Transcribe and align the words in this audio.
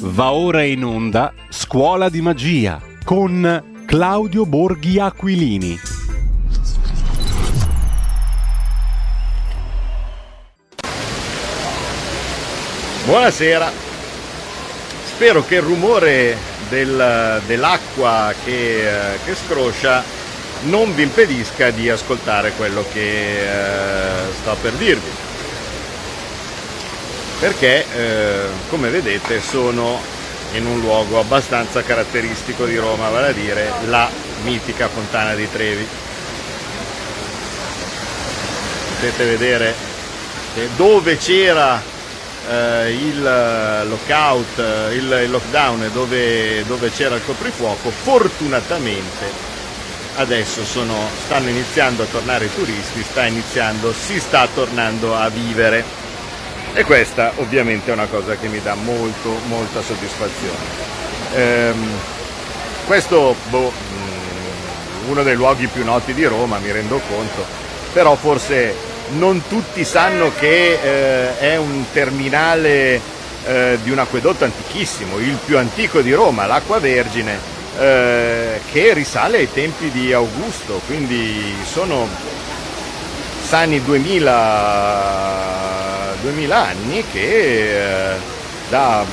Va 0.00 0.32
ora 0.32 0.62
in 0.62 0.84
onda 0.84 1.32
Scuola 1.48 2.08
di 2.08 2.20
Magia 2.20 2.80
con 3.04 3.82
Claudio 3.86 4.44
Borghi 4.46 4.98
Aquilini. 4.98 5.78
Buonasera, 13.06 13.70
spero 15.04 15.44
che 15.44 15.56
il 15.56 15.62
rumore 15.62 16.36
del- 16.70 17.42
dell'acqua 17.46 18.32
che, 18.44 19.12
eh, 19.14 19.18
che 19.24 19.34
scroscia 19.34 20.02
non 20.64 20.94
vi 20.94 21.02
impedisca 21.02 21.70
di 21.70 21.90
ascoltare 21.90 22.52
quello 22.56 22.82
che 22.92 23.42
eh, 23.42 24.32
sto 24.40 24.56
per 24.60 24.72
dirvi. 24.72 25.10
Perché, 27.38 27.84
eh, 27.94 28.46
come 28.68 28.88
vedete, 28.88 29.40
sono 29.40 30.00
in 30.52 30.66
un 30.66 30.80
luogo 30.80 31.18
abbastanza 31.18 31.82
caratteristico 31.82 32.64
di 32.64 32.76
Roma, 32.76 33.08
vale 33.08 33.28
a 33.28 33.32
dire 33.32 33.70
la 33.86 34.08
mitica 34.44 34.88
Fontana 34.88 35.34
di 35.34 35.50
Trevi. 35.50 35.86
Potete 38.94 39.24
vedere 39.24 39.74
dove 40.76 41.16
c'era 41.16 41.82
eh, 42.48 42.92
il 42.92 43.22
lockout, 43.88 44.58
eh, 44.58 44.94
il, 44.94 45.20
il 45.24 45.30
lockdown 45.30 45.82
e 45.82 45.90
dove, 45.90 46.64
dove 46.66 46.90
c'era 46.90 47.16
il 47.16 47.24
coprifuoco, 47.24 47.90
fortunatamente 47.90 49.52
adesso 50.16 50.64
sono, 50.64 50.94
stanno 51.24 51.48
iniziando 51.48 52.04
a 52.04 52.06
tornare 52.06 52.44
i 52.44 52.54
turisti, 52.54 53.02
sta 53.02 53.26
iniziando, 53.26 53.92
si 53.92 54.20
sta 54.20 54.46
tornando 54.52 55.16
a 55.16 55.28
vivere. 55.28 56.03
E 56.72 56.84
questa 56.84 57.32
ovviamente 57.36 57.90
è 57.90 57.92
una 57.92 58.06
cosa 58.06 58.36
che 58.36 58.48
mi 58.48 58.60
dà 58.60 58.74
molto, 58.74 59.38
molta 59.46 59.82
soddisfazione. 59.82 60.58
Ehm, 61.34 61.88
questo, 62.86 63.36
boh, 63.48 63.70
mh, 63.70 65.10
uno 65.10 65.22
dei 65.22 65.34
luoghi 65.34 65.66
più 65.66 65.84
noti 65.84 66.14
di 66.14 66.24
Roma, 66.24 66.58
mi 66.58 66.70
rendo 66.72 67.00
conto, 67.08 67.44
però 67.92 68.14
forse 68.16 68.74
non 69.16 69.42
tutti 69.48 69.84
sanno 69.84 70.32
che 70.38 70.78
eh, 70.82 71.38
è 71.38 71.56
un 71.56 71.84
terminale 71.92 73.00
eh, 73.46 73.78
di 73.82 73.90
un 73.90 73.98
acquedotto 73.98 74.44
antichissimo, 74.44 75.18
il 75.18 75.38
più 75.44 75.58
antico 75.58 76.00
di 76.00 76.12
Roma, 76.12 76.46
l'Acqua 76.46 76.78
Vergine, 76.78 77.38
eh, 77.78 78.60
che 78.70 78.94
risale 78.94 79.38
ai 79.38 79.52
tempi 79.52 79.90
di 79.90 80.12
Augusto, 80.12 80.80
quindi 80.86 81.54
sono 81.70 82.08
sani 83.46 83.82
2000, 83.82 84.32
2000 86.24 86.56
anni 86.56 87.04
che 87.12 88.12
eh, 88.12 88.16
da 88.70 89.04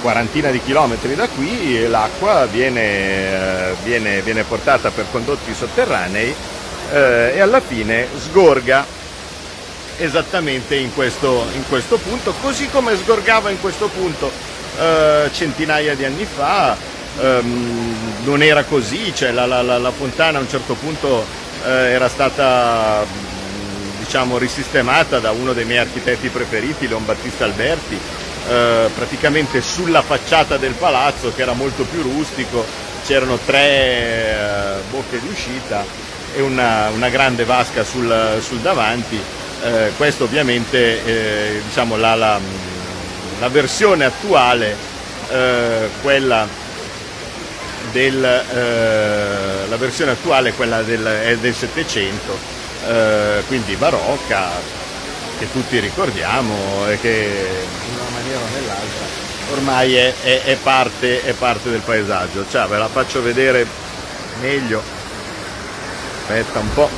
quarantina 0.00 0.50
di 0.50 0.60
chilometri 0.62 1.14
da 1.16 1.26
qui 1.28 1.88
l'acqua 1.88 2.46
viene, 2.46 2.80
eh, 2.82 3.74
viene- 3.82 4.20
viene 4.22 4.44
portata 4.44 4.90
per 4.90 5.06
condotti 5.10 5.52
sotterranei 5.52 6.32
eh, 6.92 7.32
e 7.34 7.40
alla 7.40 7.60
fine 7.60 8.06
sgorga 8.16 8.86
esattamente 9.96 10.76
in 10.76 10.94
questo, 10.94 11.46
in 11.54 11.64
questo 11.68 11.96
punto, 11.98 12.32
così 12.40 12.68
come 12.70 12.96
sgorgava 12.96 13.50
in 13.50 13.60
questo 13.60 13.88
punto 13.88 14.30
eh, 14.78 15.30
centinaia 15.32 15.94
di 15.96 16.04
anni 16.04 16.24
fa, 16.26 16.76
ehm, 17.20 17.96
non 18.24 18.42
era 18.42 18.64
così, 18.64 19.12
cioè 19.14 19.30
la, 19.32 19.46
la- 19.46 19.62
la- 19.62 19.78
la 19.78 19.90
fontana 19.92 20.38
a 20.38 20.40
un 20.40 20.48
certo 20.48 20.74
punto 20.74 21.24
eh, 21.64 21.70
era 21.92 22.08
stata 22.08 23.04
diciamo, 24.14 24.38
risistemata 24.38 25.18
da 25.18 25.32
uno 25.32 25.52
dei 25.54 25.64
miei 25.64 25.80
architetti 25.80 26.28
preferiti, 26.28 26.86
Leon 26.86 27.04
Battista 27.04 27.46
Alberti, 27.46 27.98
eh, 28.48 28.88
praticamente 28.94 29.60
sulla 29.60 30.02
facciata 30.02 30.56
del 30.56 30.74
palazzo 30.74 31.32
che 31.34 31.42
era 31.42 31.52
molto 31.52 31.82
più 31.82 32.00
rustico, 32.00 32.64
c'erano 33.04 33.40
tre 33.44 33.58
eh, 33.58 34.80
bocche 34.88 35.18
di 35.18 35.26
uscita 35.26 35.84
e 36.32 36.40
una, 36.40 36.90
una 36.90 37.08
grande 37.08 37.42
vasca 37.44 37.82
sul, 37.82 38.38
sul 38.40 38.58
davanti. 38.58 39.20
Eh, 39.64 39.90
questo 39.96 40.22
ovviamente 40.24 41.04
eh, 41.04 41.60
diciamo 41.66 41.96
la, 41.96 42.14
la- 42.14 42.38
la 43.40 43.48
versione 43.48 44.04
attuale, 44.04 44.76
eh, 45.28 45.88
quella 46.02 46.46
del, 47.90 48.24
eh, 48.24 49.68
la 49.68 49.76
versione 49.76 50.12
attuale 50.12 50.52
quella 50.52 50.82
del, 50.82 51.04
è 51.04 51.36
del 51.38 51.52
700, 51.54 52.62
eh, 52.86 53.42
quindi 53.46 53.74
barocca, 53.76 54.48
che 55.38 55.50
tutti 55.52 55.78
ricordiamo 55.80 56.54
e 56.88 56.98
che 57.00 57.48
in 57.88 57.94
una 57.94 58.10
maniera 58.10 58.38
o 58.38 58.48
nell'altra 58.52 59.22
ormai 59.52 59.94
è, 59.94 60.14
è- 60.22 60.42
è 60.44 60.56
parte, 60.56 61.22
è 61.22 61.32
parte 61.32 61.70
del 61.70 61.80
paesaggio. 61.80 62.44
Cioè, 62.50 62.66
ve 62.66 62.78
la 62.78 62.88
faccio 62.88 63.22
vedere 63.22 63.66
meglio. 64.40 64.82
Aspetta 66.22 66.58
un 66.58 66.72
po'. 66.72 66.88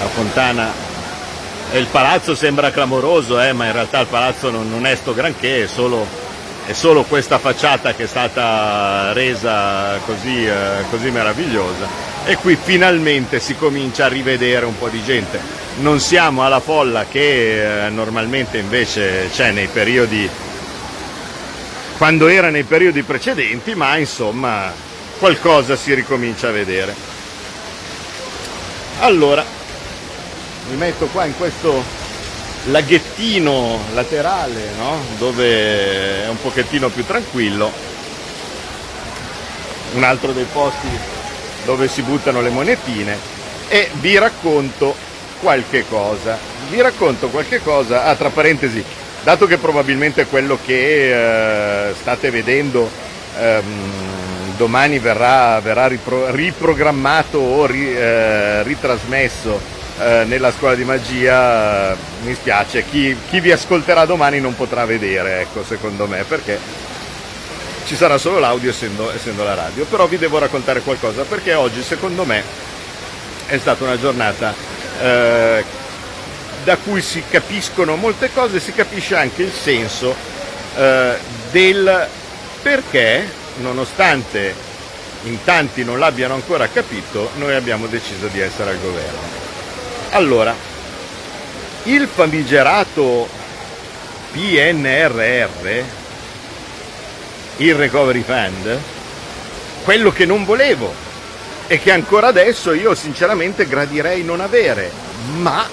La 0.00 0.06
fontana 0.06 0.72
e 1.72 1.78
il 1.78 1.86
palazzo 1.86 2.34
sembra 2.34 2.70
clamoroso, 2.70 3.40
eh, 3.40 3.52
ma 3.52 3.66
in 3.66 3.72
realtà 3.72 4.00
il 4.00 4.06
palazzo 4.06 4.50
non, 4.50 4.70
non 4.70 4.86
è 4.86 4.94
sto 4.94 5.12
granché, 5.12 5.64
è 5.64 5.66
solo, 5.66 6.06
è 6.68 6.74
solo 6.74 7.02
questa 7.04 7.38
facciata 7.38 7.94
che 7.94 8.04
è 8.04 8.06
stata 8.06 9.14
resa 9.14 9.98
così, 10.04 10.44
eh, 10.44 10.84
così 10.90 11.10
meravigliosa. 11.10 11.88
E 12.26 12.36
qui 12.36 12.58
finalmente 12.62 13.40
si 13.40 13.56
comincia 13.56 14.04
a 14.04 14.08
rivedere 14.08 14.66
un 14.66 14.76
po' 14.76 14.90
di 14.90 15.02
gente. 15.02 15.40
Non 15.78 15.98
siamo 15.98 16.44
alla 16.44 16.60
folla 16.60 17.06
che 17.06 17.86
eh, 17.86 17.88
normalmente 17.88 18.58
invece 18.58 19.30
c'è 19.32 19.50
nei 19.50 19.68
periodi, 19.68 20.28
quando 21.96 22.28
era 22.28 22.50
nei 22.50 22.64
periodi 22.64 23.02
precedenti, 23.02 23.74
ma 23.74 23.96
insomma 23.96 24.70
qualcosa 25.18 25.74
si 25.74 25.94
ricomincia 25.94 26.48
a 26.48 26.52
vedere. 26.52 26.94
Allora, 29.00 29.42
mi 30.68 30.76
metto 30.76 31.06
qua 31.06 31.24
in 31.24 31.34
questo 31.34 31.82
laghettino 32.70 33.78
laterale, 33.92 34.70
no? 34.76 34.98
dove 35.18 36.24
è 36.24 36.28
un 36.28 36.40
pochettino 36.40 36.88
più 36.88 37.04
tranquillo, 37.04 37.70
un 39.94 40.02
altro 40.02 40.32
dei 40.32 40.46
posti 40.52 40.88
dove 41.64 41.88
si 41.88 42.02
buttano 42.02 42.40
le 42.40 42.50
monetine 42.50 43.16
e 43.68 43.90
vi 43.94 44.18
racconto 44.18 44.94
qualche 45.40 45.84
cosa. 45.88 46.38
Vi 46.70 46.80
racconto 46.80 47.28
qualche 47.28 47.62
cosa, 47.62 48.04
ah, 48.04 48.14
tra 48.14 48.28
parentesi, 48.28 48.84
dato 49.22 49.46
che 49.46 49.56
probabilmente 49.56 50.26
quello 50.26 50.58
che 50.64 51.88
eh, 51.88 51.94
state 51.94 52.30
vedendo 52.30 52.90
ehm, 53.38 54.56
domani 54.56 54.98
verrà, 54.98 55.60
verrà 55.60 55.86
ripro- 55.86 56.30
riprogrammato 56.30 57.38
o 57.38 57.66
ri- 57.66 57.96
eh, 57.96 58.62
ritrasmesso 58.64 59.76
eh, 60.00 60.24
nella 60.26 60.52
scuola 60.52 60.74
di 60.74 60.84
magia, 60.84 61.92
eh, 61.92 61.96
mi 62.22 62.34
spiace, 62.34 62.84
chi, 62.84 63.16
chi 63.28 63.40
vi 63.40 63.50
ascolterà 63.50 64.04
domani 64.04 64.40
non 64.40 64.54
potrà 64.54 64.84
vedere, 64.84 65.40
ecco, 65.40 65.64
secondo 65.64 66.06
me, 66.06 66.24
perché 66.24 66.58
ci 67.84 67.96
sarà 67.96 68.18
solo 68.18 68.38
l'audio 68.38 68.70
essendo, 68.70 69.12
essendo 69.12 69.44
la 69.44 69.54
radio, 69.54 69.84
però 69.86 70.06
vi 70.06 70.18
devo 70.18 70.38
raccontare 70.38 70.80
qualcosa, 70.80 71.22
perché 71.22 71.54
oggi 71.54 71.82
secondo 71.82 72.24
me 72.24 72.42
è 73.46 73.58
stata 73.58 73.84
una 73.84 73.98
giornata 73.98 74.54
eh, 75.00 75.64
da 76.64 76.76
cui 76.76 77.00
si 77.00 77.22
capiscono 77.28 77.96
molte 77.96 78.30
cose, 78.32 78.60
si 78.60 78.72
capisce 78.72 79.16
anche 79.16 79.42
il 79.42 79.52
senso 79.52 80.14
eh, 80.76 81.16
del 81.50 82.08
perché, 82.62 83.26
nonostante 83.56 84.66
in 85.22 85.42
tanti 85.44 85.82
non 85.82 85.98
l'abbiano 85.98 86.34
ancora 86.34 86.68
capito, 86.68 87.30
noi 87.36 87.54
abbiamo 87.54 87.86
deciso 87.86 88.26
di 88.26 88.40
essere 88.40 88.70
al 88.70 88.80
governo. 88.80 89.37
Allora, 90.10 90.54
il 91.84 92.08
famigerato 92.12 93.28
PNRR, 94.32 95.82
il 97.58 97.74
Recovery 97.74 98.22
Fund, 98.22 98.78
quello 99.84 100.10
che 100.10 100.24
non 100.24 100.44
volevo 100.46 100.92
e 101.66 101.78
che 101.78 101.92
ancora 101.92 102.28
adesso 102.28 102.72
io 102.72 102.94
sinceramente 102.94 103.66
gradirei 103.66 104.24
non 104.24 104.40
avere, 104.40 104.90
ma 105.36 105.68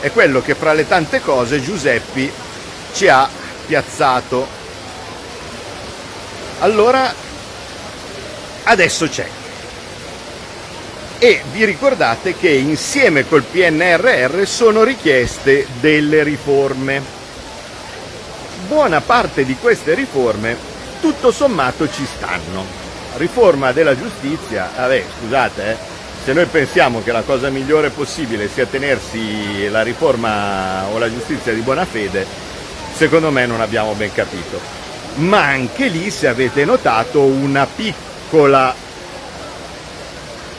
è 0.00 0.10
quello 0.12 0.40
che 0.42 0.54
fra 0.54 0.72
le 0.72 0.86
tante 0.86 1.20
cose 1.20 1.60
Giuseppi 1.60 2.32
ci 2.94 3.08
ha 3.08 3.28
piazzato. 3.66 4.46
Allora, 6.60 7.12
adesso 8.64 9.08
c'è. 9.08 9.41
E 11.24 11.40
vi 11.52 11.64
ricordate 11.64 12.34
che 12.34 12.48
insieme 12.48 13.28
col 13.28 13.44
PNRR 13.44 14.44
sono 14.44 14.82
richieste 14.82 15.68
delle 15.78 16.24
riforme. 16.24 17.00
Buona 18.66 19.00
parte 19.00 19.44
di 19.44 19.54
queste 19.54 19.94
riforme, 19.94 20.56
tutto 21.00 21.30
sommato, 21.30 21.88
ci 21.88 22.04
stanno. 22.04 22.64
Riforma 23.18 23.70
della 23.70 23.96
giustizia, 23.96 24.68
vabbè, 24.74 25.04
scusate, 25.20 25.70
eh, 25.70 25.76
se 26.24 26.32
noi 26.32 26.46
pensiamo 26.46 27.04
che 27.04 27.12
la 27.12 27.22
cosa 27.22 27.50
migliore 27.50 27.90
possibile 27.90 28.48
sia 28.48 28.66
tenersi 28.66 29.68
la 29.68 29.82
riforma 29.82 30.86
o 30.86 30.98
la 30.98 31.08
giustizia 31.08 31.52
di 31.52 31.60
buona 31.60 31.84
fede, 31.84 32.26
secondo 32.96 33.30
me 33.30 33.46
non 33.46 33.60
abbiamo 33.60 33.92
ben 33.92 34.12
capito. 34.12 34.58
Ma 35.18 35.44
anche 35.44 35.86
lì, 35.86 36.10
se 36.10 36.26
avete 36.26 36.64
notato, 36.64 37.20
una 37.20 37.64
piccola 37.64 38.90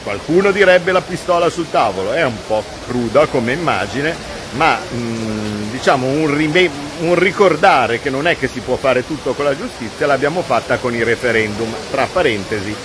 qualcuno 0.04 0.52
direbbe 0.52 0.92
la 0.92 1.00
pistola 1.00 1.48
sul 1.48 1.70
tavolo, 1.70 2.12
è 2.12 2.22
un 2.24 2.36
po' 2.46 2.62
cruda 2.86 3.26
come 3.26 3.52
immagine, 3.52 4.14
ma 4.52 4.76
mh, 4.76 4.96
mm, 4.96 5.70
diciamo 5.70 6.06
un, 6.06 6.32
rime- 6.32 6.70
un, 7.00 7.14
ricordare 7.16 8.00
che 8.00 8.10
non 8.10 8.28
è 8.28 8.38
che 8.38 8.46
si 8.46 8.60
può 8.60 8.76
fare 8.76 9.04
tutto 9.04 9.32
con 9.32 9.46
la 9.46 9.56
giustizia 9.56 10.06
l'abbiamo 10.06 10.42
fatta 10.42 10.76
con 10.76 10.94
i 10.94 11.02
referendum, 11.02 11.72
tra 11.90 12.06
parentesi, 12.06 12.76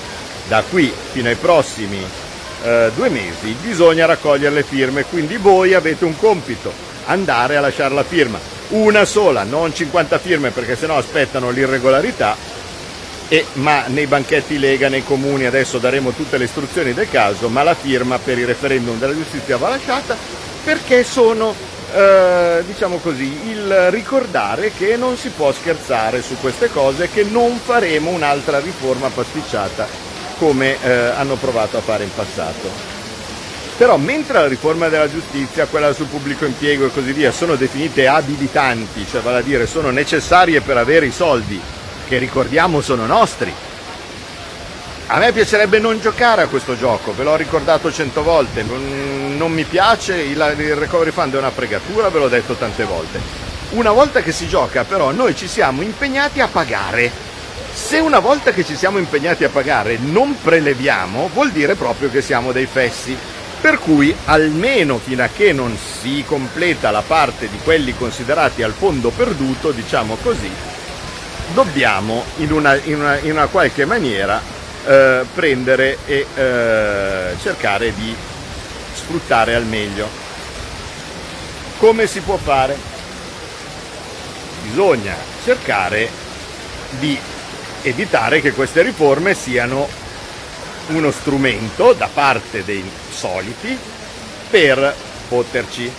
da 0.47 0.63
qui 0.67 0.91
fino 1.11 1.27
ai 1.27 1.35
prossimi 1.35 2.03
eh, 2.63 2.91
due 2.95 3.09
mesi 3.09 3.55
bisogna 3.61 4.05
raccogliere 4.05 4.55
le 4.55 4.63
firme, 4.63 5.03
quindi 5.03 5.37
voi 5.37 5.73
avete 5.73 6.05
un 6.05 6.17
compito, 6.17 6.71
andare 7.05 7.57
a 7.57 7.61
lasciare 7.61 7.93
la 7.93 8.03
firma, 8.03 8.39
una 8.69 9.03
sola, 9.03 9.43
non 9.43 9.73
50 9.73 10.17
firme 10.19 10.51
perché 10.51 10.75
sennò 10.75 10.97
aspettano 10.97 11.49
l'irregolarità, 11.49 12.35
e, 13.29 13.45
ma 13.53 13.85
nei 13.87 14.07
banchetti 14.07 14.57
Lega, 14.57 14.89
nei 14.89 15.03
comuni 15.03 15.45
adesso 15.45 15.77
daremo 15.77 16.11
tutte 16.11 16.37
le 16.37 16.45
istruzioni 16.45 16.93
del 16.93 17.09
caso, 17.09 17.47
ma 17.47 17.63
la 17.63 17.75
firma 17.75 18.17
per 18.17 18.39
il 18.39 18.47
referendum 18.47 18.97
della 18.97 19.13
giustizia 19.13 19.57
va 19.57 19.69
lasciata 19.69 20.17
perché 20.63 21.03
sono, 21.03 21.53
eh, 21.93 22.63
diciamo 22.65 22.97
così, 22.97 23.49
il 23.49 23.91
ricordare 23.91 24.71
che 24.75 24.97
non 24.97 25.15
si 25.15 25.29
può 25.29 25.51
scherzare 25.51 26.23
su 26.23 26.37
queste 26.41 26.69
cose, 26.69 27.09
che 27.13 27.23
non 27.23 27.59
faremo 27.63 28.09
un'altra 28.09 28.59
riforma 28.59 29.09
pasticciata 29.09 29.87
come 30.39 30.81
eh, 30.81 30.91
hanno 30.91 31.35
provato 31.35 31.77
a 31.77 31.81
fare 31.81 32.03
in 32.03 32.13
passato. 32.13 32.97
Però 33.77 33.95
mentre 33.97 34.39
la 34.39 34.47
riforma 34.47 34.89
della 34.89 35.09
giustizia, 35.09 35.67
quella 35.67 35.93
sul 35.93 36.07
pubblico 36.07 36.45
impiego 36.45 36.87
e 36.87 36.91
così 36.91 37.13
via 37.13 37.31
sono 37.31 37.55
definite 37.55 38.07
abilitanti, 38.07 39.05
cioè 39.09 39.21
vale 39.21 39.37
a 39.37 39.41
dire 39.41 39.67
sono 39.67 39.91
necessarie 39.91 40.61
per 40.61 40.77
avere 40.77 41.05
i 41.05 41.11
soldi, 41.11 41.61
che 42.09 42.17
ricordiamo 42.17 42.81
sono 42.81 43.05
nostri, 43.05 43.53
a 45.11 45.19
me 45.19 45.31
piacerebbe 45.31 45.77
non 45.77 45.99
giocare 45.99 46.41
a 46.41 46.47
questo 46.47 46.75
gioco, 46.75 47.13
ve 47.13 47.23
l'ho 47.23 47.35
ricordato 47.35 47.91
cento 47.91 48.23
volte, 48.23 48.63
non, 48.63 49.51
mi 49.51 49.63
piace, 49.63 50.15
il, 50.15 50.39
recovery 50.39 51.11
fund 51.11 51.35
è 51.35 51.37
una 51.37 51.51
fregatura, 51.51 52.09
ve 52.09 52.19
l'ho 52.19 52.27
detto 52.27 52.55
tante 52.55 52.83
volte. 52.83 53.19
Una 53.71 53.91
volta 53.91 54.21
che 54.21 54.31
si 54.31 54.47
gioca 54.47 54.83
però 54.83 55.11
noi 55.11 55.35
ci 55.35 55.47
siamo 55.47 55.83
impegnati 55.83 56.41
a 56.41 56.47
pagare. 56.47 57.11
Se 57.71 57.99
una 57.99 58.19
volta 58.19 58.51
che 58.51 58.65
ci 58.65 58.75
siamo 58.75 58.97
impegnati 58.97 59.43
a 59.43 59.49
pagare 59.49 59.97
non 59.99 60.35
preleviamo, 60.41 61.29
vuol 61.31 61.51
dire 61.51 61.75
proprio 61.75 62.09
che 62.09 62.23
siamo 62.23 62.51
dei 62.51 62.65
fessi. 62.65 63.15
Per 63.61 63.77
cui 63.77 64.15
almeno 64.25 64.97
fino 64.97 65.23
a 65.23 65.27
che 65.27 65.53
non 65.53 65.77
si 65.77 66.23
completa 66.25 66.89
la 66.91 67.03
parte 67.05 67.49
di 67.49 67.59
quelli 67.63 67.95
considerati 67.95 68.63
al 68.63 68.73
fondo 68.73 69.09
perduto, 69.09 69.71
diciamo 69.71 70.17
così, 70.21 70.49
dobbiamo 71.53 72.23
in 72.37 72.51
una, 72.51 72.75
in 72.75 72.95
una, 72.95 73.17
in 73.19 73.31
una 73.31 73.47
qualche 73.47 73.85
maniera 73.85 74.41
eh, 74.85 75.25
prendere 75.33 75.97
e 76.05 76.25
eh, 76.33 77.35
cercare 77.41 77.93
di 77.93 78.15
sfruttare 78.93 79.55
al 79.55 79.65
meglio. 79.65 80.07
Come 81.77 82.07
si 82.07 82.19
può 82.21 82.37
fare? 82.37 82.77
Bisogna 84.63 85.15
cercare 85.43 86.09
di 86.99 87.17
evitare 87.83 88.41
che 88.41 88.51
queste 88.51 88.81
riforme 88.81 89.33
siano 89.33 89.87
uno 90.87 91.11
strumento 91.11 91.93
da 91.93 92.09
parte 92.11 92.63
dei 92.63 92.83
soliti 93.09 93.77
per 94.49 94.93
poterci. 95.27 95.91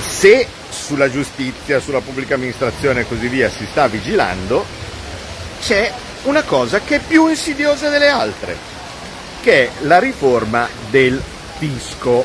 Se 0.00 0.48
sulla 0.86 1.10
giustizia, 1.10 1.80
sulla 1.80 2.00
pubblica 2.00 2.34
amministrazione 2.34 3.00
e 3.00 3.08
così 3.08 3.26
via 3.26 3.50
si 3.50 3.66
sta 3.68 3.88
vigilando, 3.88 4.64
c'è 5.60 5.92
una 6.22 6.42
cosa 6.42 6.80
che 6.80 6.96
è 6.96 7.00
più 7.00 7.26
insidiosa 7.26 7.88
delle 7.88 8.08
altre, 8.08 8.56
che 9.42 9.64
è 9.64 9.70
la 9.80 9.98
riforma 9.98 10.68
del 10.88 11.20
fisco. 11.58 12.24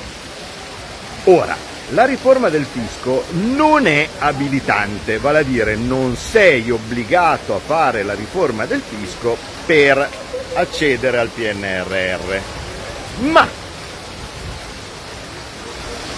Ora, 1.23 1.57
la 1.89 2.05
riforma 2.05 2.49
del 2.49 2.67
fisco 2.71 3.23
non 3.31 3.87
è 3.87 4.07
abilitante, 4.19 5.17
vale 5.17 5.39
a 5.39 5.43
dire 5.43 5.75
non 5.75 6.15
sei 6.15 6.69
obbligato 6.69 7.55
a 7.55 7.59
fare 7.59 8.03
la 8.03 8.13
riforma 8.13 8.65
del 8.65 8.81
fisco 8.87 9.35
per 9.65 10.07
accedere 10.53 11.17
al 11.17 11.29
PNRR, 11.29 12.39
ma 13.21 13.60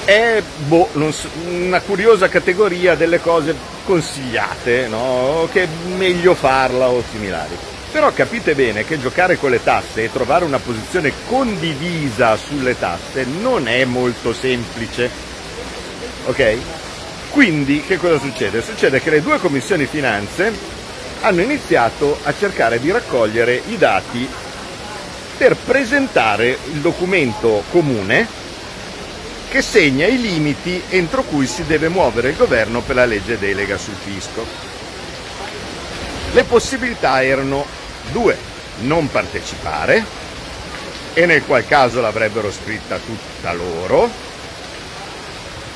è 0.05 0.41
boh, 0.67 0.89
so, 1.11 1.29
una 1.47 1.79
curiosa 1.81 2.27
categoria 2.27 2.95
delle 2.95 3.19
cose 3.19 3.55
consigliate, 3.85 4.87
no? 4.87 5.47
che 5.51 5.63
è 5.63 5.67
meglio 5.97 6.33
farla 6.35 6.89
o 6.89 7.03
similari. 7.09 7.55
Però 7.91 8.11
capite 8.11 8.55
bene 8.55 8.85
che 8.85 8.99
giocare 8.99 9.37
con 9.37 9.51
le 9.51 9.63
tasse 9.63 10.03
e 10.03 10.11
trovare 10.11 10.45
una 10.45 10.57
posizione 10.57 11.13
condivisa 11.27 12.35
sulle 12.35 12.77
tasse 12.77 13.25
non 13.41 13.67
è 13.67 13.85
molto 13.85 14.33
semplice. 14.33 15.09
Ok? 16.25 16.57
Quindi 17.29 17.83
che 17.83 17.97
cosa 17.97 18.19
succede? 18.19 18.61
Succede 18.61 18.99
che 18.99 19.09
le 19.09 19.21
due 19.21 19.39
commissioni 19.39 19.85
finanze 19.85 20.51
hanno 21.21 21.41
iniziato 21.41 22.17
a 22.23 22.33
cercare 22.37 22.79
di 22.79 22.91
raccogliere 22.91 23.61
i 23.67 23.77
dati 23.77 24.27
per 25.37 25.55
presentare 25.55 26.57
il 26.71 26.79
documento 26.79 27.63
comune 27.71 28.41
che 29.53 29.61
segna 29.61 30.07
i 30.07 30.19
limiti 30.19 30.81
entro 30.89 31.21
cui 31.21 31.45
si 31.45 31.63
deve 31.67 31.87
muovere 31.87 32.29
il 32.29 32.35
governo 32.35 32.81
per 32.81 32.95
la 32.95 33.05
legge 33.05 33.37
delega 33.37 33.77
sul 33.77 33.93
fisco. 33.93 34.43
Le 36.31 36.43
possibilità 36.45 37.23
erano 37.23 37.63
Due, 38.11 38.35
non 38.79 39.11
partecipare, 39.11 40.03
e 41.13 41.27
nel 41.27 41.45
qual 41.45 41.67
caso 41.67 42.01
l'avrebbero 42.01 42.51
scritta 42.51 42.97
tutta 42.97 43.53
loro. 43.53 44.09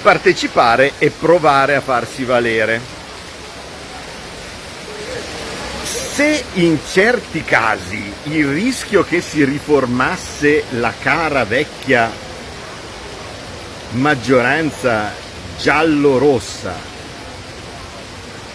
Partecipare 0.01 0.93
e 0.97 1.11
provare 1.11 1.75
a 1.75 1.81
farsi 1.81 2.23
valere. 2.23 2.81
Se 5.83 6.43
in 6.53 6.79
certi 6.83 7.43
casi 7.43 8.11
il 8.23 8.47
rischio 8.47 9.03
che 9.03 9.21
si 9.21 9.43
riformasse 9.45 10.63
la 10.69 10.91
cara 10.99 11.45
vecchia 11.45 12.25
maggioranza 13.91 15.11
giallo-rossa 15.59 16.73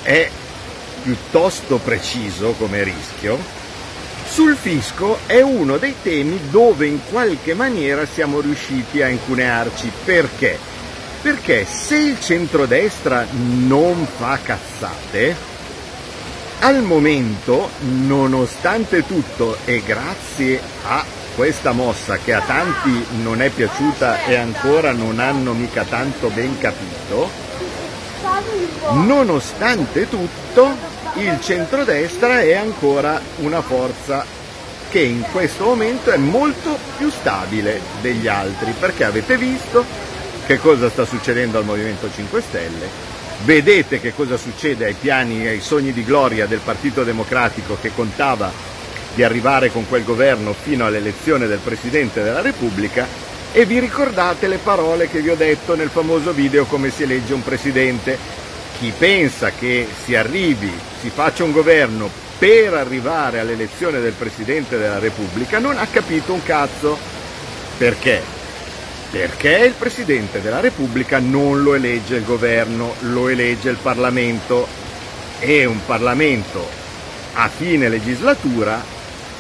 è 0.03 0.29
piuttosto 1.03 1.79
preciso 1.79 2.53
come 2.53 2.83
rischio, 2.83 3.39
sul 4.29 4.57
fisco 4.57 5.19
è 5.27 5.41
uno 5.41 5.77
dei 5.77 5.95
temi 6.03 6.39
dove 6.51 6.87
in 6.87 7.01
qualche 7.11 7.55
maniera 7.55 8.07
siamo 8.07 8.41
riusciti 8.41 9.03
a 9.03 9.09
incunearci. 9.09 9.91
Perché? 10.05 10.59
Perché 11.21 11.67
se 11.67 11.97
il 11.99 12.21
centrodestra 12.21 13.27
non 13.31 14.07
fa 14.07 14.39
cazzate, 14.43 15.51
al 16.61 16.83
momento, 16.83 17.71
nonostante 17.81 19.05
tutto 19.05 19.57
e 19.65 19.83
grazie 19.85 20.61
a 20.87 21.05
questa 21.35 21.73
mossa 21.73 22.19
che 22.19 22.35
a 22.35 22.41
tanti 22.41 23.05
non 23.23 23.41
è 23.41 23.49
piaciuta 23.49 24.25
e 24.25 24.37
ancora 24.37 24.93
non 24.93 25.19
hanno 25.19 25.53
mica 25.53 25.85
tanto 25.85 26.29
ben 26.29 26.59
capito, 26.59 27.31
nonostante 28.93 30.09
tutto 30.09 30.91
il 31.15 31.39
centrodestra 31.41 32.41
è 32.41 32.55
ancora 32.55 33.21
una 33.39 33.61
forza 33.61 34.25
che 34.89 35.01
in 35.01 35.25
questo 35.33 35.65
momento 35.65 36.11
è 36.11 36.17
molto 36.19 36.79
più 36.99 37.11
stabile 37.11 37.81
degli 38.01 38.29
altri, 38.29 38.75
perché 38.79 39.05
avete 39.05 39.39
visto 39.39 39.85
che 40.45 40.59
cosa 40.59 40.91
sta 40.91 41.07
succedendo 41.07 41.57
al 41.57 41.65
Movimento 41.65 42.11
5 42.12 42.43
Stelle, 42.43 42.89
vedete 43.45 44.01
che 44.01 44.15
cosa 44.15 44.37
succede 44.37 44.85
ai 44.85 44.97
piani 44.99 45.45
e 45.45 45.49
ai 45.49 45.61
sogni 45.61 45.93
di 45.93 46.05
gloria 46.05 46.47
del 46.47 46.61
Partito 46.62 47.05
Democratico 47.05 47.79
che 47.81 47.93
contava 47.95 48.72
di 49.14 49.23
arrivare 49.23 49.71
con 49.71 49.87
quel 49.88 50.04
governo 50.04 50.52
fino 50.52 50.87
all'elezione 50.87 51.47
del 51.47 51.59
Presidente 51.59 52.23
della 52.23 52.40
Repubblica 52.40 53.07
e 53.52 53.66
vi 53.66 53.78
ricordate 53.78 54.49
le 54.49 54.59
parole 54.59 55.09
che 55.09 55.21
vi 55.21 55.28
ho 55.28 55.37
detto 55.37 55.75
nel 55.75 55.90
famoso 55.90 56.33
video 56.33 56.64
come 56.64 56.90
si 56.90 57.02
elegge 57.02 57.35
un 57.35 57.42
Presidente 57.42 58.16
chi 58.78 58.92
pensa 58.97 59.50
che 59.50 59.87
si 60.04 60.14
arrivi, 60.14 60.73
si 61.00 61.11
faccia 61.11 61.45
un 61.45 61.52
governo 61.52 62.11
per 62.38 62.75
arrivare 62.75 63.38
all'elezione 63.38 64.00
del 64.00 64.14
Presidente 64.14 64.76
della 64.76 64.99
Repubblica 64.99 65.61
non 65.61 65.78
ha 65.78 65.87
capito 65.87 66.33
un 66.33 66.42
cazzo. 66.42 66.99
Perché? 67.78 68.21
Perché 69.11 69.59
il 69.66 69.75
Presidente 69.75 70.40
della 70.40 70.59
Repubblica 70.59 71.21
non 71.21 71.62
lo 71.62 71.75
elegge 71.75 72.16
il 72.16 72.25
governo, 72.25 72.95
lo 73.00 73.28
elegge 73.28 73.69
il 73.71 73.76
Parlamento 73.76 74.66
e 75.38 75.64
un 75.66 75.85
Parlamento 75.85 76.66
a 77.35 77.49
fine 77.49 77.88
legislatura 77.88 78.83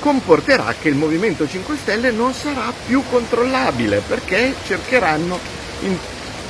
comporterà 0.02 0.74
che 0.80 0.88
il 0.88 0.96
Movimento 0.96 1.46
5 1.46 1.76
Stelle 1.76 2.10
non 2.10 2.34
sarà 2.34 2.72
più 2.86 3.04
controllabile 3.08 4.02
perché 4.04 4.52
cercheranno, 4.66 5.38
in, 5.82 5.96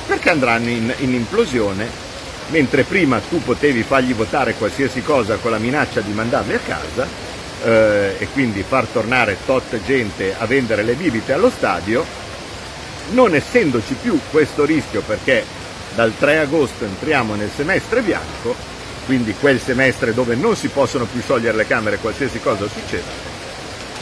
perché 0.07 0.31
andranno 0.31 0.69
in, 0.69 0.91
in 0.97 1.13
implosione, 1.13 1.87
mentre 2.47 2.81
prima 2.81 3.21
tu 3.29 3.43
potevi 3.43 3.83
fargli 3.83 4.15
votare 4.15 4.55
qualsiasi 4.55 5.03
cosa 5.03 5.35
con 5.35 5.51
la 5.51 5.59
minaccia 5.59 6.01
di 6.01 6.11
mandarli 6.13 6.55
a 6.55 6.59
casa 6.65 7.07
eh, 7.63 8.15
e 8.17 8.27
quindi 8.33 8.65
far 8.67 8.87
tornare 8.87 9.37
tot 9.45 9.79
gente 9.85 10.33
a 10.35 10.47
vendere 10.47 10.81
le 10.81 10.95
bibite 10.95 11.33
allo 11.33 11.51
stadio, 11.51 12.03
non 13.11 13.35
essendoci 13.35 13.93
più 14.01 14.19
questo 14.31 14.65
rischio 14.65 15.03
perché 15.05 15.45
dal 15.93 16.11
3 16.17 16.39
agosto 16.39 16.85
entriamo 16.85 17.35
nel 17.35 17.51
semestre 17.55 18.01
bianco, 18.01 18.55
quindi 19.05 19.35
quel 19.39 19.61
semestre 19.61 20.11
dove 20.11 20.33
non 20.33 20.55
si 20.55 20.69
possono 20.69 21.05
più 21.05 21.21
sciogliere 21.21 21.55
le 21.55 21.67
Camere 21.67 21.97
qualsiasi 21.99 22.39
cosa 22.39 22.67
succeda, 22.67 23.32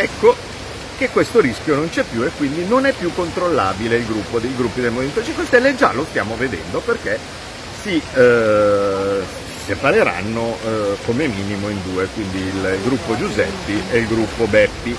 ecco 0.01 0.35
che 0.97 1.09
questo 1.09 1.39
rischio 1.39 1.75
non 1.75 1.89
c'è 1.89 2.03
più 2.03 2.23
e 2.23 2.31
quindi 2.37 2.65
non 2.65 2.85
è 2.85 2.91
più 2.93 3.11
controllabile 3.13 3.97
il 3.97 4.05
gruppo 4.05 4.39
dei 4.39 4.55
gruppi 4.55 4.81
del 4.81 4.91
Movimento 4.91 5.23
5 5.23 5.45
Stelle, 5.45 5.75
già 5.75 5.91
lo 5.93 6.05
stiamo 6.07 6.35
vedendo 6.35 6.79
perché 6.79 7.17
si 7.81 7.99
eh, 8.13 9.21
separeranno 9.65 10.57
eh, 10.63 10.97
come 11.05 11.27
minimo 11.27 11.69
in 11.69 11.79
due, 11.83 12.07
quindi 12.13 12.39
il 12.39 12.79
gruppo 12.83 13.15
Giuseppi 13.15 13.83
e 13.91 13.97
il 13.99 14.07
gruppo 14.07 14.45
Beppi. 14.45 14.95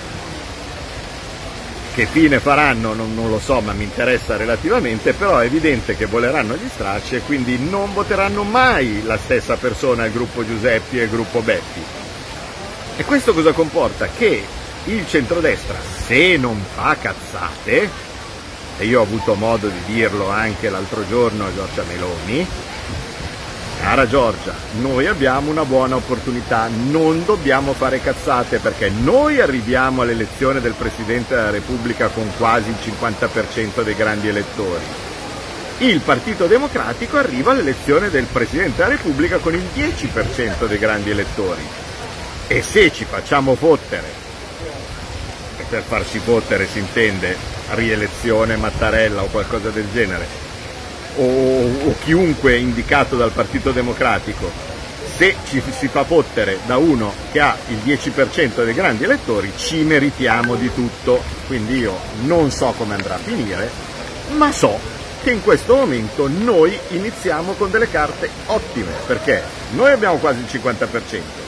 Che 1.94 2.06
fine 2.06 2.40
faranno 2.40 2.94
non, 2.94 3.14
non, 3.14 3.28
lo 3.28 3.38
so, 3.38 3.61
ma 3.61 3.73
mi 3.73 3.85
interessa 3.85 4.37
relativamente, 4.37 5.12
però 5.12 5.38
è 5.38 5.44
evidente 5.44 5.94
che 5.94 6.06
voleranno 6.06 6.54
gli 6.54 6.68
stracci 6.73 7.16
e 7.16 7.21
quindi 7.21 7.59
non 7.59 7.92
voteranno 7.92 8.44
mai 8.44 9.02
la 9.04 9.18
stessa 9.18 9.56
persona 9.56 10.06
il 10.06 10.12
gruppo 10.12 10.44
Giuseppi 10.44 10.99
e 10.99 11.02
il 11.04 11.11
gruppo 11.11 11.40
Beppi. 11.40 11.82
E 12.97 13.04
questo 13.04 13.35
cosa 13.35 13.52
comporta? 13.52 14.09
Che 14.09 14.42
il 14.84 15.06
centrodestra, 15.06 15.76
se 16.06 16.36
non 16.36 16.60
fa 16.74 16.96
cazzate, 17.00 17.88
e 18.78 18.84
io 18.84 19.00
ho 19.00 19.02
avuto 19.04 19.34
modo 19.34 19.68
di 19.68 19.94
dirlo 19.94 20.28
anche 20.28 20.70
l'altro 20.70 21.06
giorno 21.06 21.46
a 21.46 21.54
Giorgia 21.54 21.84
Meloni, 21.86 22.46
cara 23.80 24.08
Giorgia, 24.08 24.54
noi 24.80 25.06
abbiamo 25.06 25.50
una 25.50 25.64
buona 25.64 25.96
opportunità, 25.96 26.68
non 26.90 27.24
dobbiamo 27.24 27.74
fare 27.74 28.00
cazzate 28.00 28.58
perché 28.58 28.90
noi 28.90 29.40
arriviamo 29.40 30.02
all'elezione 30.02 30.60
del 30.60 30.74
Presidente 30.74 31.34
della 31.34 31.50
Repubblica 31.50 32.08
con 32.08 32.28
quasi 32.36 32.70
il 32.70 32.76
50% 32.80 33.82
dei 33.82 33.94
grandi 33.94 34.28
elettori. 34.28 34.84
Il 35.78 36.00
Partito 36.00 36.46
Democratico 36.46 37.18
arriva 37.18 37.52
all'elezione 37.52 38.10
del 38.10 38.26
Presidente 38.26 38.82
della 38.82 38.96
Repubblica 38.96 39.38
con 39.38 39.54
il 39.54 39.64
10% 39.74 40.66
dei 40.66 40.78
grandi 40.78 41.10
elettori. 41.10 41.62
E 42.46 42.62
se 42.62 42.92
ci 42.92 43.04
facciamo 43.04 43.54
fottere 43.54 44.21
per 45.72 45.82
farsi 45.88 46.18
fottere 46.18 46.68
si 46.68 46.80
intende 46.80 47.34
rielezione 47.70 48.56
Mattarella 48.56 49.22
o 49.22 49.28
qualcosa 49.28 49.70
del 49.70 49.86
genere, 49.90 50.26
o, 51.16 51.24
o 51.24 51.94
chiunque 52.04 52.58
indicato 52.58 53.16
dal 53.16 53.30
Partito 53.30 53.70
Democratico, 53.70 54.50
se 55.16 55.34
ci 55.48 55.62
si 55.70 55.88
fa 55.88 56.04
fottere 56.04 56.58
da 56.66 56.76
uno 56.76 57.14
che 57.30 57.40
ha 57.40 57.56
il 57.68 57.78
10% 57.86 58.64
dei 58.66 58.74
grandi 58.74 59.04
elettori, 59.04 59.50
ci 59.56 59.76
meritiamo 59.76 60.56
di 60.56 60.70
tutto. 60.74 61.22
Quindi 61.46 61.78
io 61.78 61.98
non 62.24 62.50
so 62.50 62.74
come 62.76 62.92
andrà 62.92 63.14
a 63.14 63.18
finire, 63.18 63.70
ma 64.36 64.52
so 64.52 64.78
che 65.22 65.30
in 65.30 65.42
questo 65.42 65.74
momento 65.74 66.28
noi 66.28 66.78
iniziamo 66.88 67.52
con 67.52 67.70
delle 67.70 67.88
carte 67.88 68.28
ottime, 68.46 68.92
perché 69.06 69.42
noi 69.70 69.90
abbiamo 69.90 70.16
quasi 70.16 70.40
il 70.40 70.46
50%, 70.50 71.41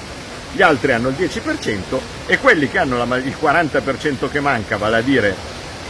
gli 0.55 0.63
altri 0.63 0.93
hanno 0.93 1.09
il 1.09 1.17
10% 1.19 1.99
e 2.27 2.39
quelli 2.39 2.69
che 2.69 2.79
hanno 2.79 3.05
la, 3.05 3.17
il 3.17 3.37
40% 3.41 4.31
che 4.31 4.41
manca, 4.41 4.77
vale 4.77 4.99
a 4.99 5.01
dire 5.01 5.35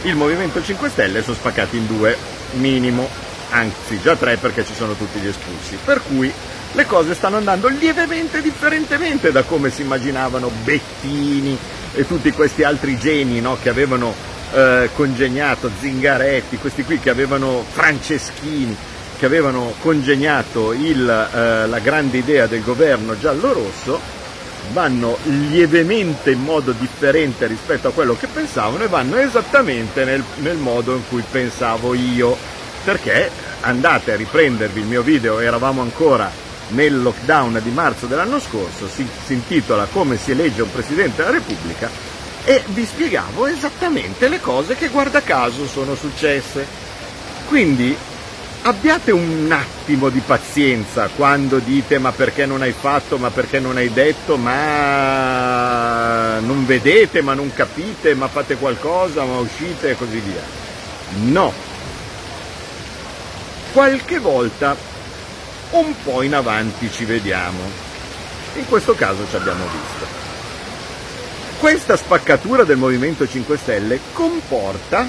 il 0.01 0.15
Movimento 0.15 0.61
5 0.61 0.89
Stelle, 0.89 1.21
sono 1.21 1.35
spaccati 1.35 1.77
in 1.77 1.85
due, 1.85 2.17
minimo, 2.53 3.07
anzi 3.51 3.99
già 4.01 4.15
tre 4.15 4.37
perché 4.37 4.65
ci 4.65 4.73
sono 4.73 4.93
tutti 4.93 5.19
gli 5.19 5.27
espulsi. 5.27 5.77
Per 5.83 6.01
cui 6.07 6.31
le 6.71 6.85
cose 6.85 7.13
stanno 7.13 7.37
andando 7.37 7.67
lievemente 7.67 8.41
differentemente 8.41 9.31
da 9.31 9.43
come 9.43 9.69
si 9.69 9.81
immaginavano 9.81 10.51
Bettini 10.63 11.57
e 11.93 12.05
tutti 12.05 12.31
questi 12.31 12.63
altri 12.63 12.97
geni 12.97 13.39
no, 13.41 13.57
che 13.61 13.69
avevano 13.69 14.13
eh, 14.51 14.89
congegnato, 14.95 15.69
Zingaretti, 15.79 16.57
questi 16.57 16.83
qui 16.83 16.99
che 16.99 17.11
avevano 17.11 17.63
Franceschini, 17.67 18.75
che 19.17 19.25
avevano 19.25 19.73
congegnato 19.79 20.73
il, 20.73 21.07
eh, 21.07 21.67
la 21.67 21.79
grande 21.79 22.17
idea 22.17 22.47
del 22.47 22.63
governo 22.63 23.17
giallo-rosso 23.17 24.14
vanno 24.71 25.17
lievemente 25.23 26.31
in 26.31 26.41
modo 26.41 26.71
differente 26.71 27.47
rispetto 27.47 27.87
a 27.87 27.91
quello 27.91 28.15
che 28.17 28.27
pensavano 28.27 28.83
e 28.83 28.87
vanno 28.87 29.17
esattamente 29.17 30.03
nel, 30.05 30.23
nel 30.37 30.57
modo 30.57 30.95
in 30.95 31.07
cui 31.07 31.23
pensavo 31.29 31.93
io. 31.93 32.37
Perché 32.83 33.29
andate 33.61 34.11
a 34.11 34.15
riprendervi 34.15 34.79
il 34.79 34.85
mio 34.85 35.01
video, 35.01 35.39
eravamo 35.39 35.81
ancora 35.81 36.29
nel 36.69 37.01
lockdown 37.01 37.59
di 37.63 37.71
marzo 37.71 38.05
dell'anno 38.05 38.39
scorso, 38.39 38.87
si, 38.87 39.07
si 39.25 39.33
intitola 39.33 39.87
Come 39.91 40.17
si 40.17 40.31
elegge 40.31 40.63
un 40.63 40.71
Presidente 40.71 41.17
della 41.17 41.35
Repubblica 41.37 41.89
e 42.43 42.63
vi 42.67 42.85
spiegavo 42.85 43.47
esattamente 43.47 44.27
le 44.27 44.39
cose 44.39 44.75
che 44.75 44.89
guarda 44.89 45.21
caso 45.21 45.65
sono 45.65 45.95
successe. 45.95 46.65
Quindi 47.47 47.95
abbiate 48.67 49.11
un 49.11 49.51
attimo 49.51 50.09
di 50.09 50.21
pazienza 50.21 51.07
quando 51.15 51.59
dite 51.59 51.99
ma 51.99 52.11
perché 52.11 52.47
non 52.47 52.63
hai 52.63 52.71
fatto, 52.71 53.19
ma 53.19 53.29
perché 53.29 53.59
non 53.59 53.77
hai 53.77 53.93
detto, 53.93 54.37
ma 54.37 56.39
non 56.39 56.65
vedete, 56.65 57.21
ma 57.21 57.35
non 57.35 57.53
capite, 57.53 58.15
ma 58.15 58.27
fate 58.27 58.55
qualcosa, 58.55 59.23
ma 59.23 59.37
uscite 59.37 59.91
e 59.91 59.95
così 59.95 60.19
via. 60.19 60.41
No. 61.25 61.53
Qualche 63.71 64.17
volta 64.19 64.75
un 65.71 65.93
po' 66.03 66.23
in 66.23 66.33
avanti 66.33 66.89
ci 66.91 67.05
vediamo. 67.05 67.59
In 68.55 68.67
questo 68.67 68.95
caso 68.95 69.27
ci 69.29 69.35
abbiamo 69.35 69.65
visto. 69.65 70.23
Questa 71.59 71.95
spaccatura 71.97 72.63
del 72.63 72.77
Movimento 72.77 73.27
5 73.27 73.57
Stelle 73.57 73.99
comporta 74.11 75.07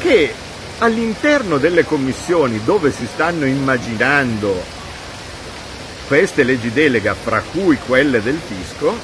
che 0.00 0.34
all'interno 0.78 1.58
delle 1.58 1.84
commissioni 1.84 2.62
dove 2.64 2.90
si 2.90 3.06
stanno 3.06 3.46
immaginando 3.46 4.62
queste 6.06 6.42
leggi 6.42 6.70
delega, 6.70 7.14
fra 7.14 7.40
cui 7.40 7.78
quelle 7.86 8.22
del 8.22 8.38
fisco, 8.38 8.96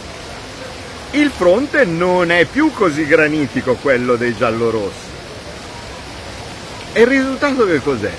il 1.13 1.31
fronte 1.31 1.85
non 1.85 2.31
è 2.31 2.45
più 2.45 2.73
così 2.73 3.07
granitico 3.07 3.75
quello 3.75 4.17
dei 4.17 4.37
giallorossi. 4.37 5.09
E 6.93 7.01
il 7.01 7.07
risultato 7.07 7.67
che 7.67 7.81
cos'è? 7.81 8.13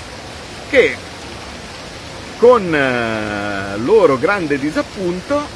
Che 0.68 0.96
con 2.38 2.74
eh, 2.74 3.76
loro 3.78 4.18
grande 4.18 4.58
disappunto, 4.58 5.46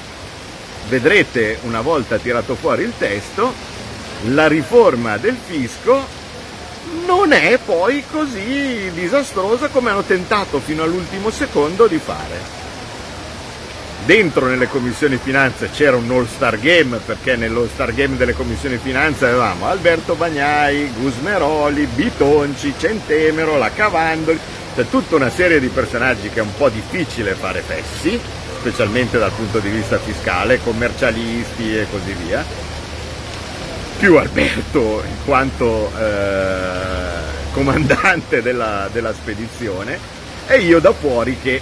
vedrete 0.88 1.58
una 1.62 1.80
volta 1.80 2.16
tirato 2.16 2.54
fuori 2.54 2.84
il 2.84 2.92
testo, 2.96 3.52
la 4.26 4.46
riforma 4.46 5.16
del 5.16 5.36
fisco 5.44 6.24
non 7.06 7.32
è 7.32 7.58
poi 7.64 8.04
così 8.10 8.90
disastrosa 8.92 9.68
come 9.68 9.90
hanno 9.90 10.02
tentato 10.02 10.60
fino 10.60 10.82
all'ultimo 10.82 11.30
secondo 11.30 11.86
di 11.86 11.98
fare. 11.98 12.64
Dentro 14.04 14.46
nelle 14.46 14.68
commissioni 14.68 15.18
finanze 15.20 15.70
c'era 15.70 15.96
un 15.96 16.08
all-star 16.08 16.60
game 16.60 16.98
perché 16.98 17.34
nell'all 17.34 17.68
star 17.68 17.92
game 17.92 18.16
delle 18.16 18.34
commissioni 18.34 18.76
finanze 18.76 19.26
avevamo 19.26 19.66
Alberto 19.66 20.14
Bagnai, 20.14 20.92
Gusmeroli, 20.96 21.86
Bitonci, 21.86 22.74
Centemero, 22.78 23.58
la 23.58 23.72
Cavandoli, 23.72 24.38
c'è 24.76 24.88
tutta 24.88 25.16
una 25.16 25.30
serie 25.30 25.58
di 25.58 25.68
personaggi 25.68 26.28
che 26.28 26.38
è 26.38 26.42
un 26.42 26.54
po' 26.56 26.68
difficile 26.68 27.34
fare 27.34 27.62
fessi, 27.62 28.20
specialmente 28.60 29.18
dal 29.18 29.32
punto 29.32 29.58
di 29.58 29.70
vista 29.70 29.98
fiscale, 29.98 30.60
commercialisti 30.62 31.76
e 31.76 31.86
così 31.90 32.12
via 32.12 32.65
più 33.98 34.16
Alberto 34.16 35.02
in 35.06 35.24
quanto 35.24 35.90
eh, 35.98 37.52
comandante 37.52 38.42
della, 38.42 38.88
della 38.92 39.14
spedizione 39.14 39.98
e 40.46 40.58
io 40.58 40.80
da 40.80 40.92
fuori 40.92 41.38
che 41.40 41.60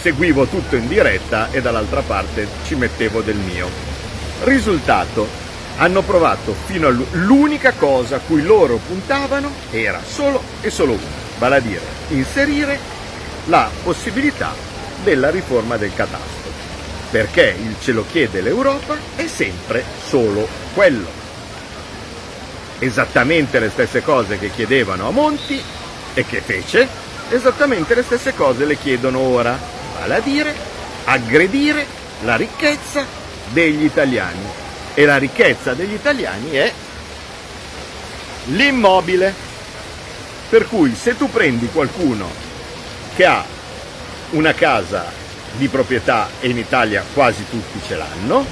seguivo 0.00 0.46
tutto 0.46 0.76
in 0.76 0.88
diretta 0.88 1.50
e 1.50 1.60
dall'altra 1.60 2.00
parte 2.00 2.46
ci 2.66 2.74
mettevo 2.74 3.20
del 3.20 3.36
mio. 3.36 3.68
Risultato, 4.44 5.26
hanno 5.76 6.02
provato 6.02 6.54
fino 6.66 6.88
all'unica 6.88 7.72
cosa 7.72 8.16
a 8.16 8.20
cui 8.20 8.42
loro 8.42 8.80
puntavano 8.84 9.50
era 9.70 10.00
solo 10.04 10.42
e 10.60 10.70
solo 10.70 10.92
una, 10.92 11.02
vale 11.38 11.56
a 11.56 11.60
dire 11.60 11.82
inserire 12.08 12.78
la 13.46 13.70
possibilità 13.82 14.52
della 15.04 15.30
riforma 15.30 15.76
del 15.76 15.94
catasto 15.94 16.37
perché 17.10 17.56
il 17.58 17.76
ce 17.80 17.92
lo 17.92 18.04
chiede 18.10 18.40
l'Europa 18.40 18.96
è 19.16 19.26
sempre 19.26 19.84
solo 20.06 20.46
quello. 20.74 21.06
Esattamente 22.78 23.58
le 23.58 23.70
stesse 23.70 24.02
cose 24.02 24.38
che 24.38 24.50
chiedevano 24.50 25.08
a 25.08 25.10
Monti 25.10 25.60
e 26.14 26.24
che 26.24 26.40
fece, 26.40 26.86
esattamente 27.30 27.94
le 27.94 28.02
stesse 28.02 28.34
cose 28.34 28.64
le 28.64 28.76
chiedono 28.76 29.20
ora, 29.20 29.58
vale 29.98 30.14
a 30.14 30.20
dire 30.20 30.54
aggredire 31.04 31.86
la 32.22 32.36
ricchezza 32.36 33.04
degli 33.48 33.84
italiani 33.84 34.66
e 34.94 35.04
la 35.04 35.16
ricchezza 35.16 35.74
degli 35.74 35.94
italiani 35.94 36.50
è 36.50 36.72
l'immobile. 38.46 39.46
Per 40.48 40.66
cui 40.66 40.94
se 40.94 41.16
tu 41.16 41.30
prendi 41.30 41.68
qualcuno 41.70 42.30
che 43.14 43.24
ha 43.26 43.44
una 44.30 44.54
casa 44.54 45.27
di 45.56 45.68
proprietà 45.68 46.28
e 46.40 46.48
in 46.48 46.58
Italia 46.58 47.04
quasi 47.12 47.44
tutti 47.48 47.80
ce 47.86 47.96
l'hanno, 47.96 48.44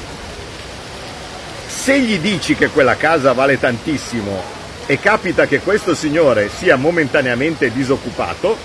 se 1.66 2.00
gli 2.00 2.18
dici 2.18 2.54
che 2.54 2.68
quella 2.68 2.96
casa 2.96 3.32
vale 3.32 3.58
tantissimo 3.58 4.54
e 4.86 4.98
capita 4.98 5.46
che 5.46 5.60
questo 5.60 5.94
signore 5.94 6.48
sia 6.48 6.76
momentaneamente 6.76 7.72
disoccupato, 7.72 8.56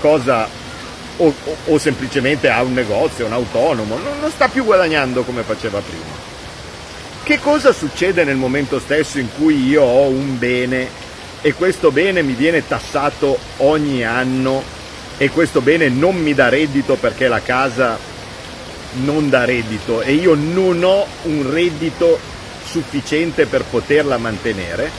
cosa 0.00 0.48
o, 1.18 1.34
o, 1.44 1.56
o 1.66 1.78
semplicemente 1.78 2.48
ha 2.48 2.62
un 2.62 2.74
negozio, 2.74 3.26
un 3.26 3.32
autonomo, 3.32 3.96
non, 3.96 4.20
non 4.20 4.30
sta 4.30 4.48
più 4.48 4.64
guadagnando 4.64 5.22
come 5.22 5.42
faceva 5.42 5.80
prima. 5.80 6.24
Che 7.22 7.40
cosa 7.40 7.72
succede 7.72 8.24
nel 8.24 8.36
momento 8.36 8.78
stesso 8.78 9.18
in 9.18 9.28
cui 9.36 9.66
io 9.66 9.82
ho 9.82 10.08
un 10.08 10.38
bene 10.38 11.04
e 11.40 11.54
questo 11.54 11.90
bene 11.90 12.22
mi 12.22 12.34
viene 12.34 12.66
tassato 12.66 13.38
ogni 13.58 14.04
anno 14.04 14.62
e 15.18 15.30
questo 15.30 15.60
bene 15.60 15.88
non 15.88 16.16
mi 16.16 16.34
dà 16.34 16.48
reddito 16.48 16.96
perché 16.96 17.28
la 17.28 17.40
casa 17.40 17.98
non 19.04 19.28
dà 19.28 19.44
reddito 19.44 20.00
e 20.02 20.12
io 20.12 20.34
non 20.34 20.82
ho 20.82 21.06
un 21.22 21.50
reddito 21.50 22.18
sufficiente 22.64 23.46
per 23.46 23.64
poterla 23.64 24.18
mantenere, 24.18 24.90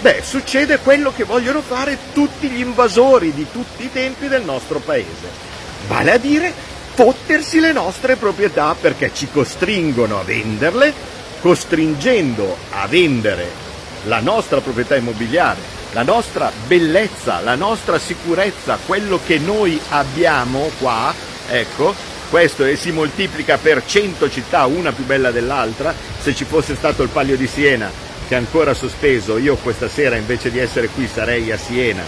beh, 0.00 0.22
succede 0.22 0.78
quello 0.78 1.12
che 1.14 1.24
vogliono 1.24 1.60
fare 1.60 1.98
tutti 2.12 2.48
gli 2.48 2.60
invasori 2.60 3.32
di 3.32 3.46
tutti 3.50 3.84
i 3.84 3.92
tempi 3.92 4.28
del 4.28 4.42
nostro 4.42 4.78
paese. 4.78 5.48
Vale 5.86 6.12
a 6.12 6.18
dire 6.18 6.52
fottersi 6.94 7.60
le 7.60 7.72
nostre 7.72 8.16
proprietà 8.16 8.74
perché 8.78 9.10
ci 9.12 9.28
costringono 9.30 10.18
a 10.18 10.22
venderle, 10.22 10.92
costringendo 11.40 12.56
a 12.70 12.86
vendere 12.86 13.68
la 14.04 14.20
nostra 14.20 14.60
proprietà 14.60 14.96
immobiliare 14.96 15.79
la 15.92 16.02
nostra 16.02 16.52
bellezza, 16.66 17.40
la 17.40 17.54
nostra 17.54 17.98
sicurezza, 17.98 18.78
quello 18.86 19.20
che 19.24 19.38
noi 19.38 19.80
abbiamo 19.90 20.70
qua, 20.78 21.12
ecco, 21.48 21.94
questo 22.30 22.64
e 22.64 22.76
si 22.76 22.92
moltiplica 22.92 23.58
per 23.58 23.84
100 23.84 24.30
città, 24.30 24.66
una 24.66 24.92
più 24.92 25.04
bella 25.04 25.30
dell'altra, 25.30 25.94
se 26.20 26.34
ci 26.34 26.44
fosse 26.44 26.76
stato 26.76 27.02
il 27.02 27.08
Palio 27.08 27.36
di 27.36 27.46
Siena 27.46 28.08
che 28.30 28.36
è 28.36 28.38
ancora 28.38 28.74
sospeso, 28.74 29.38
io 29.38 29.56
questa 29.56 29.88
sera 29.88 30.14
invece 30.14 30.52
di 30.52 30.60
essere 30.60 30.86
qui 30.86 31.08
sarei 31.12 31.50
a 31.50 31.56
Siena. 31.56 32.04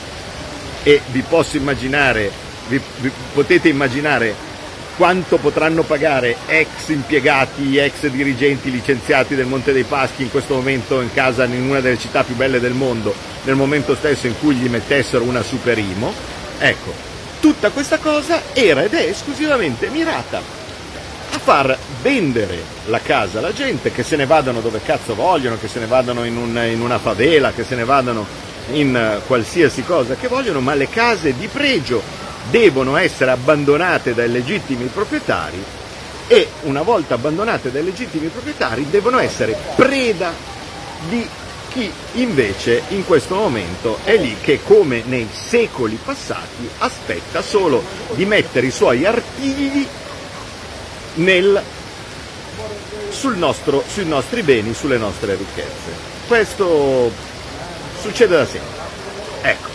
E 0.84 1.00
vi 1.08 1.24
posso 1.28 1.56
immaginare, 1.56 2.30
vi, 2.68 2.80
vi 2.98 3.10
potete 3.34 3.68
immaginare 3.68 4.32
quanto 5.02 5.38
potranno 5.38 5.82
pagare 5.82 6.36
ex 6.46 6.90
impiegati, 6.90 7.76
ex 7.76 8.06
dirigenti 8.06 8.70
licenziati 8.70 9.34
del 9.34 9.46
Monte 9.46 9.72
dei 9.72 9.82
Paschi 9.82 10.22
in 10.22 10.30
questo 10.30 10.54
momento 10.54 11.00
in 11.00 11.12
casa 11.12 11.44
in 11.44 11.68
una 11.68 11.80
delle 11.80 11.98
città 11.98 12.22
più 12.22 12.36
belle 12.36 12.60
del 12.60 12.72
mondo, 12.72 13.12
nel 13.42 13.56
momento 13.56 13.96
stesso 13.96 14.28
in 14.28 14.38
cui 14.38 14.54
gli 14.54 14.68
mettessero 14.68 15.24
una 15.24 15.42
super 15.42 15.76
IMO. 15.76 16.14
Ecco, 16.56 16.94
tutta 17.40 17.70
questa 17.70 17.98
cosa 17.98 18.42
era 18.52 18.84
ed 18.84 18.94
è 18.94 19.02
esclusivamente 19.08 19.88
mirata 19.88 20.38
a 20.38 21.38
far 21.40 21.76
vendere 22.00 22.62
la 22.86 23.00
casa 23.00 23.40
alla 23.40 23.52
gente, 23.52 23.90
che 23.90 24.04
se 24.04 24.14
ne 24.14 24.26
vadano 24.26 24.60
dove 24.60 24.82
cazzo 24.84 25.16
vogliono, 25.16 25.58
che 25.58 25.66
se 25.66 25.80
ne 25.80 25.86
vadano 25.86 26.22
in, 26.22 26.36
un, 26.36 26.56
in 26.70 26.80
una 26.80 27.00
favela, 27.00 27.50
che 27.50 27.64
se 27.64 27.74
ne 27.74 27.82
vadano 27.82 28.24
in 28.70 29.20
qualsiasi 29.26 29.82
cosa 29.82 30.14
che 30.14 30.28
vogliono, 30.28 30.60
ma 30.60 30.74
le 30.74 30.88
case 30.88 31.34
di 31.36 31.48
pregio 31.48 32.22
devono 32.50 32.96
essere 32.96 33.30
abbandonate 33.30 34.14
dai 34.14 34.30
legittimi 34.30 34.86
proprietari 34.86 35.62
e 36.26 36.48
una 36.62 36.82
volta 36.82 37.14
abbandonate 37.14 37.70
dai 37.70 37.84
legittimi 37.84 38.28
proprietari 38.28 38.88
devono 38.88 39.18
essere 39.18 39.56
preda 39.76 40.32
di 41.08 41.28
chi 41.68 41.90
invece 42.14 42.82
in 42.88 43.04
questo 43.06 43.34
momento 43.34 43.98
è 44.04 44.16
lì 44.16 44.36
che 44.40 44.60
come 44.62 45.02
nei 45.06 45.28
secoli 45.32 45.98
passati 46.02 46.68
aspetta 46.78 47.40
solo 47.40 47.82
di 48.12 48.26
mettere 48.26 48.66
i 48.66 48.70
suoi 48.70 49.06
artigli 49.06 49.86
nel, 51.14 51.62
sul 53.08 53.36
nostro, 53.36 53.82
sui 53.86 54.06
nostri 54.06 54.42
beni, 54.42 54.74
sulle 54.74 54.98
nostre 54.98 55.34
ricchezze. 55.34 56.10
Questo 56.26 57.10
succede 58.00 58.36
da 58.36 58.46
sempre. 58.46 58.80
Ecco, 59.42 59.68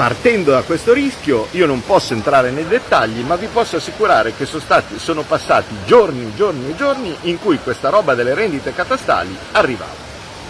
partendo 0.00 0.52
da 0.52 0.62
questo 0.62 0.94
rischio 0.94 1.48
io 1.50 1.66
non 1.66 1.84
posso 1.84 2.14
entrare 2.14 2.50
nei 2.50 2.66
dettagli, 2.66 3.20
ma 3.20 3.36
vi 3.36 3.48
posso 3.52 3.76
assicurare 3.76 4.32
che 4.34 4.46
sono, 4.46 4.62
stati, 4.62 4.98
sono 4.98 5.24
passati 5.24 5.74
giorni, 5.84 6.32
giorni 6.34 6.70
e 6.70 6.74
giorni 6.74 7.14
in 7.24 7.38
cui 7.38 7.58
questa 7.62 7.90
roba 7.90 8.14
delle 8.14 8.32
rendite 8.32 8.72
catastali 8.72 9.36
arrivava. 9.52 9.92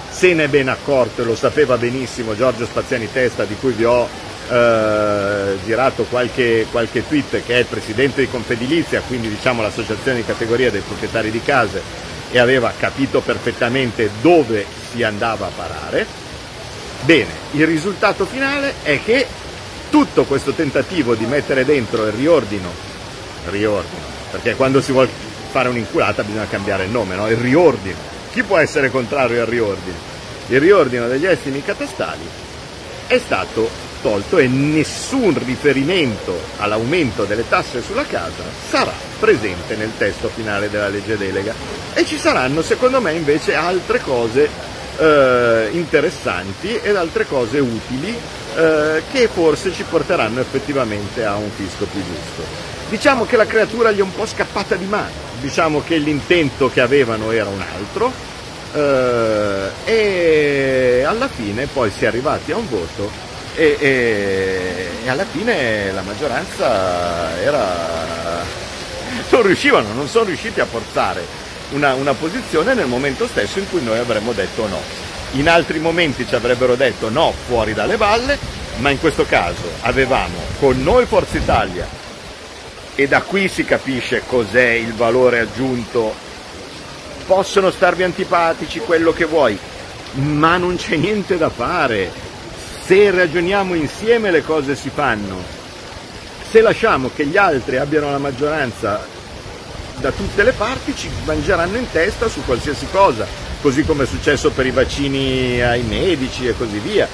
Se 0.08 0.32
ne 0.34 0.44
è 0.44 0.48
ben 0.48 0.68
accorto 0.68 1.22
e 1.22 1.24
lo 1.24 1.34
sapeva 1.34 1.76
benissimo 1.76 2.36
Giorgio 2.36 2.64
Spaziani 2.64 3.10
Testa, 3.10 3.44
di 3.44 3.56
cui 3.58 3.72
vi 3.72 3.84
ho 3.84 4.08
eh, 4.48 5.58
girato 5.64 6.04
qualche, 6.04 6.68
qualche 6.70 7.04
tweet, 7.04 7.44
che 7.44 7.54
è 7.56 7.58
il 7.58 7.66
presidente 7.66 8.20
di 8.20 8.30
Confedilizia, 8.30 9.02
quindi 9.04 9.28
diciamo 9.28 9.62
l'associazione 9.62 10.18
di 10.18 10.24
categoria 10.24 10.70
dei 10.70 10.82
proprietari 10.82 11.32
di 11.32 11.42
case, 11.42 11.82
e 12.30 12.38
aveva 12.38 12.72
capito 12.78 13.20
perfettamente 13.20 14.10
dove 14.20 14.64
si 14.92 15.02
andava 15.02 15.46
a 15.46 15.50
parare. 15.52 16.06
Bene, 17.02 17.30
il 17.52 17.66
risultato 17.66 18.26
finale 18.26 18.74
è 18.82 19.00
che 19.02 19.26
tutto 19.90 20.24
questo 20.24 20.52
tentativo 20.52 21.14
di 21.14 21.26
mettere 21.26 21.64
dentro 21.64 22.06
il 22.06 22.12
riordino, 22.12 22.70
riordino, 23.46 24.04
perché 24.30 24.54
quando 24.54 24.80
si 24.80 24.92
vuole 24.92 25.08
fare 25.50 25.68
un'inculata 25.68 26.22
bisogna 26.22 26.46
cambiare 26.46 26.84
il 26.84 26.90
nome, 26.90 27.16
no? 27.16 27.28
il 27.28 27.36
riordino. 27.36 27.98
Chi 28.32 28.42
può 28.44 28.56
essere 28.56 28.90
contrario 28.90 29.42
al 29.42 29.48
riordino? 29.48 29.96
Il 30.48 30.60
riordino 30.60 31.08
degli 31.08 31.26
estimi 31.26 31.62
catastali 31.62 32.26
è 33.06 33.18
stato 33.18 33.68
tolto 34.02 34.38
e 34.38 34.46
nessun 34.46 35.38
riferimento 35.44 36.38
all'aumento 36.58 37.24
delle 37.24 37.46
tasse 37.48 37.82
sulla 37.82 38.04
casa 38.04 38.42
sarà 38.68 38.92
presente 39.18 39.76
nel 39.76 39.90
testo 39.98 40.28
finale 40.28 40.70
della 40.70 40.88
legge 40.88 41.18
delega 41.18 41.52
e 41.92 42.04
ci 42.06 42.16
saranno 42.16 42.62
secondo 42.62 43.00
me 43.00 43.12
invece 43.12 43.54
altre 43.54 44.00
cose 44.00 44.48
eh, 44.98 45.68
interessanti 45.72 46.74
ed 46.82 46.96
altre 46.96 47.26
cose 47.26 47.58
utili 47.58 48.16
eh, 48.56 49.02
che 49.10 49.28
forse 49.28 49.72
ci 49.72 49.84
porteranno 49.88 50.40
effettivamente 50.40 51.24
a 51.24 51.36
un 51.36 51.50
fisco 51.50 51.86
più 51.86 52.00
giusto. 52.02 52.68
Diciamo 52.88 53.24
che 53.24 53.36
la 53.36 53.46
creatura 53.46 53.92
gli 53.92 53.98
è 53.98 54.02
un 54.02 54.12
po' 54.12 54.26
scappata 54.26 54.74
di 54.74 54.86
mano, 54.86 55.10
diciamo 55.40 55.82
che 55.82 55.96
l'intento 55.96 56.70
che 56.70 56.80
avevano 56.80 57.30
era 57.30 57.48
un 57.48 57.60
altro 57.60 58.12
eh, 58.74 59.68
e 59.84 61.04
alla 61.06 61.28
fine 61.28 61.66
poi 61.66 61.90
si 61.90 62.04
è 62.04 62.08
arrivati 62.08 62.52
a 62.52 62.56
un 62.56 62.68
voto 62.68 63.10
e, 63.54 63.76
e, 63.78 64.88
e 65.04 65.08
alla 65.08 65.24
fine 65.24 65.92
la 65.92 66.02
maggioranza 66.02 67.40
era... 67.40 68.44
non 69.30 69.42
riuscivano, 69.42 69.92
non 69.92 70.08
sono 70.08 70.24
riusciti 70.24 70.60
a 70.60 70.66
portare 70.66 71.48
una, 71.70 71.94
una 71.94 72.14
posizione 72.14 72.74
nel 72.74 72.86
momento 72.86 73.26
stesso 73.26 73.58
in 73.58 73.68
cui 73.68 73.82
noi 73.82 73.98
avremmo 73.98 74.32
detto 74.32 74.66
no 74.66 75.08
in 75.32 75.48
altri 75.48 75.78
momenti 75.78 76.26
ci 76.26 76.34
avrebbero 76.34 76.74
detto 76.74 77.08
no 77.08 77.32
fuori 77.46 77.72
dalle 77.72 77.96
balle, 77.96 78.36
ma 78.78 78.90
in 78.90 78.98
questo 78.98 79.24
caso 79.24 79.62
avevamo 79.82 80.38
con 80.58 80.82
noi 80.82 81.06
Forza 81.06 81.36
Italia 81.36 81.86
e 82.96 83.06
da 83.06 83.22
qui 83.22 83.48
si 83.48 83.64
capisce 83.64 84.22
cos'è 84.26 84.70
il 84.70 84.92
valore 84.94 85.40
aggiunto. 85.40 86.12
Possono 87.26 87.70
starvi 87.70 88.02
antipatici 88.02 88.80
quello 88.80 89.12
che 89.12 89.24
vuoi, 89.24 89.56
ma 90.14 90.56
non 90.56 90.76
c'è 90.76 90.96
niente 90.96 91.38
da 91.38 91.48
fare. 91.48 92.10
Se 92.84 93.10
ragioniamo 93.12 93.74
insieme 93.74 94.32
le 94.32 94.42
cose 94.42 94.74
si 94.74 94.90
fanno. 94.92 95.40
Se 96.50 96.60
lasciamo 96.60 97.10
che 97.14 97.24
gli 97.26 97.36
altri 97.36 97.76
abbiano 97.76 98.10
la 98.10 98.18
maggioranza 98.18 99.06
da 100.00 100.10
tutte 100.10 100.42
le 100.42 100.52
parti 100.52 100.96
ci 100.96 101.10
mangeranno 101.24 101.76
in 101.76 101.90
testa 101.90 102.28
su 102.28 102.42
qualsiasi 102.44 102.86
cosa 102.90 103.48
così 103.60 103.84
come 103.84 104.04
è 104.04 104.06
successo 104.06 104.50
per 104.50 104.66
i 104.66 104.70
vaccini 104.70 105.62
ai 105.62 105.82
medici 105.82 106.46
e 106.46 106.56
così 106.56 106.78
via. 106.78 107.06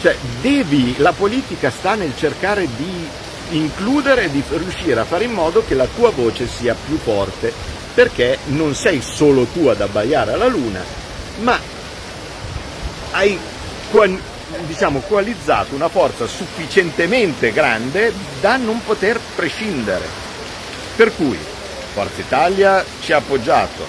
Cioè, 0.00 0.16
devi, 0.40 0.96
la 0.98 1.12
politica 1.12 1.70
sta 1.70 1.94
nel 1.94 2.12
cercare 2.16 2.66
di 2.76 3.08
includere, 3.50 4.30
di 4.30 4.42
riuscire 4.48 5.00
a 5.00 5.04
fare 5.04 5.24
in 5.24 5.32
modo 5.32 5.62
che 5.66 5.74
la 5.74 5.86
tua 5.86 6.10
voce 6.10 6.48
sia 6.48 6.74
più 6.74 6.98
forte, 6.98 7.52
perché 7.94 8.38
non 8.46 8.74
sei 8.74 9.02
solo 9.02 9.44
tu 9.44 9.66
ad 9.66 9.80
abbaiare 9.80 10.32
alla 10.32 10.46
luna, 10.46 10.82
ma 11.40 11.58
hai 13.12 13.38
diciamo, 14.66 15.02
coalizzato 15.06 15.74
una 15.74 15.88
forza 15.88 16.26
sufficientemente 16.26 17.52
grande 17.52 18.12
da 18.40 18.56
non 18.56 18.82
poter 18.82 19.20
prescindere. 19.34 20.28
Per 20.96 21.14
cui 21.14 21.38
Forza 21.92 22.20
Italia 22.20 22.84
ci 23.00 23.12
ha 23.12 23.16
appoggiato, 23.16 23.86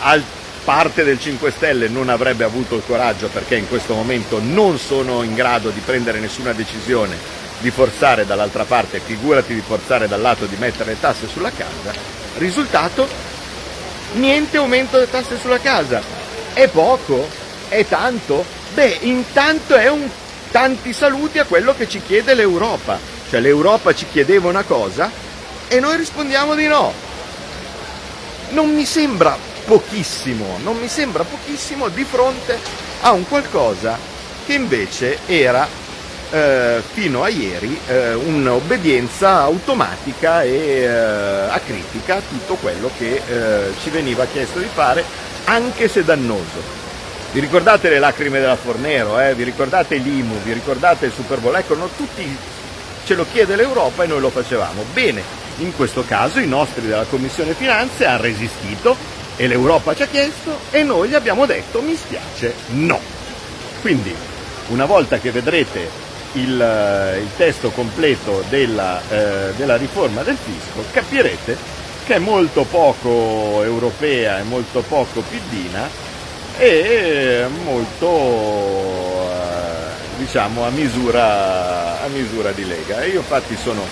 al 0.00 0.22
parte 0.64 1.02
del 1.04 1.18
5 1.18 1.50
Stelle 1.50 1.88
non 1.88 2.08
avrebbe 2.08 2.44
avuto 2.44 2.76
il 2.76 2.82
coraggio 2.86 3.28
perché 3.28 3.56
in 3.56 3.68
questo 3.68 3.94
momento 3.94 4.38
non 4.40 4.78
sono 4.78 5.22
in 5.22 5.34
grado 5.34 5.70
di 5.70 5.80
prendere 5.80 6.20
nessuna 6.20 6.52
decisione 6.52 7.16
di 7.58 7.70
forzare 7.70 8.26
dall'altra 8.26 8.64
parte, 8.64 9.00
figurati 9.00 9.54
di 9.54 9.62
forzare 9.64 10.08
dal 10.08 10.20
lato 10.20 10.46
di 10.46 10.56
mettere 10.58 10.90
le 10.92 11.00
tasse 11.00 11.28
sulla 11.28 11.50
casa, 11.50 11.92
risultato 12.38 13.08
niente 14.14 14.56
aumento 14.56 14.98
delle 14.98 15.10
tasse 15.10 15.38
sulla 15.38 15.60
casa. 15.60 16.00
È 16.52 16.68
poco? 16.68 17.28
È 17.68 17.86
tanto? 17.86 18.44
Beh, 18.74 18.98
intanto 19.02 19.74
è 19.76 19.88
un 19.88 20.08
tanti 20.50 20.92
saluti 20.92 21.38
a 21.38 21.44
quello 21.44 21.74
che 21.74 21.88
ci 21.88 22.02
chiede 22.04 22.34
l'Europa. 22.34 22.98
Cioè 23.30 23.40
l'Europa 23.40 23.94
ci 23.94 24.06
chiedeva 24.10 24.48
una 24.48 24.62
cosa 24.62 25.10
e 25.72 25.80
noi 25.80 25.96
rispondiamo 25.96 26.54
di 26.54 26.66
no. 26.66 26.92
Non 28.50 28.74
mi 28.74 28.84
sembra 28.84 29.34
pochissimo, 29.64 30.58
non 30.62 30.76
mi 30.76 30.86
sembra 30.86 31.24
pochissimo 31.24 31.88
di 31.88 32.04
fronte 32.04 32.58
a 33.00 33.12
un 33.12 33.26
qualcosa 33.26 33.98
che 34.44 34.52
invece 34.52 35.20
era 35.24 35.66
eh, 36.30 36.82
fino 36.92 37.22
a 37.22 37.28
ieri 37.30 37.80
eh, 37.86 38.12
un'obbedienza 38.12 39.40
automatica 39.40 40.42
e 40.42 40.50
eh, 40.50 40.88
acritica 40.88 42.16
a 42.16 42.22
tutto 42.28 42.56
quello 42.56 42.90
che 42.98 43.22
eh, 43.26 43.72
ci 43.82 43.88
veniva 43.88 44.26
chiesto 44.26 44.58
di 44.58 44.68
fare, 44.70 45.02
anche 45.44 45.88
se 45.88 46.04
dannoso. 46.04 46.80
Vi 47.32 47.40
ricordate 47.40 47.88
le 47.88 47.98
lacrime 47.98 48.40
della 48.40 48.56
Fornero, 48.56 49.18
eh? 49.18 49.34
vi 49.34 49.44
ricordate 49.44 49.96
l'IMU, 49.96 50.36
vi 50.42 50.52
ricordate 50.52 51.06
il 51.06 51.12
Super 51.14 51.38
Bowl? 51.38 51.56
Ecco, 51.56 51.74
no, 51.76 51.88
tutti 51.96 52.36
ce 53.06 53.14
lo 53.14 53.24
chiede 53.32 53.56
l'Europa 53.56 54.04
e 54.04 54.06
noi 54.06 54.20
lo 54.20 54.28
facevamo. 54.28 54.84
Bene, 54.92 55.41
in 55.58 55.74
questo 55.74 56.04
caso 56.04 56.38
i 56.38 56.46
nostri 56.46 56.86
della 56.86 57.04
Commissione 57.04 57.54
Finanze 57.54 58.06
hanno 58.06 58.22
resistito 58.22 58.96
e 59.36 59.46
l'Europa 59.46 59.94
ci 59.94 60.02
ha 60.02 60.06
chiesto 60.06 60.58
e 60.70 60.82
noi 60.82 61.08
gli 61.08 61.14
abbiamo 61.14 61.46
detto 61.46 61.80
mi 61.80 61.94
spiace, 61.94 62.54
no. 62.70 63.00
Quindi, 63.80 64.14
una 64.68 64.84
volta 64.84 65.18
che 65.18 65.30
vedrete 65.30 65.88
il, 66.34 66.60
eh, 66.60 67.18
il 67.18 67.28
testo 67.36 67.70
completo 67.70 68.44
della, 68.48 69.00
eh, 69.08 69.52
della 69.56 69.76
riforma 69.76 70.22
del 70.22 70.36
fisco, 70.36 70.84
capirete 70.92 71.80
che 72.04 72.14
è 72.14 72.18
molto 72.18 72.64
poco 72.64 73.62
europea 73.62 74.38
e 74.38 74.42
molto 74.42 74.82
poco 74.82 75.22
piddina 75.22 75.88
e 76.58 77.46
molto 77.64 79.30
eh, 79.30 80.18
diciamo 80.18 80.64
a 80.64 80.70
misura, 80.70 82.02
a 82.02 82.06
misura 82.08 82.52
di 82.52 82.66
Lega. 82.66 83.04
Io 83.04 83.18
infatti 83.18 83.56
sono, 83.56 83.82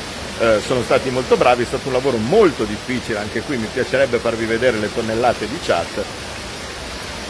eh, 0.41 0.61
sono 0.65 0.83
stati 0.83 1.11
molto 1.11 1.37
bravi, 1.37 1.63
è 1.63 1.67
stato 1.67 1.87
un 1.87 1.93
lavoro 1.93 2.17
molto 2.17 2.65
difficile, 2.65 3.19
anche 3.19 3.43
qui 3.43 3.57
mi 3.57 3.69
piacerebbe 3.73 4.19
farvi 4.19 4.47
vedere 4.47 4.79
le 4.79 4.93
tonnellate 4.93 5.47
di 5.47 5.59
chat, 5.63 6.05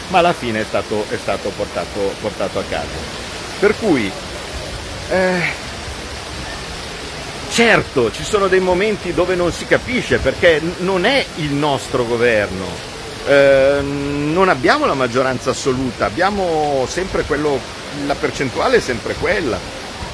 ma 0.07 0.17
alla 0.17 0.33
fine 0.33 0.61
è 0.61 0.65
stato, 0.65 1.05
è 1.09 1.17
stato 1.17 1.49
portato, 1.55 2.13
portato, 2.19 2.59
a 2.59 2.63
casa. 2.67 3.19
Per 3.59 3.75
cui, 3.77 4.11
eh, 5.09 5.41
certo, 7.51 8.11
ci 8.11 8.23
sono 8.23 8.47
dei 8.47 8.59
momenti 8.59 9.13
dove 9.13 9.35
non 9.35 9.51
si 9.51 9.65
capisce 9.65 10.17
perché 10.17 10.59
non 10.79 11.05
è 11.05 11.23
il 11.35 11.53
nostro 11.53 12.05
governo, 12.05 12.89
Ehm, 13.27 14.31
non 14.33 14.49
abbiamo 14.49 14.85
la 14.85 14.93
maggioranza 14.93 15.51
assoluta, 15.51 16.05
abbiamo 16.05 16.85
sempre 16.87 17.23
quello, 17.23 17.59
la 18.05 18.15
percentuale 18.15 18.77
è 18.77 18.79
sempre 18.79 19.13
quella. 19.13 19.59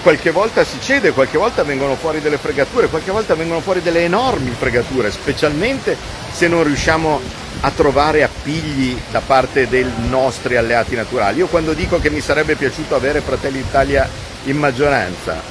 Qualche 0.07 0.31
volta 0.31 0.63
si 0.63 0.79
cede, 0.79 1.11
qualche 1.11 1.37
volta 1.37 1.63
vengono 1.63 1.95
fuori 1.95 2.21
delle 2.21 2.37
fregature, 2.37 2.87
qualche 2.87 3.11
volta 3.11 3.35
vengono 3.35 3.59
fuori 3.59 3.81
delle 3.81 4.05
enormi 4.05 4.55
fregature, 4.57 5.11
specialmente 5.11 5.97
se 6.31 6.47
non 6.47 6.63
riusciamo 6.63 7.19
a 7.59 7.71
trovare 7.71 8.23
appigli 8.23 8.97
da 9.11 9.19
parte 9.19 9.67
dei 9.67 9.85
nostri 10.07 10.55
alleati 10.55 10.95
naturali. 10.95 11.39
Io 11.39 11.47
quando 11.47 11.73
dico 11.73 11.99
che 11.99 12.09
mi 12.09 12.21
sarebbe 12.21 12.55
piaciuto 12.55 12.95
avere 12.95 13.19
Fratelli 13.19 13.61
d'Italia 13.61 14.09
in 14.45 14.55
maggioranza, 14.55 15.41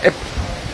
è 0.00 0.10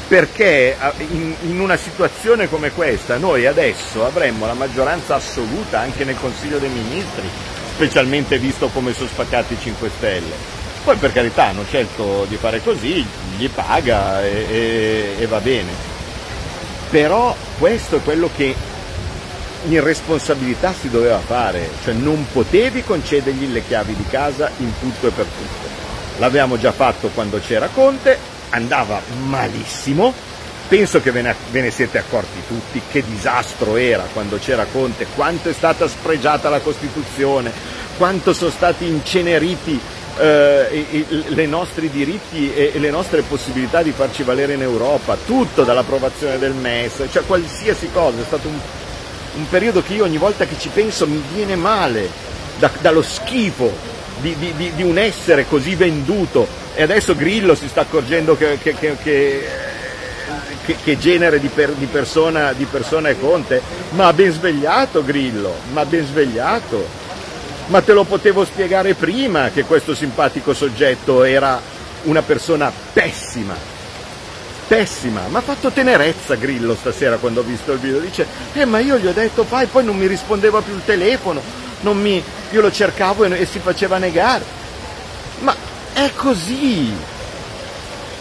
perché 0.06 0.76
in, 1.10 1.58
una 1.58 1.76
situazione 1.76 2.48
come 2.48 2.70
questa 2.70 3.16
noi 3.16 3.46
adesso 3.46 4.06
avremmo 4.06 4.46
la 4.46 4.54
maggioranza 4.54 5.16
assoluta 5.16 5.80
anche 5.80 6.04
nel 6.04 6.16
Consiglio 6.20 6.58
dei 6.58 6.70
Ministri, 6.70 7.28
specialmente 7.74 8.38
visto 8.38 8.68
come 8.68 8.94
sono 8.94 9.08
spaccati 9.08 9.54
i 9.54 9.58
5 9.60 9.90
Stelle. 9.96 10.61
Poi 10.84 10.96
per 10.96 11.12
carità 11.12 11.46
hanno 11.46 11.64
scelto 11.64 12.26
di 12.28 12.36
fare 12.36 12.60
così, 12.62 13.06
gli 13.36 13.48
paga 13.48 14.24
e, 14.24 14.46
e, 14.48 15.14
e 15.18 15.26
va 15.26 15.38
bene. 15.38 15.70
Però 16.90 17.34
questo 17.58 17.96
è 17.96 18.02
quello 18.02 18.28
che 18.34 18.54
in 19.68 19.82
responsabilità 19.82 20.74
si 20.78 20.90
doveva 20.90 21.20
fare, 21.20 21.70
cioè 21.84 21.94
non 21.94 22.26
potevi 22.32 22.82
concedergli 22.82 23.52
le 23.52 23.64
chiavi 23.64 23.94
di 23.94 24.04
casa 24.10 24.50
in 24.58 24.72
tutto 24.80 25.06
e 25.06 25.10
per 25.10 25.24
tutto. 25.26 25.70
L'avevamo 26.18 26.58
già 26.58 26.72
fatto 26.72 27.08
quando 27.14 27.38
c'era 27.38 27.68
Conte, 27.72 28.18
andava 28.50 29.00
malissimo, 29.26 30.12
penso 30.68 31.00
che 31.00 31.12
ve 31.12 31.22
ne, 31.22 31.34
ve 31.50 31.60
ne, 31.60 31.70
siete 31.70 31.98
accorti 31.98 32.42
tutti 32.46 32.82
che 32.90 33.04
disastro 33.06 33.76
era 33.76 34.06
quando 34.12 34.38
c'era 34.38 34.66
Conte, 34.70 35.06
quanto 35.14 35.48
è 35.48 35.52
stata 35.52 35.86
spregiata 35.86 36.48
la 36.48 36.60
Costituzione, 36.60 37.52
quanto 37.96 38.32
sono 38.32 38.50
stati 38.50 38.86
inceneriti 38.86 39.80
eh, 40.18 40.86
i, 40.90 41.06
i 41.40 41.46
nostri 41.46 41.88
diritti 41.90 42.52
e, 42.54 42.72
e, 42.74 42.78
le 42.78 42.90
nostre 42.90 43.22
possibilità 43.22 43.82
di 43.82 43.92
farci 43.92 44.22
valere 44.22 44.54
in 44.54 44.62
Europa, 44.62 45.16
tutto 45.24 45.62
dall'approvazione 45.62 46.38
del 46.38 46.52
MES, 46.52 47.04
cioè 47.10 47.24
qualsiasi 47.24 47.90
cosa, 47.92 48.20
è 48.20 48.24
stato 48.24 48.48
un, 48.48 48.58
un 49.34 49.48
periodo 49.48 49.82
che 49.82 49.94
io 49.94 50.04
ogni 50.04 50.18
volta 50.18 50.44
che 50.46 50.58
ci 50.58 50.68
penso 50.68 51.06
mi 51.06 51.22
viene 51.32 51.56
male 51.56 52.08
da, 52.58 52.70
dallo 52.80 53.02
schifo 53.02 53.72
di, 54.20 54.36
di, 54.38 54.72
di, 54.74 54.82
un 54.82 54.98
essere 54.98 55.46
così 55.48 55.74
venduto 55.74 56.46
e 56.74 56.82
adesso 56.82 57.16
Grillo 57.16 57.54
si 57.54 57.68
sta 57.68 57.82
accorgendo 57.82 58.36
che, 58.36 58.58
che, 58.58 58.74
che, 60.64 60.76
che 60.82 60.98
genere 60.98 61.40
di, 61.40 61.48
per, 61.48 61.70
persona, 61.90 62.52
di 62.52 62.64
persona 62.64 63.08
è 63.08 63.18
Conte, 63.18 63.60
ma 63.90 64.12
ben 64.12 64.30
svegliato 64.30 65.04
Grillo, 65.04 65.54
ma 65.72 65.84
ben 65.84 66.04
svegliato. 66.04 67.00
Ma 67.66 67.80
te 67.80 67.92
lo 67.92 68.04
potevo 68.04 68.44
spiegare 68.44 68.94
prima 68.94 69.50
che 69.50 69.64
questo 69.64 69.94
simpatico 69.94 70.52
soggetto 70.52 71.24
era 71.24 71.60
una 72.02 72.22
persona 72.22 72.70
pessima, 72.92 73.54
pessima, 74.66 75.22
mi 75.28 75.36
ha 75.36 75.40
fatto 75.40 75.70
tenerezza 75.70 76.34
Grillo 76.34 76.74
stasera 76.74 77.16
quando 77.16 77.40
ho 77.40 77.44
visto 77.44 77.72
il 77.72 77.78
video, 77.78 78.00
dice, 78.00 78.26
eh 78.52 78.64
ma 78.64 78.80
io 78.80 78.98
gli 78.98 79.06
ho 79.06 79.12
detto 79.12 79.44
fai, 79.44 79.66
poi 79.66 79.84
non 79.84 79.96
mi 79.96 80.06
rispondeva 80.06 80.60
più 80.60 80.74
il 80.74 80.82
telefono, 80.84 81.40
mi, 81.90 82.22
io 82.50 82.60
lo 82.60 82.70
cercavo 82.70 83.24
e, 83.24 83.40
e 83.40 83.46
si 83.46 83.58
faceva 83.58 83.98
negare. 83.98 84.44
Ma 85.40 85.54
è 85.92 86.10
così. 86.14 86.92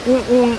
Un, 0.03 0.21
un, 0.27 0.57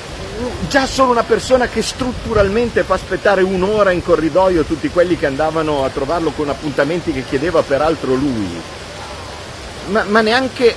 già 0.69 0.87
solo 0.87 1.11
una 1.11 1.23
persona 1.23 1.69
che 1.69 1.83
strutturalmente 1.83 2.83
fa 2.83 2.95
aspettare 2.95 3.43
un'ora 3.43 3.91
in 3.91 4.03
corridoio 4.03 4.65
tutti 4.65 4.89
quelli 4.89 5.17
che 5.17 5.27
andavano 5.27 5.85
a 5.85 5.91
trovarlo 5.91 6.31
con 6.31 6.49
appuntamenti 6.49 7.13
che 7.13 7.25
chiedeva 7.25 7.63
peraltro 7.63 8.15
lui. 8.15 8.61
Ma, 9.89 10.05
ma, 10.05 10.21
neanche, 10.21 10.75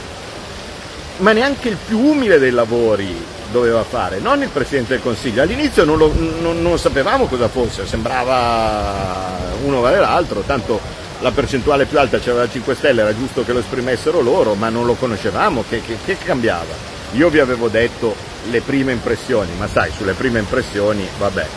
ma 1.17 1.31
neanche 1.31 1.69
il 1.69 1.77
più 1.85 1.99
umile 1.99 2.39
dei 2.39 2.51
lavori 2.51 3.33
doveva 3.51 3.83
fare, 3.83 4.19
non 4.19 4.41
il 4.41 4.49
Presidente 4.49 4.93
del 4.93 5.01
Consiglio. 5.01 5.41
All'inizio 5.41 5.85
non, 5.85 5.97
lo, 5.97 6.11
non, 6.41 6.61
non 6.61 6.77
sapevamo 6.77 7.27
cosa 7.27 7.47
fosse, 7.47 7.85
sembrava 7.85 9.37
uno 9.63 9.79
vale 9.81 9.99
l'altro, 9.99 10.41
tanto 10.41 10.79
la 11.19 11.31
percentuale 11.31 11.85
più 11.85 11.97
alta 11.99 12.19
c'era 12.19 12.39
la 12.39 12.49
5 12.49 12.75
Stelle, 12.75 13.01
era 13.01 13.15
giusto 13.15 13.45
che 13.45 13.53
lo 13.53 13.59
esprimessero 13.59 14.19
loro, 14.19 14.55
ma 14.55 14.69
non 14.69 14.85
lo 14.85 14.95
conoscevamo, 14.95 15.63
che, 15.69 15.81
che, 15.81 15.97
che 16.03 16.17
cambiava? 16.17 16.93
Io 17.13 17.29
vi 17.29 17.39
avevo 17.39 17.69
detto 17.69 18.33
le 18.49 18.61
prime 18.61 18.91
impressioni, 18.91 19.51
ma 19.57 19.67
sai, 19.67 19.91
sulle 19.95 20.13
prime 20.13 20.39
impressioni, 20.39 21.07
vabbè. 21.17 21.47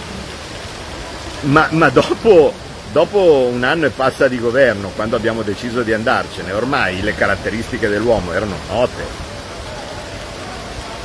Ma, 1.41 1.69
ma 1.71 1.89
dopo, 1.89 2.53
dopo 2.93 3.49
un 3.53 3.63
anno 3.63 3.87
e 3.87 3.91
passa 3.91 4.29
di 4.29 4.39
governo, 4.39 4.91
quando 4.95 5.17
abbiamo 5.17 5.43
deciso 5.43 5.83
di 5.83 5.93
andarcene, 5.93 6.53
ormai 6.53 7.03
le 7.03 7.15
caratteristiche 7.15 7.89
dell'uomo 7.89 8.33
erano 8.33 8.57
note, 8.69 9.27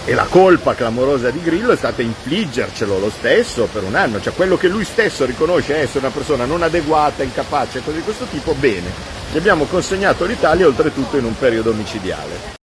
e 0.06 0.14
la 0.14 0.26
colpa 0.26 0.76
clamorosa 0.76 1.30
di 1.30 1.42
Grillo 1.42 1.72
è 1.72 1.78
stata 1.78 2.02
infliggercelo 2.02 3.00
lo 3.00 3.10
stesso 3.10 3.70
per 3.72 3.84
un 3.84 3.96
anno, 3.96 4.20
cioè 4.20 4.34
quello 4.34 4.58
che 4.58 4.68
lui 4.68 4.84
stesso 4.84 5.24
riconosce 5.24 5.78
essere 5.78 6.00
una 6.00 6.10
persona 6.10 6.46
non 6.46 6.62
adeguata, 6.62 7.24
incapace, 7.24 7.82
cose 7.82 7.98
di 7.98 8.04
questo 8.04 8.26
tipo, 8.26 8.54
bene, 8.54 8.92
gli 9.32 9.38
abbiamo 9.38 9.64
consegnato 9.66 10.26
l'Italia 10.26 10.68
oltretutto 10.68 11.18
in 11.18 11.24
un 11.24 11.38
periodo 11.38 11.72
micidiale. 11.72 12.62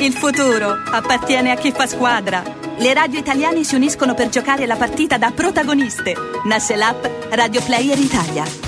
Il 0.00 0.12
futuro 0.12 0.80
appartiene 0.92 1.50
a 1.50 1.56
chi 1.56 1.72
fa 1.72 1.88
squadra. 1.88 2.40
Le 2.78 2.94
radio 2.94 3.18
italiane 3.18 3.64
si 3.64 3.74
uniscono 3.74 4.14
per 4.14 4.28
giocare 4.28 4.64
la 4.64 4.76
partita 4.76 5.18
da 5.18 5.32
protagoniste. 5.32 6.14
Nasce 6.44 6.76
l'app 6.76 7.04
Radio 7.30 7.60
Player 7.62 7.98
Italia. 7.98 8.67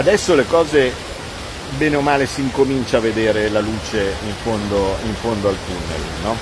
adesso 0.00 0.34
le 0.34 0.46
cose 0.46 0.90
bene 1.76 1.96
o 1.96 2.00
male 2.00 2.26
si 2.26 2.40
incomincia 2.40 2.96
a 2.96 3.00
vedere 3.00 3.50
la 3.50 3.60
luce 3.60 4.14
in 4.24 4.32
fondo, 4.42 4.96
in 5.04 5.14
fondo 5.14 5.48
al 5.48 5.56
tunnel. 5.66 6.00
No? 6.22 6.36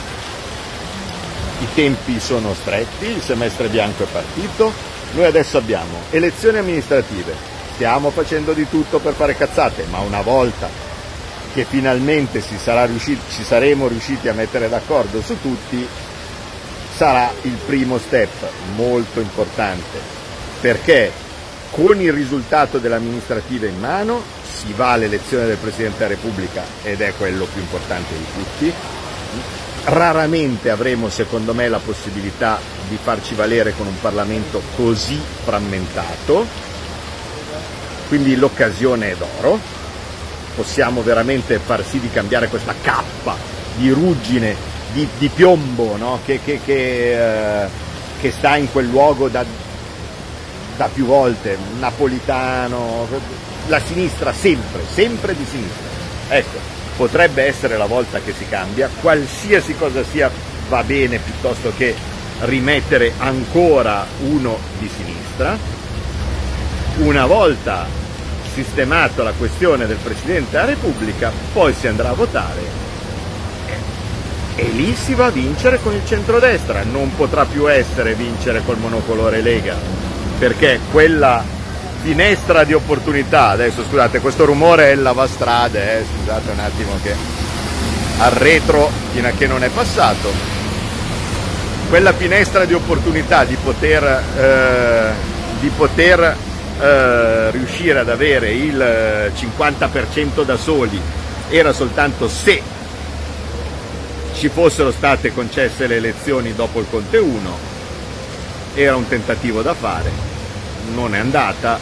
I 1.61 1.67
tempi 1.75 2.21
sono 2.21 2.55
stretti, 2.55 3.07
il 3.07 3.21
semestre 3.21 3.67
bianco 3.67 4.05
è 4.05 4.07
partito, 4.07 4.73
noi 5.15 5.25
adesso 5.25 5.59
abbiamo 5.59 6.03
elezioni 6.11 6.59
amministrative, 6.59 7.35
stiamo 7.75 8.11
facendo 8.11 8.53
di 8.53 8.69
tutto 8.69 9.01
per 9.01 9.15
fare 9.15 9.37
cazzate, 9.37 9.87
ma 9.91 9.99
una 9.99 10.23
volta 10.23 10.69
che 11.53 11.65
finalmente 11.65 12.41
riusciti, 12.85 13.21
ci 13.35 13.43
saremo 13.43 13.89
riusciti 13.89 14.29
a 14.29 14.35
mettere 14.35 14.69
d'accordo 14.69 15.21
su 15.21 15.37
tutti, 15.41 15.85
sarà 16.95 17.33
il 17.43 17.59
primo 17.67 17.99
step 17.99 18.51
molto 18.77 19.19
importante, 19.19 19.99
perché 20.61 21.27
con 21.71 22.01
il 22.01 22.13
risultato 22.13 22.79
dell'amministrativa 22.79 23.67
in 23.67 23.79
mano 23.79 24.23
si 24.43 24.73
va 24.73 24.93
all'elezione 24.93 25.47
del 25.47 25.57
Presidente 25.57 25.99
della 25.99 26.11
Repubblica 26.11 26.63
ed 26.83 27.01
è 27.01 27.13
quello 27.17 27.45
più 27.45 27.61
importante 27.61 28.15
di 28.17 28.25
tutti. 28.35 28.73
Raramente 29.85 30.71
avremo, 30.71 31.09
secondo 31.09 31.55
me, 31.55 31.69
la 31.69 31.79
possibilità 31.79 32.59
di 32.89 32.99
farci 33.01 33.35
valere 33.35 33.73
con 33.75 33.87
un 33.87 34.01
Parlamento 34.01 34.61
così 34.77 35.19
frammentato, 35.45 36.47
quindi 38.09 38.37
l'occasione 38.37 39.13
è 39.13 39.17
d'oro, 39.17 39.59
possiamo 40.55 41.03
veramente 41.03 41.59
far 41.59 41.85
sì 41.85 42.01
di 42.01 42.11
cambiare 42.11 42.49
questa 42.49 42.75
cappa 42.83 43.37
di 43.77 43.91
ruggine, 43.91 44.57
di, 44.93 45.07
di 45.19 45.29
piombo 45.29 45.97
no? 45.97 46.19
che, 46.25 46.41
che, 46.45 46.61
che, 46.65 47.63
eh, 47.63 47.69
che 48.21 48.31
sta 48.33 48.57
in 48.57 48.71
quel 48.73 48.89
luogo 48.89 49.29
da, 49.29 49.45
da 50.79 50.89
più 50.91 51.07
volte, 51.07 51.59
napolitano, 51.81 53.07
la 53.67 53.81
sinistra 53.81 54.33
sempre, 54.33 54.83
sempre 54.91 55.37
di 55.37 55.45
sinistra. 55.45 55.87
Ecco, 56.29 56.59
potrebbe 56.97 57.43
essere 57.43 57.77
la 57.77 57.87
volta 57.87 58.21
che 58.21 58.33
si 58.33 58.49
cambia, 58.49 58.89
qualsiasi 59.01 59.75
cosa 59.75 60.05
sia 60.05 60.31
va 60.69 60.83
bene 60.85 61.19
piuttosto 61.19 61.73
che 61.77 61.95
rimettere 62.43 63.13
ancora 63.19 64.07
uno 64.21 64.57
di 64.79 64.89
sinistra. 64.89 65.59
Una 66.99 67.27
volta 67.27 67.87
sistemata 68.55 69.25
la 69.25 69.33
questione 69.33 69.87
del 69.87 69.97
Presidente 69.97 70.53
della 70.53 70.65
Repubblica, 70.65 71.33
poi 71.53 71.75
si 71.75 71.89
andrà 71.89 72.11
a 72.11 72.15
votare 72.15 72.87
e 74.55 74.65
lì 74.71 74.95
si 74.95 75.15
va 75.15 75.27
a 75.27 75.31
vincere 75.31 75.81
con 75.81 75.95
il 75.95 76.05
centrodestra, 76.05 76.83
non 76.83 77.15
potrà 77.15 77.45
più 77.45 77.71
essere 77.71 78.15
vincere 78.15 78.63
col 78.65 78.79
monocolore 78.79 79.41
Lega, 79.41 79.77
perché 80.39 80.81
quella 80.91 81.45
finestra 82.03 82.65
di 82.65 82.73
opportunità. 82.73 83.49
Adesso 83.49 83.85
scusate, 83.85 84.21
questo 84.21 84.45
rumore 84.45 84.87
è 84.87 84.93
il 84.93 85.03
lavastrade, 85.03 85.99
eh, 85.99 86.05
scusate 86.05 86.51
un 86.51 86.59
attimo 86.61 86.93
che 87.03 87.15
al 88.19 88.31
retro 88.33 88.91
fino 89.13 89.29
a 89.29 89.33
che 89.33 89.47
non 89.47 89.63
è 89.63 89.69
passato. 89.69 90.57
Quella 91.89 92.13
finestra 92.13 92.65
di 92.65 92.75
opportunità 92.75 93.45
di 93.45 93.57
poter, 93.63 94.23
eh, 94.37 95.13
di 95.61 95.71
poter 95.75 96.37
eh, 96.81 97.51
riuscire 97.51 97.99
ad 97.99 98.09
avere 98.09 98.53
il 98.53 99.33
50% 99.35 100.45
da 100.45 100.57
soli 100.57 101.01
era 101.49 101.73
soltanto 101.73 102.29
se 102.29 102.61
ci 104.35 104.49
fossero 104.49 104.93
state 104.93 105.33
concesse 105.33 105.87
le 105.87 105.97
elezioni 105.97 106.55
dopo 106.55 106.79
il 106.79 106.87
Conte 106.89 107.17
1, 107.17 107.59
era 108.75 108.95
un 108.95 109.09
tentativo 109.09 109.63
da 109.63 109.75
fare, 109.75 110.28
non 110.95 111.15
è 111.15 111.19
andata, 111.19 111.79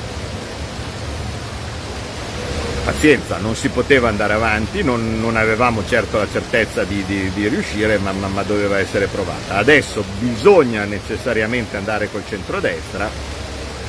pazienza, 2.86 3.38
non 3.38 3.56
si 3.56 3.68
poteva 3.68 4.08
andare 4.08 4.34
avanti, 4.34 4.84
non, 4.84 5.18
non 5.18 5.36
avevamo 5.36 5.82
certo 5.84 6.18
la 6.18 6.28
certezza 6.30 6.84
di, 6.84 7.04
di, 7.04 7.32
di 7.32 7.48
riuscire, 7.48 7.98
ma, 7.98 8.12
ma, 8.12 8.28
ma, 8.28 8.42
doveva 8.44 8.78
essere 8.78 9.08
provata. 9.08 9.56
Adesso 9.56 10.04
bisogna 10.20 10.84
necessariamente 10.84 11.76
andare 11.76 12.08
col 12.12 12.22
centrodestra, 12.28 13.10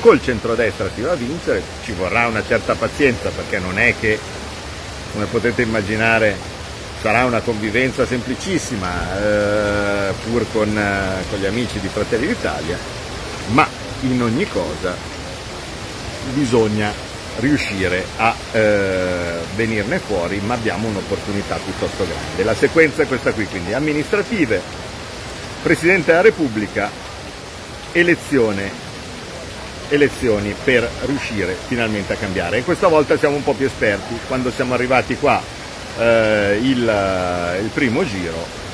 col 0.00 0.20
centrodestra 0.20 0.90
si 0.92 1.02
va 1.02 1.12
a 1.12 1.14
vincere, 1.14 1.62
ci 1.84 1.92
vorrà 1.92 2.26
una 2.26 2.42
certa 2.44 2.74
pazienza 2.74 3.30
perché 3.30 3.60
non 3.60 3.78
è 3.78 3.94
che, 4.00 4.18
come 5.12 5.26
potete 5.26 5.62
immaginare, 5.62 6.36
sarà 7.00 7.24
una 7.24 7.40
convivenza 7.40 8.04
semplicissima, 8.04 8.88
eh, 9.16 10.12
pur 10.24 10.44
con, 10.50 10.76
eh, 10.76 11.22
con 11.30 11.38
gli 11.38 11.46
amici 11.46 11.78
di 11.78 11.88
Fratelli 11.88 12.26
d'Italia, 12.26 12.76
ma 13.50 13.77
in 14.02 14.22
ogni 14.22 14.46
cosa 14.46 14.94
bisogna 16.32 16.92
riuscire 17.38 18.04
a 18.16 18.34
eh, 18.52 19.38
venirne 19.54 19.98
fuori, 19.98 20.40
ma 20.44 20.54
abbiamo 20.54 20.88
un'opportunità 20.88 21.56
piuttosto 21.56 22.04
grande. 22.04 22.44
La 22.44 22.54
sequenza 22.54 23.02
è 23.02 23.06
questa 23.06 23.32
qui, 23.32 23.46
quindi 23.46 23.72
amministrative, 23.72 24.60
Presidente 25.62 26.06
della 26.06 26.22
Repubblica, 26.22 26.90
elezione, 27.92 28.70
elezioni 29.88 30.54
per 30.62 30.88
riuscire 31.06 31.56
finalmente 31.66 32.12
a 32.12 32.16
cambiare. 32.16 32.58
E 32.58 32.64
questa 32.64 32.88
volta 32.88 33.16
siamo 33.18 33.36
un 33.36 33.44
po' 33.44 33.54
più 33.54 33.66
esperti, 33.66 34.18
quando 34.26 34.50
siamo 34.50 34.74
arrivati 34.74 35.16
qua 35.16 35.40
eh, 35.98 36.58
il, 36.60 37.58
il 37.62 37.70
primo 37.72 38.04
giro 38.04 38.66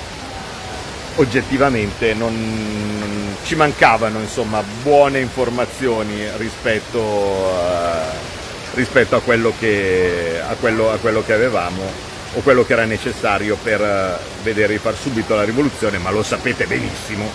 oggettivamente 1.17 2.15
non, 2.15 3.37
ci 3.45 3.55
mancavano 3.55 4.21
insomma, 4.21 4.63
buone 4.83 5.21
informazioni 5.21 6.27
rispetto 6.37 7.53
a 7.57 8.33
rispetto 8.75 9.17
a 9.17 9.21
quello, 9.21 9.53
che, 9.59 10.41
a, 10.47 10.55
quello, 10.55 10.91
a 10.91 10.97
quello 10.99 11.25
che 11.25 11.33
avevamo 11.33 11.83
o 12.35 12.41
quello 12.41 12.65
che 12.65 12.73
era 12.73 12.85
necessario 12.85 13.57
per 13.61 13.81
eh, 13.81 14.43
vedere 14.43 14.79
far 14.79 14.97
subito 14.97 15.35
la 15.35 15.45
rivoluzione, 15.45 15.99
ma 15.99 16.11
lo 16.11 16.23
sapete 16.23 16.67
benissimo, 16.67 17.31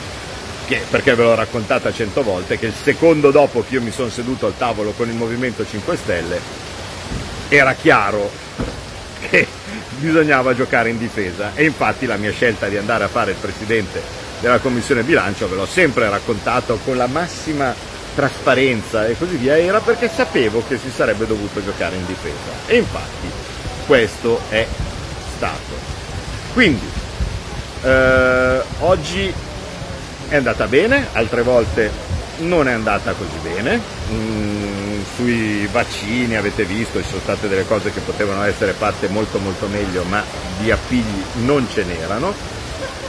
che, 0.68 0.82
perché 0.90 1.16
ve 1.16 1.24
l'ho 1.24 1.36
raccontata 1.36 1.92
cento 1.94 2.22
volte, 2.22 2.60
che 2.60 2.68
il 2.68 2.74
secondo 2.74 3.32
dopo 3.32 3.64
che 3.66 3.76
io 3.76 3.82
mi 3.82 3.92
sono 3.92 4.10
seduto 4.10 4.46
al 4.46 4.58
tavolo 4.58 4.92
con 4.92 5.08
il 5.08 5.16
Movimento 5.16 5.66
5 5.66 5.96
Stelle 5.96 6.68
era 7.48 7.74
chiaro 7.74 8.30
che 9.30 9.48
bisognava 10.00 10.56
giocare 10.56 10.90
in 10.90 10.98
difesa 10.98 11.52
e 11.54 11.66
infatti 11.66 12.06
la 12.06 12.18
mia 12.18 12.32
scelta 12.32 12.68
di 12.68 12.78
andare 12.78 13.04
a 13.04 13.08
fare 13.08 13.32
il 13.32 13.38
Presidente 13.40 14.02
della 14.40 14.60
Commissione 14.60 15.04
Bilancio 15.04 15.48
ve 15.48 15.56
l'ho 15.56 15.66
sempre 15.66 16.10
raccontato 16.10 16.80
con 16.84 16.98
la 16.98 17.08
massima 17.08 17.74
trasparenza 18.16 19.06
e 19.06 19.18
così 19.18 19.36
via 19.36 19.58
era 19.58 19.80
perché 19.80 20.10
sapevo 20.10 20.64
che 20.68 20.78
si 20.78 20.90
sarebbe 20.90 21.28
dovuto 21.28 21.64
giocare 21.64 21.96
in 21.96 22.06
difesa 22.06 22.52
e 22.66 22.78
infatti 22.78 23.28
questo 23.86 24.40
è 24.50 24.66
stato. 25.36 25.98
Quindi 26.54 26.88
eh, 27.84 28.62
oggi 28.80 29.34
è 30.28 30.36
andata 30.36 30.68
bene, 30.68 31.08
altre 31.14 31.42
volte 31.42 31.92
non 32.40 32.68
è 32.68 32.72
andata 32.72 33.14
così 33.14 33.38
bene. 33.42 33.80
Mm, 34.12 34.69
sui 35.16 35.68
vaccini 35.72 36.36
avete 36.36 36.64
visto, 36.66 37.02
ci 37.02 37.08
sono 37.10 37.22
state 37.22 37.48
delle 37.48 37.66
cose 37.66 37.92
che 37.92 38.00
potevano 38.00 38.44
essere 38.44 38.74
fatte 38.74 39.08
molto 39.08 39.40
molto 39.40 39.68
meglio, 39.68 40.04
ma 40.04 40.24
di 40.60 40.72
appigli 40.72 41.24
non 41.44 41.68
ce 41.70 41.84
n'erano 41.84 42.34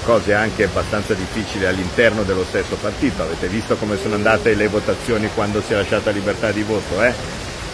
cose 0.04 0.34
anche 0.34 0.64
abbastanza 0.64 1.14
difficili 1.14 1.66
all'interno 1.66 2.22
dello 2.22 2.44
stesso 2.44 2.76
partito. 2.76 3.22
Avete 3.22 3.48
visto 3.48 3.76
come 3.76 3.96
sono 3.96 4.14
andate 4.14 4.54
le 4.54 4.68
votazioni 4.68 5.28
quando 5.34 5.62
si 5.62 5.72
è 5.72 5.76
lasciata 5.76 6.10
libertà 6.10 6.50
di 6.50 6.62
voto, 6.62 7.02
eh? 7.02 7.12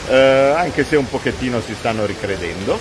eh, 0.09 0.55
anche 0.57 0.85
se 0.85 0.97
un 0.97 1.09
pochettino 1.09 1.61
si 1.61 1.75
stanno 1.79 2.05
ricredendo. 2.05 2.79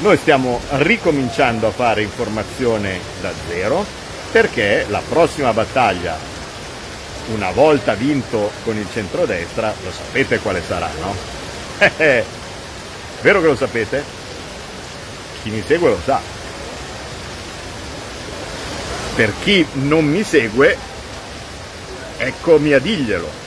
Noi 0.00 0.16
stiamo 0.16 0.60
ricominciando 0.76 1.66
a 1.66 1.70
fare 1.70 2.02
informazione 2.02 3.00
da 3.20 3.32
zero 3.48 3.84
perché 4.30 4.86
la 4.88 5.02
prossima 5.06 5.52
battaglia, 5.52 6.16
una 7.32 7.50
volta 7.50 7.94
vinto 7.94 8.50
con 8.64 8.76
il 8.76 8.86
centrodestra, 8.92 9.72
lo 9.82 9.90
sapete 9.90 10.38
quale 10.38 10.62
sarà, 10.66 10.88
no? 11.00 11.14
Vero 13.20 13.40
che 13.40 13.46
lo 13.46 13.56
sapete? 13.56 14.04
Chi 15.42 15.50
mi 15.50 15.62
segue 15.66 15.90
lo 15.90 16.00
sa. 16.04 16.20
Per 19.14 19.32
chi 19.42 19.66
non 19.72 20.04
mi 20.04 20.22
segue, 20.22 20.76
eccomi 22.18 22.72
a 22.72 22.78
dirglielo 22.78 23.46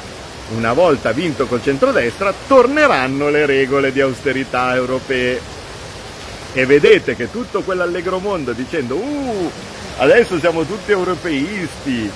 una 0.56 0.74
volta 0.74 1.12
vinto 1.12 1.46
col 1.46 1.64
centrodestra, 1.64 2.34
torneranno 2.48 3.30
le 3.30 3.46
regole 3.46 3.92
di 3.92 4.02
austerità 4.02 4.76
europee. 4.76 5.40
E 6.54 6.66
vedete 6.66 7.16
che 7.16 7.32
tutto 7.32 7.62
quell'allegro 7.62 8.20
mondo 8.20 8.52
dicendo 8.52 8.96
uh, 8.96 9.52
adesso 9.98 10.38
siamo 10.40 10.66
tutti 10.66 10.92
europeisti, 10.92 12.12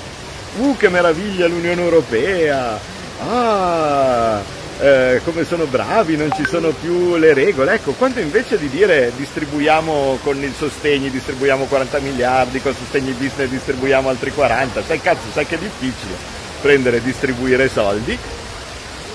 uh 0.58 0.76
che 0.78 0.90
meraviglia 0.90 1.48
l'Unione 1.48 1.82
Europea, 1.82 2.80
ah, 3.20 4.42
eh, 4.80 5.22
come 5.24 5.46
sono 5.46 5.66
bravi, 5.66 6.18
non 6.18 6.30
ci 6.36 6.46
sono 6.46 6.70
più 6.70 7.16
le 7.16 7.34
regole. 7.34 7.74
Ecco, 7.74 7.94
quando 7.94 8.20
invece 8.20 8.58
di 8.58 8.70
dire 8.70 9.12
distribuiamo 9.16 10.20
con 10.24 10.42
il 10.42 10.54
sostegno, 10.58 11.10
distribuiamo 11.10 11.66
40 11.66 12.00
miliardi, 12.00 12.62
con 12.62 12.74
sostegno 12.76 13.14
business 13.14 13.50
distribuiamo 13.50 14.10
altri 14.10 14.32
40, 14.32 14.84
sai 14.84 15.02
cazzo, 15.02 15.28
sai 15.34 15.46
che 15.46 15.56
è 15.56 15.60
difficile 15.60 16.44
prendere 16.62 16.98
e 16.98 17.02
distribuire 17.04 17.70
soldi, 17.70 18.18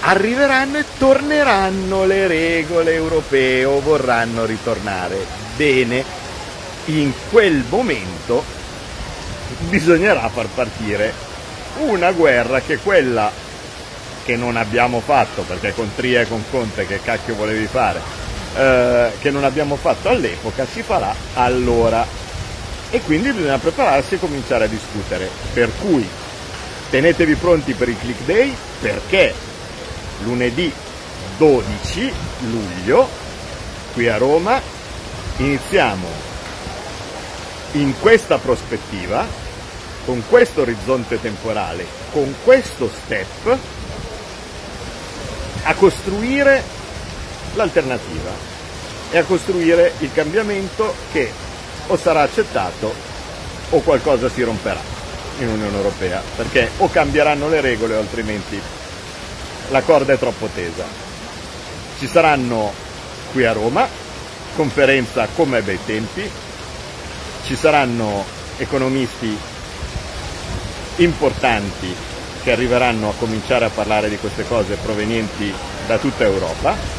arriveranno 0.00 0.79
e 0.79 0.85
torneranno 0.98 2.05
le 2.05 2.26
regole 2.26 2.94
europee 2.94 3.64
o 3.64 3.81
vorranno 3.81 4.44
ritornare. 4.44 5.16
Bene, 5.57 6.05
in 6.87 7.12
quel 7.29 7.64
momento 7.68 8.44
bisognerà 9.68 10.29
far 10.29 10.46
partire 10.46 11.12
una 11.81 12.12
guerra 12.12 12.61
che 12.61 12.79
quella 12.79 13.31
che 14.25 14.37
non 14.37 14.57
abbiamo 14.57 15.01
fatto, 15.01 15.43
perché 15.43 15.75
con 15.75 15.90
Tria 15.95 16.21
e 16.21 16.29
con 16.29 16.43
Conte 16.51 16.87
che 16.87 17.01
cacchio 17.03 17.35
volevi 17.35 17.66
fare, 17.66 18.01
eh, 18.55 19.12
che 19.21 19.31
non 19.31 19.45
abbiamo 19.45 19.77
fatto 19.77 20.09
all'epoca, 20.09 20.66
si 20.66 20.83
farà 20.83 21.14
allora. 21.35 22.07
E 22.90 23.01
quindi 23.03 23.33
bisogna 23.33 23.59
prepararsi 23.59 24.14
e 24.14 24.19
cominciare 24.19 24.64
a 24.64 24.69
discutere. 24.69 25.29
Per 25.53 25.71
cui 25.81 26.07
tenetevi 26.90 27.35
pronti 27.37 27.73
per 27.75 27.88
il 27.88 27.99
click 27.99 28.25
day 28.25 28.55
perché 28.81 29.33
lunedì 30.23 30.73
12 31.38 32.12
luglio 32.51 33.09
qui 33.93 34.09
a 34.09 34.16
Roma 34.16 34.61
iniziamo 35.37 36.29
in 37.73 37.95
questa 38.01 38.38
prospettiva, 38.38 39.25
con 40.11 40.25
questo 40.29 40.62
orizzonte 40.62 41.20
temporale, 41.20 41.87
con 42.11 42.35
questo 42.42 42.90
step, 42.90 43.57
a 45.62 45.75
costruire 45.75 46.64
l'alternativa 47.55 48.33
e 49.12 49.18
a 49.18 49.23
costruire 49.23 49.92
il 49.99 50.12
cambiamento 50.12 50.92
che 51.12 51.31
o 51.87 51.96
sarà 51.96 52.23
accettato 52.23 52.92
o 53.70 53.79
qualcosa 53.83 54.29
si 54.29 54.42
romperà 54.42 54.81
in 55.38 55.49
Unione 55.49 55.77
Europea, 55.77 56.20
perché 56.35 56.70
o 56.79 56.90
cambieranno 56.90 57.49
le 57.49 57.61
regole 57.61 57.94
o 57.94 58.01
altrimenti 58.01 58.61
la 59.68 59.83
corda 59.83 60.14
è 60.14 60.18
troppo 60.18 60.49
tesa. 60.53 60.87
Ci 62.01 62.09
saranno 62.09 62.73
qui 63.31 63.46
a 63.46 63.53
Roma, 63.53 63.87
conferenza 64.57 65.29
come 65.37 65.59
ai 65.59 65.62
bei 65.62 65.79
tempi, 65.87 66.29
ci 67.44 67.55
saranno 67.55 68.25
economisti 68.57 69.50
importanti 71.03 71.95
che 72.43 72.53
arriveranno 72.53 73.11
a 73.11 73.15
cominciare 73.19 73.67
a 73.67 73.71
parlare 73.71 74.09
di 74.09 74.17
queste 74.17 74.47
cose 74.47 74.77
provenienti 74.77 75.53
da 75.87 75.99
tutta 75.99 76.25
Europa. 76.25 76.99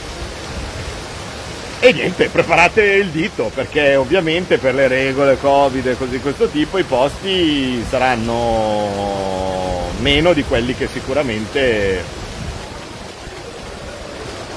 E 1.80 1.92
niente, 1.94 2.30
preparate 2.30 2.84
il 2.84 3.10
dito 3.10 3.50
perché 3.54 3.96
ovviamente 3.96 4.60
per 4.60 4.76
le 4.76 4.88
regole 4.88 5.40
Covid 5.40 5.88
e 5.88 5.98
così 5.98 6.12
di 6.12 6.20
questo 6.20 6.48
tipo 6.48 6.78
i 6.78 6.84
posti 6.84 7.84
saranno 7.90 9.90
meno 10.00 10.34
di 10.34 10.44
quelli 10.44 10.76
che 10.76 10.88
sicuramente 10.88 12.04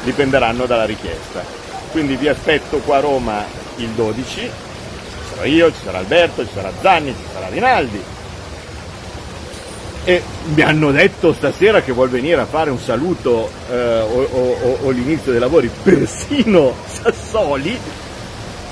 dipenderanno 0.02 0.66
dalla 0.66 0.84
richiesta. 0.84 1.42
Quindi 1.92 2.16
vi 2.16 2.28
aspetto 2.28 2.78
qua 2.78 2.98
a 2.98 3.00
Roma 3.00 3.44
il 3.76 3.88
12, 3.88 4.40
ci 4.40 4.50
sarò 5.30 5.44
io, 5.44 5.72
ci 5.72 5.80
sarà 5.82 5.98
Alberto, 5.98 6.44
ci 6.44 6.52
sarà 6.52 6.70
Zanni, 6.82 7.14
ci 7.14 7.24
sarà 7.32 7.48
Rinaldi, 7.48 8.02
e 10.04 10.22
mi 10.52 10.60
hanno 10.60 10.90
detto 10.90 11.32
stasera 11.32 11.80
che 11.80 11.92
vuol 11.92 12.10
venire 12.10 12.38
a 12.38 12.44
fare 12.44 12.70
un 12.70 12.78
saluto 12.78 13.50
eh, 13.70 14.00
o, 14.00 14.22
o, 14.22 14.78
o, 14.82 14.90
l'inizio 14.90 15.30
dei 15.30 15.40
lavori 15.40 15.70
persino 15.82 16.74
Sassoli 16.86 17.78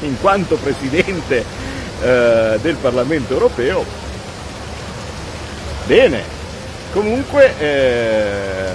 in 0.00 0.20
quanto 0.20 0.56
presidente 0.56 1.44
eh, 2.02 2.58
del 2.60 2.76
Parlamento 2.76 3.32
europeo 3.32 3.82
bene 5.86 6.22
comunque 6.92 7.54
eh, 7.58 8.70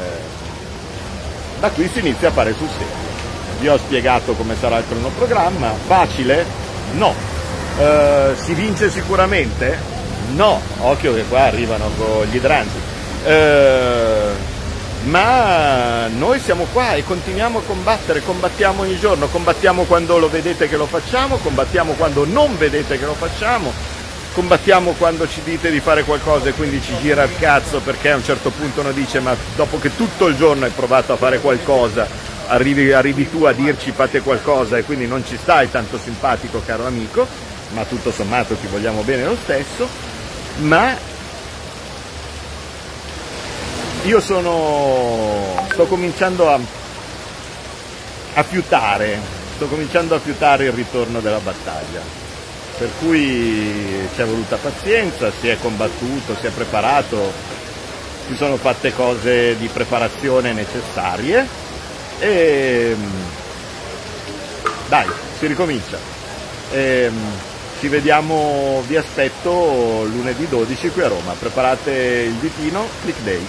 da 1.60 1.70
qui 1.70 1.88
si 1.94 2.00
inizia 2.00 2.30
a 2.30 2.32
fare 2.32 2.54
sul 2.54 2.70
serio 2.70 3.06
vi 3.60 3.68
ho 3.68 3.78
spiegato 3.78 4.34
come 4.34 4.56
sarà 4.60 4.80
il 4.80 4.86
cronoprogramma 4.88 5.74
facile? 5.86 6.44
no 6.94 7.14
eh, 7.80 8.32
si 8.36 8.54
vince 8.56 8.90
sicuramente? 8.90 9.97
No, 10.36 10.62
occhio 10.82 11.14
che 11.14 11.24
qua 11.24 11.44
arrivano 11.44 11.90
con 11.98 12.26
gli 12.26 12.36
idranti. 12.36 12.78
Eh, 13.26 14.56
ma 15.06 16.08
noi 16.08 16.40
siamo 16.40 16.68
qua 16.74 16.96
e 16.96 17.04
continuiamo 17.04 17.60
a 17.60 17.62
combattere, 17.62 18.22
combattiamo 18.22 18.82
ogni 18.82 19.00
giorno, 19.00 19.28
combattiamo 19.28 19.84
quando 19.84 20.18
lo 20.18 20.30
vedete 20.30 20.68
che 20.68 20.76
lo 20.76 20.86
facciamo, 20.86 21.38
combattiamo 21.38 21.94
quando 21.94 22.26
non 22.26 22.58
vedete 22.58 23.00
che 23.00 23.06
lo 23.06 23.14
facciamo, 23.14 23.72
combattiamo 24.34 24.92
quando 24.98 25.28
ci 25.28 25.42
dite 25.44 25.72
di 25.72 25.80
fare 25.80 26.04
qualcosa 26.04 26.50
e 26.50 26.54
quindi 26.54 26.82
ci 26.82 26.94
gira 27.00 27.24
il 27.24 27.32
cazzo 27.40 27.80
perché 27.80 28.12
a 28.12 28.16
un 28.18 28.24
certo 28.24 28.50
punto 28.50 28.82
uno 28.82 28.92
dice 28.92 29.22
ma 29.22 29.34
dopo 29.56 29.80
che 29.80 29.96
tutto 29.96 30.28
il 30.28 30.36
giorno 30.36 30.66
hai 30.66 30.72
provato 30.72 31.14
a 31.14 31.16
fare 31.16 31.40
qualcosa 31.40 32.06
arrivi, 32.48 32.92
arrivi 32.92 33.30
tu 33.30 33.46
a 33.46 33.54
dirci 33.54 33.92
fate 33.92 34.20
qualcosa 34.22 34.78
e 34.78 34.84
quindi 34.84 35.08
non 35.08 35.24
ci 35.26 35.38
stai 35.42 35.72
tanto 35.72 35.98
simpatico 35.98 36.62
caro 36.66 36.86
amico, 36.86 37.26
ma 37.74 37.84
tutto 37.86 38.12
sommato 38.12 38.56
ti 38.56 38.68
vogliamo 38.68 39.04
bene 39.04 39.24
lo 39.24 39.38
stesso 39.42 39.88
ma 40.60 40.98
io 44.04 44.20
sono 44.22 45.66
sto 45.72 45.86
cominciando 45.86 46.50
a, 46.50 46.60
a 48.34 48.44
fiutare 48.44 49.20
sto 49.56 49.66
cominciando 49.68 50.16
a 50.16 50.20
fiutare 50.20 50.66
il 50.66 50.72
ritorno 50.72 51.20
della 51.20 51.40
battaglia. 51.40 52.26
Per 52.78 52.90
cui 53.00 54.08
ci 54.14 54.22
è 54.22 54.26
voluta 54.26 54.56
pazienza 54.58 55.32
si 55.32 55.48
è 55.48 55.58
combattuto 55.60 56.36
si 56.40 56.46
è 56.46 56.52
preparato 56.52 57.34
si 58.28 58.36
sono 58.36 58.58
fatte 58.58 58.94
cose 58.94 59.58
di 59.58 59.68
preparazione 59.68 60.54
necessarie 60.54 61.48
e 62.20 62.96
dai 64.90 65.08
si 65.40 65.48
ricomincia. 65.48 65.98
E, 66.72 67.10
ci 67.80 67.88
vediamo, 67.90 68.82
vi 68.88 68.98
aspetto 68.98 70.04
lunedì 70.06 70.48
12 70.48 70.90
qui 70.90 71.02
a 71.04 71.08
Roma. 71.08 71.34
Preparate 71.34 71.92
il 71.92 72.34
ditino, 72.36 72.86
click 73.02 73.22
day. 73.22 73.46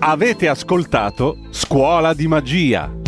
Avete 0.00 0.48
ascoltato 0.48 1.36
Scuola 1.50 2.14
di 2.14 2.28
Magia 2.28 3.07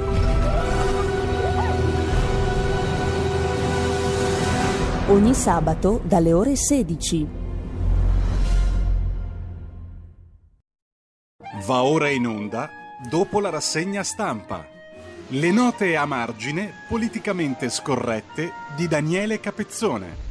Ogni 5.11 5.33
sabato 5.33 5.99
dalle 6.05 6.31
ore 6.31 6.55
16. 6.55 7.27
Va 11.65 11.83
ora 11.83 12.07
in 12.07 12.25
onda 12.25 12.69
dopo 13.09 13.41
la 13.41 13.49
rassegna 13.49 14.03
stampa. 14.03 14.65
Le 15.27 15.51
note 15.51 15.97
a 15.97 16.05
margine 16.05 16.71
politicamente 16.87 17.67
scorrette 17.67 18.51
di 18.77 18.87
Daniele 18.87 19.41
Capezzone. 19.41 20.29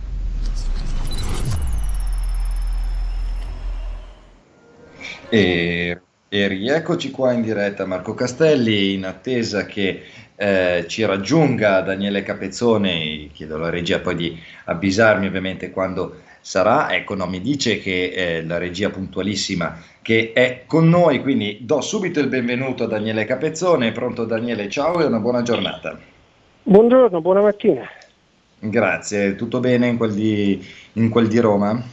E, 5.28 6.00
e 6.26 6.48
rieccoci 6.48 7.10
qua 7.10 7.32
in 7.32 7.42
diretta 7.42 7.84
Marco 7.84 8.14
Castelli 8.14 8.94
in 8.94 9.04
attesa 9.04 9.66
che 9.66 10.02
eh, 10.42 10.86
ci 10.88 11.04
raggiunga 11.04 11.82
Daniele 11.82 12.22
Capezzone, 12.22 13.28
chiedo 13.34 13.56
alla 13.56 13.68
regia 13.68 13.98
poi 14.00 14.16
di 14.16 14.40
avvisarmi 14.64 15.26
ovviamente 15.26 15.70
quando 15.70 16.20
sarà, 16.40 16.94
ecco 16.94 17.14
no, 17.14 17.26
mi 17.26 17.42
dice 17.42 17.78
che 17.78 18.10
eh, 18.14 18.42
la 18.46 18.56
regia 18.56 18.88
puntualissima 18.88 19.78
che 20.00 20.32
è 20.32 20.62
con 20.66 20.88
noi, 20.88 21.20
quindi 21.20 21.58
do 21.60 21.82
subito 21.82 22.20
il 22.20 22.28
benvenuto 22.28 22.84
a 22.84 22.86
Daniele 22.86 23.26
Capezzone, 23.26 23.92
pronto 23.92 24.24
Daniele, 24.24 24.70
ciao 24.70 25.02
e 25.02 25.04
una 25.04 25.18
buona 25.18 25.42
giornata. 25.42 25.98
Buongiorno, 26.62 27.20
buona 27.20 27.42
mattina. 27.42 27.86
Grazie, 28.58 29.34
tutto 29.34 29.60
bene 29.60 29.88
in 29.88 29.98
quel 29.98 30.14
di, 30.14 30.66
in 30.94 31.10
quel 31.10 31.28
di 31.28 31.38
Roma? 31.38 31.84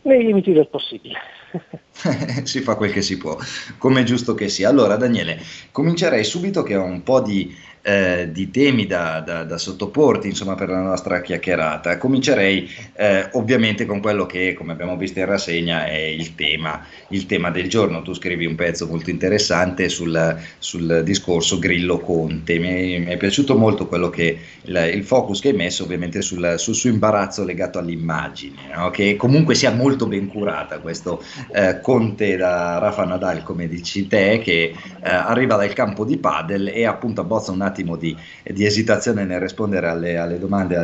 Nei 0.00 0.24
limiti 0.24 0.54
del 0.54 0.68
possibile. 0.68 1.18
si 2.44 2.60
fa 2.60 2.74
quel 2.74 2.92
che 2.92 3.02
si 3.02 3.16
può, 3.16 3.36
come 3.78 4.00
è 4.00 4.04
giusto 4.04 4.34
che 4.34 4.48
sia. 4.48 4.68
Allora, 4.68 4.96
Daniele, 4.96 5.40
comincerei 5.70 6.24
subito 6.24 6.62
che 6.62 6.76
ho 6.76 6.84
un 6.84 7.02
po' 7.02 7.20
di 7.20 7.54
eh, 7.82 8.30
di 8.30 8.50
temi 8.50 8.86
da, 8.86 9.20
da, 9.20 9.42
da, 9.42 9.58
sottoporti 9.58 10.28
insomma, 10.28 10.54
per 10.54 10.68
la 10.68 10.80
nostra 10.80 11.20
chiacchierata. 11.20 11.98
Comincerei 11.98 12.70
eh, 12.94 13.28
ovviamente 13.32 13.86
con 13.86 14.00
quello 14.00 14.24
che, 14.24 14.54
come 14.54 14.72
abbiamo 14.72 14.96
visto 14.96 15.18
in 15.18 15.26
rassegna, 15.26 15.86
è 15.86 15.98
il 15.98 16.34
tema, 16.36 16.84
il 17.08 17.26
tema 17.26 17.50
del 17.50 17.68
giorno. 17.68 18.02
Tu 18.02 18.14
scrivi 18.14 18.46
un 18.46 18.54
pezzo 18.54 18.86
molto 18.86 19.10
interessante 19.10 19.88
sul, 19.88 20.38
sul 20.58 21.02
discorso 21.04 21.58
Grillo-Conte. 21.58 22.58
Mi, 22.58 23.00
mi, 23.00 23.06
è 23.06 23.16
piaciuto 23.16 23.56
molto 23.56 23.86
quello 23.88 24.10
che 24.10 24.38
il, 24.62 24.90
il, 24.94 25.02
focus 25.02 25.40
che 25.40 25.48
hai 25.48 25.54
messo 25.54 25.82
ovviamente 25.82 26.22
sul, 26.22 26.54
sul 26.58 26.74
suo 26.74 26.90
imbarazzo 26.90 27.44
legato 27.44 27.78
all'immagine, 27.80 28.74
no? 28.76 28.90
che 28.90 29.16
comunque 29.16 29.56
sia 29.56 29.72
molto 29.72 30.06
ben 30.06 30.28
curata 30.28 30.78
questo 30.78 31.22
eh, 31.52 31.80
Conte 31.80 32.36
da 32.36 32.78
Rafa 32.78 33.04
Nadal, 33.04 33.42
come 33.42 33.66
dici 33.66 34.06
te, 34.06 34.38
che 34.38 34.72
eh, 34.72 34.74
arriva 35.02 35.56
dal 35.56 35.72
campo 35.72 36.04
di 36.04 36.16
padel 36.16 36.68
e 36.68 36.86
appunto 36.86 37.20
abbozza 37.20 37.50
un 37.50 37.62
attimo 37.72 37.96
di, 37.96 38.16
di 38.44 38.64
esitazione 38.64 39.24
nel 39.24 39.40
rispondere 39.40 39.88
alle, 39.88 40.16
alle 40.18 40.38
domande 40.38 40.76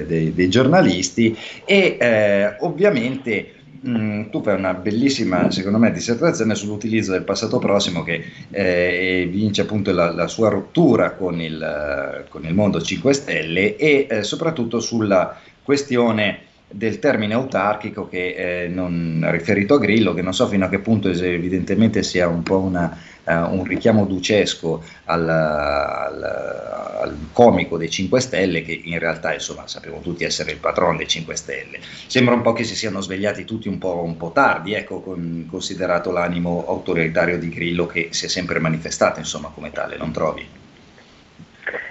eh, 0.00 0.06
dei, 0.06 0.32
dei, 0.32 0.48
giornalisti. 0.48 1.36
E 1.64 1.96
eh, 2.00 2.56
ovviamente 2.60 3.56
Mm, 3.86 4.30
tu 4.30 4.42
fai 4.42 4.56
una 4.56 4.74
bellissima, 4.74 5.52
secondo 5.52 5.78
me, 5.78 5.92
dissertazione 5.92 6.56
sull'utilizzo 6.56 7.12
del 7.12 7.22
passato 7.22 7.58
prossimo 7.58 8.02
che 8.02 8.24
eh, 8.50 9.28
vince 9.30 9.62
appunto 9.62 9.92
la, 9.92 10.10
la, 10.10 10.26
sua 10.26 10.48
rottura 10.48 11.12
con 11.12 11.40
il, 11.40 12.24
con 12.28 12.44
il, 12.44 12.54
mondo 12.54 12.82
5 12.82 13.12
Stelle 13.12 13.76
e 13.76 14.08
eh, 14.10 14.22
soprattutto 14.24 14.80
sulla 14.80 15.38
questione 15.62 16.40
del 16.70 16.98
termine 16.98 17.34
autarchico 17.34 18.08
che 18.08 18.64
eh, 18.64 18.68
non 18.68 19.24
riferito 19.30 19.74
a 19.74 19.78
Grillo, 19.78 20.12
che 20.12 20.22
non 20.22 20.34
so 20.34 20.48
fino 20.48 20.64
a 20.64 20.68
che 20.68 20.80
punto 20.80 21.08
evidentemente 21.08 22.02
sia 22.02 22.26
un 22.26 22.42
po' 22.42 22.58
una 22.58 22.98
uh, 23.28 23.54
un 23.54 23.64
richiamo 23.64 24.06
ducesco 24.06 24.82
al, 25.04 25.28
al, 25.28 26.22
al, 26.22 27.16
comico 27.32 27.76
dei 27.76 27.90
5 27.90 28.20
Stelle 28.20 28.62
che 28.62 28.80
in 28.84 28.98
realtà 28.98 29.34
insomma 29.34 29.66
sappiamo 29.66 30.00
tutti 30.00 30.24
essere 30.24 30.52
il 30.52 30.58
patron 30.58 30.96
dei 30.96 31.06
5 31.06 31.36
Stelle. 31.36 31.78
Sembra 32.06 32.34
un 32.34 32.42
po' 32.42 32.52
che 32.52 32.64
si 32.64 32.74
siano 32.74 33.00
svegliati 33.00 33.44
tutti 33.44 33.68
un 33.68 33.78
po', 33.78 34.02
un 34.02 34.16
po 34.16 34.30
tardi, 34.32 34.74
ecco, 34.74 35.00
con, 35.00 35.46
considerato 35.50 36.10
l'animo 36.10 36.64
autoritario 36.66 37.38
di 37.38 37.48
Grillo 37.48 37.86
che 37.86 38.08
si 38.10 38.24
è 38.26 38.28
sempre 38.28 38.58
manifestato 38.58 39.18
insomma 39.18 39.50
come 39.54 39.70
tale, 39.70 39.96
non 39.96 40.10
trovi? 40.10 40.57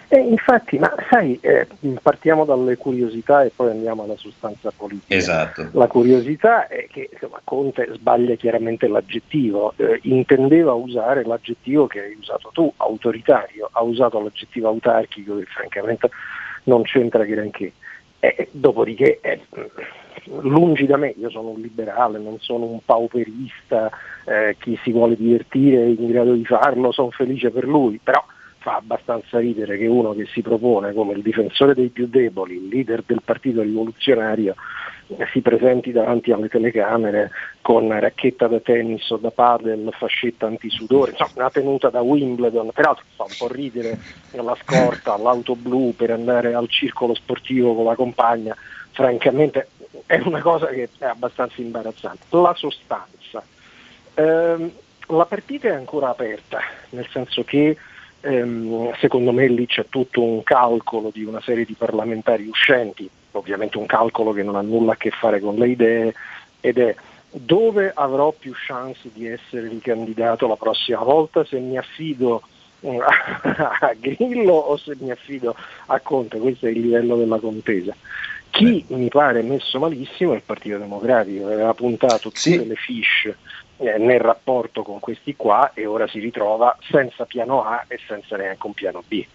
Eh, 0.09 0.19
infatti, 0.19 0.79
ma 0.79 0.93
sai, 1.09 1.37
eh, 1.41 1.67
partiamo 2.01 2.45
dalle 2.45 2.77
curiosità 2.77 3.43
e 3.43 3.51
poi 3.53 3.71
andiamo 3.71 4.03
alla 4.03 4.15
sostanza 4.15 4.71
politica. 4.75 5.13
Esatto. 5.13 5.67
La 5.73 5.87
curiosità 5.87 6.67
è 6.67 6.87
che 6.89 7.09
insomma, 7.11 7.41
Conte 7.43 7.89
sbaglia 7.93 8.35
chiaramente 8.35 8.87
l'aggettivo, 8.87 9.73
eh, 9.75 9.99
intendeva 10.03 10.73
usare 10.73 11.25
l'aggettivo 11.25 11.87
che 11.87 12.01
hai 12.01 12.15
usato 12.17 12.51
tu, 12.53 12.71
autoritario, 12.77 13.67
ha 13.71 13.81
usato 13.83 14.21
l'aggettivo 14.21 14.69
autarchico 14.69 15.37
che 15.37 15.45
francamente 15.45 16.09
non 16.63 16.83
c'entra 16.83 17.23
granché. 17.25 17.73
Dopodiché, 18.51 19.19
eh, 19.21 19.41
lungi 20.41 20.85
da 20.85 20.97
me, 20.97 21.13
io 21.17 21.29
sono 21.29 21.49
un 21.49 21.61
liberale, 21.61 22.17
non 22.17 22.39
sono 22.39 22.65
un 22.65 22.79
pauperista, 22.83 23.89
eh, 24.25 24.55
chi 24.59 24.77
si 24.83 24.91
vuole 24.91 25.15
divertire 25.15 25.83
è 25.83 25.85
in 25.85 26.07
grado 26.07 26.33
di 26.33 26.43
farlo, 26.43 26.91
sono 26.91 27.11
felice 27.11 27.51
per 27.51 27.65
lui, 27.65 27.99
però 28.03 28.21
fa 28.67 28.75
abbastanza 28.75 29.39
ridere 29.39 29.77
che 29.77 29.87
uno 29.87 30.13
che 30.13 30.25
si 30.25 30.41
propone 30.41 30.91
come 30.91 31.13
il 31.13 31.21
difensore 31.21 31.73
dei 31.73 31.87
più 31.87 32.07
deboli, 32.07 32.57
il 32.57 32.67
leader 32.67 33.01
del 33.05 33.21
partito 33.23 33.61
rivoluzionario, 33.61 34.55
si 35.31 35.39
presenti 35.39 35.93
davanti 35.93 36.33
alle 36.33 36.49
telecamere 36.49 37.31
con 37.61 37.97
racchetta 37.97 38.47
da 38.47 38.59
tennis 38.59 39.09
o 39.11 39.15
da 39.15 39.31
padel, 39.31 39.89
fascetta 39.97 40.47
antisudore, 40.47 41.11
insomma 41.11 41.31
una 41.35 41.49
tenuta 41.49 41.89
da 41.89 42.01
Wimbledon, 42.01 42.71
peraltro 42.73 43.05
fa 43.15 43.23
un 43.23 43.35
po' 43.37 43.47
ridere 43.47 43.97
la 44.31 44.57
scorta, 44.61 45.17
l'auto 45.17 45.55
blu 45.55 45.93
per 45.95 46.11
andare 46.11 46.53
al 46.53 46.67
circolo 46.67 47.13
sportivo 47.13 47.73
con 47.73 47.85
la 47.85 47.95
compagna, 47.95 48.53
francamente 48.91 49.69
è 50.05 50.19
una 50.25 50.41
cosa 50.41 50.67
che 50.67 50.89
è 50.97 51.05
abbastanza 51.05 51.61
imbarazzante. 51.61 52.25
La 52.31 52.53
sostanza. 52.53 53.41
Ehm, 54.15 54.71
la 55.07 55.25
partita 55.25 55.69
è 55.69 55.71
ancora 55.71 56.09
aperta, 56.09 56.59
nel 56.89 57.07
senso 57.09 57.45
che 57.45 57.77
ehm, 58.27 58.93
secondo 58.99 59.31
me 59.31 59.47
lì 59.47 59.65
c'è 59.65 59.85
tutto 59.89 60.21
un 60.21 60.43
calcolo 60.43 61.09
di 61.13 61.23
una 61.23 61.41
serie 61.41 61.65
di 61.65 61.73
parlamentari 61.73 62.45
uscenti, 62.47 63.09
ovviamente 63.31 63.77
un 63.77 63.85
calcolo 63.85 64.33
che 64.33 64.43
non 64.43 64.55
ha 64.55 64.61
nulla 64.61 64.93
a 64.93 64.97
che 64.97 65.11
fare 65.11 65.39
con 65.39 65.55
le 65.55 65.69
idee 65.69 66.13
ed 66.59 66.77
è 66.77 66.95
dove 67.29 67.91
avrò 67.93 68.33
più 68.37 68.53
chance 68.55 69.09
di 69.13 69.27
essere 69.27 69.67
ricandidato 69.67 70.47
la 70.47 70.55
prossima 70.55 71.03
volta 71.03 71.45
se 71.45 71.59
mi 71.59 71.77
affido 71.77 72.41
eh, 72.81 72.97
a 73.01 73.93
Grillo 73.99 74.53
o 74.53 74.77
se 74.77 74.95
mi 74.99 75.11
affido 75.11 75.55
a 75.87 75.99
Conte, 75.99 76.39
questo 76.39 76.67
è 76.67 76.69
il 76.69 76.81
livello 76.81 77.15
della 77.15 77.39
contesa. 77.39 77.95
Chi 78.49 78.83
mi 78.87 79.07
pare 79.09 79.43
messo 79.43 79.77
malissimo 79.77 80.33
è 80.33 80.37
il 80.37 80.41
Partito 80.43 80.77
Democratico, 80.77 81.45
aveva 81.45 81.73
puntato 81.73 82.29
tutte 82.29 82.39
Sì. 82.39 82.65
le 82.65 82.75
fish 82.75 83.31
eh, 83.77 83.97
nel 83.97 84.19
rapporto 84.19 84.83
con 84.83 84.99
questi 84.99 85.35
qua 85.35 85.71
e 85.73 85.85
ora 85.85 86.07
si 86.07 86.19
ritrova 86.19 86.75
senza 86.89 87.25
piano 87.25 87.63
A 87.63 87.85
e 87.87 87.97
senza 88.07 88.35
neanche 88.35 88.65
un 88.65 88.73
piano 88.73 89.03
B. 89.07 89.25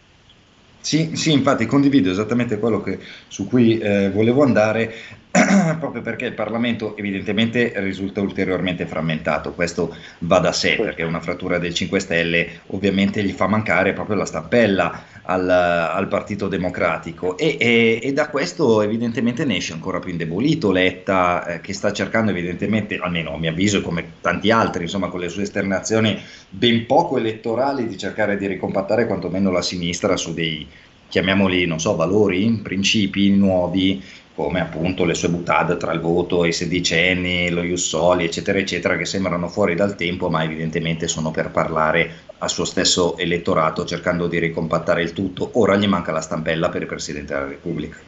Sì, 0.80 1.14
sì, 1.14 1.32
infatti 1.32 1.64
condivido 1.66 2.10
esattamente 2.10 2.58
quello 2.58 2.80
che- 2.80 2.98
su 3.28 3.46
cui 3.46 3.78
eh, 3.78 4.10
volevo 4.10 4.42
andare, 4.42 4.92
proprio 5.80 6.02
perché 6.02 6.26
il 6.26 6.34
Parlamento 6.34 6.94
evidentemente 6.96 7.72
risulta 7.76 8.20
ulteriormente 8.20 8.84
frammentato, 8.84 9.52
questo 9.52 9.96
va 10.18 10.38
da 10.38 10.52
sé, 10.52 10.76
perché 10.76 11.04
una 11.04 11.20
frattura 11.20 11.58
del 11.58 11.72
5 11.72 12.00
Stelle 12.00 12.60
ovviamente 12.66 13.22
gli 13.24 13.32
fa 13.32 13.46
mancare 13.46 13.94
proprio 13.94 14.16
la 14.16 14.26
stampella 14.26 15.04
al, 15.22 15.48
al 15.48 16.08
Partito 16.08 16.48
Democratico 16.48 17.38
e, 17.38 17.56
e- 17.58 18.00
e 18.02 18.12
da 18.12 18.28
questo 18.28 18.82
evidentemente 18.82 19.44
ne 19.46 19.56
esce 19.56 19.72
ancora 19.72 20.00
più 20.00 20.10
indebolito 20.10 20.70
Letta, 20.70 21.46
eh, 21.46 21.60
che 21.62 21.72
sta 21.72 21.92
cercando 21.92 22.30
evidentemente, 22.30 22.98
almeno 22.98 23.32
a 23.34 23.38
mio 23.38 23.50
avviso, 23.50 23.80
come 23.80 24.04
tanti 24.20 24.50
altri, 24.50 24.82
insomma 24.82 25.08
con 25.08 25.20
le 25.20 25.30
sue 25.30 25.44
esternazioni 25.44 26.20
ben 26.50 26.84
poco 26.84 27.16
elettorali, 27.16 27.86
di 27.86 27.96
cercare 27.96 28.36
di 28.36 28.46
ricompattare 28.46 29.06
quantomeno 29.06 29.50
la 29.50 29.62
sinistra 29.62 30.16
su 30.16 30.34
dei, 30.34 30.68
chiamiamoli, 31.08 31.66
non 31.66 31.78
so, 31.78 31.94
valori, 31.94 32.60
principi 32.62 33.30
nuovi, 33.30 34.02
come 34.34 34.60
appunto 34.60 35.04
le 35.04 35.14
sue 35.14 35.28
butade 35.28 35.76
tra 35.76 35.92
il 35.92 36.00
voto 36.00 36.44
i 36.44 36.52
sedicenni, 36.52 37.50
lo 37.50 37.62
Jussoli, 37.62 38.24
eccetera, 38.24 38.58
eccetera, 38.58 38.96
che 38.96 39.04
sembrano 39.04 39.48
fuori 39.48 39.74
dal 39.74 39.94
tempo, 39.94 40.30
ma 40.30 40.42
evidentemente 40.42 41.06
sono 41.06 41.30
per 41.30 41.50
parlare 41.50 42.10
al 42.38 42.50
suo 42.50 42.64
stesso 42.64 43.16
elettorato, 43.18 43.84
cercando 43.84 44.26
di 44.26 44.38
ricompattare 44.38 45.02
il 45.02 45.12
tutto. 45.12 45.50
Ora 45.54 45.76
gli 45.76 45.86
manca 45.86 46.12
la 46.12 46.20
stampella 46.20 46.70
per 46.70 46.82
il 46.82 46.88
Presidente 46.88 47.34
della 47.34 47.46
Repubblica. 47.46 47.98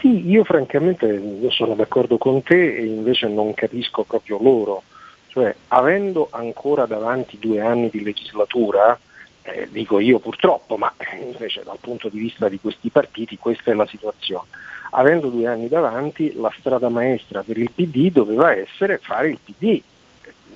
Sì, 0.00 0.28
io 0.28 0.44
francamente 0.44 1.06
io 1.06 1.50
sono 1.50 1.74
d'accordo 1.74 2.18
con 2.18 2.42
te 2.42 2.76
e 2.76 2.84
invece 2.84 3.28
non 3.28 3.54
capisco 3.54 4.02
proprio 4.02 4.38
loro. 4.40 4.82
Cioè, 5.28 5.54
avendo 5.68 6.28
ancora 6.30 6.84
davanti 6.86 7.38
due 7.38 7.60
anni 7.60 7.88
di 7.88 8.02
legislatura, 8.02 8.98
eh, 9.42 9.68
dico 9.70 9.98
io 9.98 10.18
purtroppo, 10.18 10.76
ma 10.76 10.92
invece 11.20 11.62
dal 11.64 11.78
punto 11.80 12.08
di 12.08 12.18
vista 12.18 12.48
di 12.48 12.58
questi 12.60 12.90
partiti 12.90 13.38
questa 13.38 13.70
è 13.70 13.74
la 13.74 13.86
situazione. 13.86 14.46
Avendo 14.94 15.28
due 15.28 15.46
anni 15.46 15.68
davanti, 15.68 16.34
la 16.34 16.52
strada 16.58 16.90
maestra 16.90 17.42
per 17.42 17.56
il 17.56 17.70
PD 17.70 18.10
doveva 18.10 18.54
essere 18.54 18.98
fare 18.98 19.28
il 19.28 19.38
PD 19.42 19.82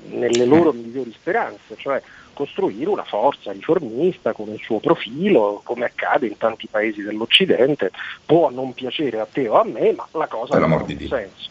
nelle 0.08 0.44
loro 0.44 0.72
migliori 0.72 1.10
speranze, 1.12 1.74
cioè 1.76 2.02
costruire 2.34 2.90
una 2.90 3.04
forza 3.04 3.50
riformista 3.52 4.32
con 4.32 4.48
il 4.48 4.60
suo 4.60 4.78
profilo, 4.78 5.62
come 5.64 5.86
accade 5.86 6.26
in 6.26 6.36
tanti 6.36 6.68
paesi 6.70 7.02
dell'Occidente, 7.02 7.90
può 8.26 8.50
non 8.50 8.74
piacere 8.74 9.20
a 9.20 9.26
te 9.30 9.48
o 9.48 9.58
a 9.58 9.64
me, 9.64 9.92
ma 9.92 10.06
la 10.12 10.26
cosa 10.26 10.56
ha 10.56 10.64
un 10.64 10.84
di 10.84 11.08
senso. 11.08 11.48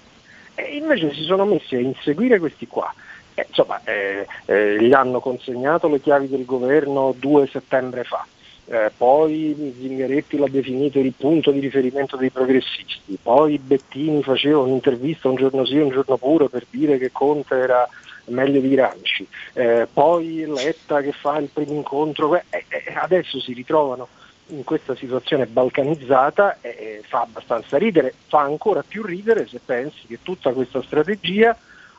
E 0.53 0.77
invece 0.77 1.11
si 1.13 1.23
sono 1.23 1.45
messi 1.45 1.75
a 1.75 1.79
inseguire 1.79 2.38
questi 2.38 2.67
qua. 2.67 2.93
Eh, 3.33 3.45
insomma, 3.47 3.81
eh, 3.83 4.27
eh, 4.45 4.77
gli 4.79 4.93
hanno 4.93 5.19
consegnato 5.19 5.89
le 5.89 5.99
chiavi 5.99 6.29
del 6.29 6.45
governo 6.45 7.13
2 7.17 7.47
settembre 7.47 8.03
fa. 8.03 8.25
Eh, 8.68 8.91
poi 8.97 9.76
Zingaretti 9.80 10.38
l'ha 10.38 10.47
definito 10.49 10.97
il 10.97 11.13
punto 11.16 11.51
di 11.51 11.59
riferimento 11.59 12.18
dei 12.18 12.32
progressisti, 12.32 13.16
poi 13.22 13.59
Bettini 13.59 14.24
faceva 14.24 14.61
un'intervista 14.61 15.30
un 15.30 15.36
giorno 15.36 15.66
sì 15.66 15.78
un 15.78 15.89
giorno 15.89 16.18
pure 16.18 16.49
per 16.49 16.66
dire 16.72 16.97
che 16.97 17.11
Conte 17.11 17.55
era 17.55 17.88
meglio 18.26 18.59
di 18.59 18.70
Granci, 18.70 19.28
Eh, 19.53 19.88
poi 19.91 20.45
Letta 20.47 21.01
che 21.01 21.11
fa 21.11 21.38
il 21.38 21.49
primo 21.53 21.74
incontro, 21.74 22.36
eh, 22.36 22.43
eh, 22.49 22.66
adesso 22.95 23.39
si 23.39 23.53
ritrovano 23.53 24.07
in 24.47 24.63
questa 24.63 24.95
situazione 24.95 25.45
balcanizzata 25.45 26.57
e 26.61 27.01
fa 27.07 27.22
abbastanza 27.22 27.78
ridere, 27.78 28.13
fa 28.28 28.41
ancora 28.41 28.84
più 28.88 29.03
ridere 29.03 29.47
se 29.47 29.59
pensi 29.63 30.07
che 30.07 30.20
tutta 30.24 30.53
questa 30.53 30.82
strategia 30.82 31.55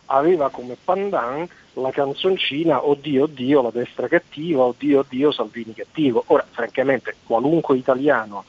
aveva 0.07 0.51
come 0.51 0.77
pandan 0.83 1.49
la 1.75 1.91
canzoncina 1.91 2.87
Oddio 2.87 3.25
Oddio 3.25 3.63
la 3.63 3.71
destra 3.71 4.09
cattiva, 4.09 4.65
Oddio 4.65 5.01
Oddio 5.01 5.31
Salvini 5.31 5.75
cattivo. 5.75 6.25
Ora, 6.29 6.47
francamente, 6.51 7.17
qualunque 7.25 7.77
italiano 7.77 8.45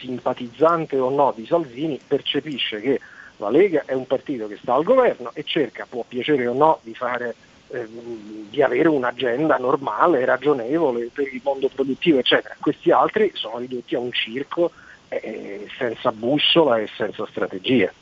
simpatizzante 0.00 0.98
o 0.98 1.10
no 1.10 1.32
di 1.34 1.46
Salvini 1.46 1.98
percepisce 2.06 2.80
che 2.80 3.00
la 3.38 3.50
Lega 3.50 3.82
è 3.86 3.94
un 3.94 4.06
partito 4.06 4.46
che 4.46 4.58
sta 4.60 4.74
al 4.74 4.84
governo 4.84 5.30
e 5.34 5.42
cerca, 5.44 5.86
può 5.88 6.04
piacere 6.06 6.46
o 6.46 6.54
no, 6.54 6.78
di 6.82 6.94
fare 6.94 7.34
ehm, 7.68 8.48
di 8.50 8.62
avere 8.62 8.88
un'agenda 8.88 9.56
normale, 9.56 10.24
ragionevole 10.24 11.10
per 11.12 11.32
il 11.32 11.40
mondo 11.42 11.68
produttivo, 11.68 12.18
eccetera. 12.18 12.56
Questi 12.60 12.90
altri 12.90 13.30
sono 13.34 13.58
ridotti 13.58 13.94
a 13.94 13.98
un 13.98 14.12
circo 14.12 14.70
eh, 15.08 15.66
senza 15.78 16.12
bussola 16.12 16.78
e 16.78 16.88
senza 16.96 17.26
strategia. 17.26 17.92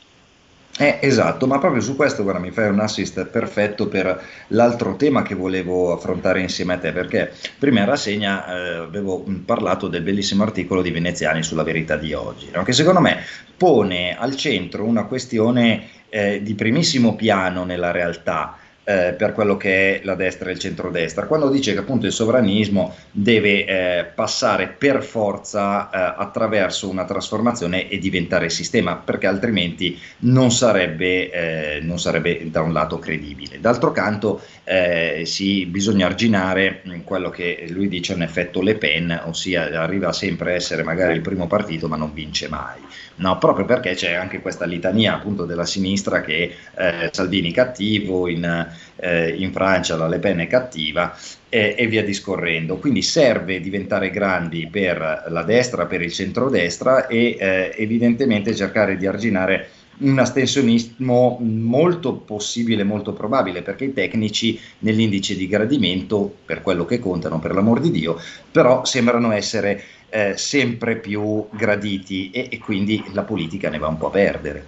Eh, 0.75 0.97
esatto, 1.01 1.45
ma 1.45 1.59
proprio 1.59 1.81
su 1.81 1.95
questo, 1.95 2.23
guarda, 2.23 2.39
mi 2.39 2.49
fai 2.49 2.67
un 2.67 2.79
assist 2.79 3.25
perfetto 3.27 3.87
per 3.87 4.19
l'altro 4.47 4.95
tema 4.95 5.21
che 5.21 5.35
volevo 5.35 5.93
affrontare 5.93 6.41
insieme 6.41 6.73
a 6.73 6.77
te, 6.79 6.91
perché 6.91 7.31
prima 7.59 7.81
in 7.81 7.85
rassegna 7.85 8.47
eh, 8.47 8.75
avevo 8.77 9.23
parlato 9.45 9.87
del 9.87 10.01
bellissimo 10.01 10.41
articolo 10.41 10.81
di 10.81 10.89
Veneziani 10.89 11.43
sulla 11.43 11.61
verità 11.61 11.95
di 11.95 12.13
oggi, 12.13 12.49
no? 12.51 12.63
che 12.63 12.73
secondo 12.73 13.01
me 13.01 13.19
pone 13.55 14.17
al 14.17 14.35
centro 14.35 14.83
una 14.83 15.03
questione 15.03 15.89
eh, 16.09 16.41
di 16.41 16.55
primissimo 16.55 17.15
piano 17.15 17.65
nella 17.65 17.91
realtà. 17.91 18.57
Eh, 18.83 19.13
per 19.17 19.33
quello 19.33 19.57
che 19.57 19.99
è 19.99 20.03
la 20.03 20.15
destra 20.15 20.49
e 20.49 20.53
il 20.53 20.59
centrodestra, 20.59 21.25
quando 21.25 21.49
dice 21.49 21.73
che 21.73 21.79
appunto 21.79 22.05
il 22.05 22.11
sovranismo 22.11 22.95
deve 23.11 23.65
eh, 23.65 24.03
passare 24.05 24.67
per 24.67 25.03
forza 25.03 25.89
eh, 25.89 26.21
attraverso 26.21 26.89
una 26.89 27.05
trasformazione 27.05 27.89
e 27.89 27.97
diventare 27.97 28.49
sistema, 28.49 28.95
perché 28.95 29.27
altrimenti 29.27 29.99
non 30.19 30.51
sarebbe, 30.51 31.31
eh, 31.31 31.79
non 31.81 31.99
sarebbe 31.99 32.49
da 32.49 32.61
un 32.61 32.73
lato 32.73 32.99
credibile. 32.99 33.59
D'altro 33.59 33.91
canto 33.91 34.41
eh, 34.63 35.23
si, 35.25 35.65
bisogna 35.65 36.05
arginare 36.05 36.81
mh, 36.83 36.99
quello 37.03 37.29
che 37.29 37.65
lui 37.69 37.87
dice 37.87 38.13
un 38.13 38.21
effetto 38.21 38.61
Le 38.61 38.75
Pen, 38.75 39.21
ossia 39.25 39.81
arriva 39.81 40.11
sempre 40.11 40.51
a 40.51 40.55
essere 40.55 40.83
magari 40.83 41.13
il 41.13 41.21
primo 41.21 41.47
partito 41.47 41.87
ma 41.87 41.95
non 41.95 42.13
vince 42.13 42.49
mai. 42.49 42.79
No, 43.15 43.37
proprio 43.37 43.65
perché 43.65 43.93
c'è 43.93 44.13
anche 44.13 44.41
questa 44.41 44.65
litania 44.65 45.13
appunto 45.13 45.45
della 45.45 45.65
sinistra 45.65 46.21
che 46.21 46.55
eh, 46.75 47.09
Salvini 47.11 47.51
cattivo, 47.51 48.27
in, 48.27 48.72
eh, 48.95 49.29
in 49.29 49.51
Francia 49.51 49.95
la 49.95 50.07
Le 50.07 50.19
Pen 50.19 50.39
è 50.39 50.47
cattiva 50.47 51.15
e, 51.49 51.75
e 51.77 51.87
via 51.87 52.03
discorrendo. 52.03 52.77
Quindi 52.77 53.01
serve 53.01 53.59
diventare 53.59 54.09
grandi 54.09 54.67
per 54.71 55.25
la 55.27 55.43
destra, 55.43 55.85
per 55.85 56.01
il 56.01 56.11
centrodestra 56.11 57.07
e 57.07 57.37
eh, 57.39 57.73
evidentemente 57.77 58.55
cercare 58.55 58.97
di 58.97 59.05
arginare 59.05 59.69
un 59.99 60.17
astensionismo 60.17 61.37
molto 61.41 62.15
possibile, 62.15 62.83
molto 62.83 63.13
probabile, 63.13 63.61
perché 63.61 63.85
i 63.85 63.93
tecnici 63.93 64.59
nell'indice 64.79 65.35
di 65.35 65.47
gradimento, 65.47 66.33
per 66.45 66.61
quello 66.61 66.85
che 66.85 66.99
contano, 66.99 67.39
per 67.39 67.53
l'amor 67.53 67.79
di 67.79 67.91
Dio, 67.91 68.19
però 68.51 68.83
sembrano 68.85 69.31
essere 69.31 69.81
eh, 70.09 70.33
sempre 70.35 70.97
più 70.97 71.47
graditi 71.51 72.31
e, 72.31 72.47
e 72.51 72.57
quindi 72.57 73.03
la 73.13 73.23
politica 73.23 73.69
ne 73.69 73.77
va 73.77 73.87
un 73.87 73.97
po' 73.97 74.07
a 74.07 74.11
perdere. 74.11 74.65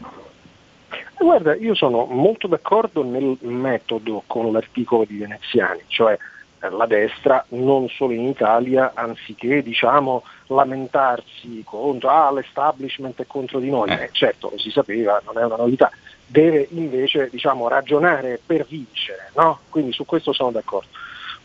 Guarda, 1.17 1.55
io 1.55 1.75
sono 1.75 2.05
molto 2.05 2.47
d'accordo 2.47 3.03
nel 3.03 3.37
metodo 3.41 4.23
con 4.27 4.51
l'articolo 4.51 5.05
di 5.05 5.17
Veneziani, 5.17 5.81
cioè 5.87 6.17
eh, 6.59 6.69
la 6.69 6.85
destra 6.85 7.43
non 7.49 7.87
solo 7.89 8.13
in 8.13 8.27
Italia, 8.27 8.91
anziché 8.93 9.61
diciamo, 9.63 10.23
lamentarsi 10.47 11.63
contro 11.63 12.09
ah, 12.09 12.31
l'establishment 12.31 13.21
è 13.21 13.27
contro 13.27 13.59
di 13.59 13.69
noi, 13.69 13.89
eh, 13.91 14.09
certo 14.11 14.49
lo 14.51 14.57
si 14.57 14.69
sapeva, 14.71 15.21
non 15.25 15.37
è 15.37 15.45
una 15.45 15.55
novità, 15.55 15.89
deve 16.25 16.67
invece 16.71 17.29
diciamo, 17.29 17.67
ragionare 17.67 18.39
per 18.45 18.65
vincere, 18.65 19.31
no? 19.35 19.59
quindi 19.69 19.93
su 19.93 20.05
questo 20.05 20.33
sono 20.33 20.51
d'accordo. 20.51 20.89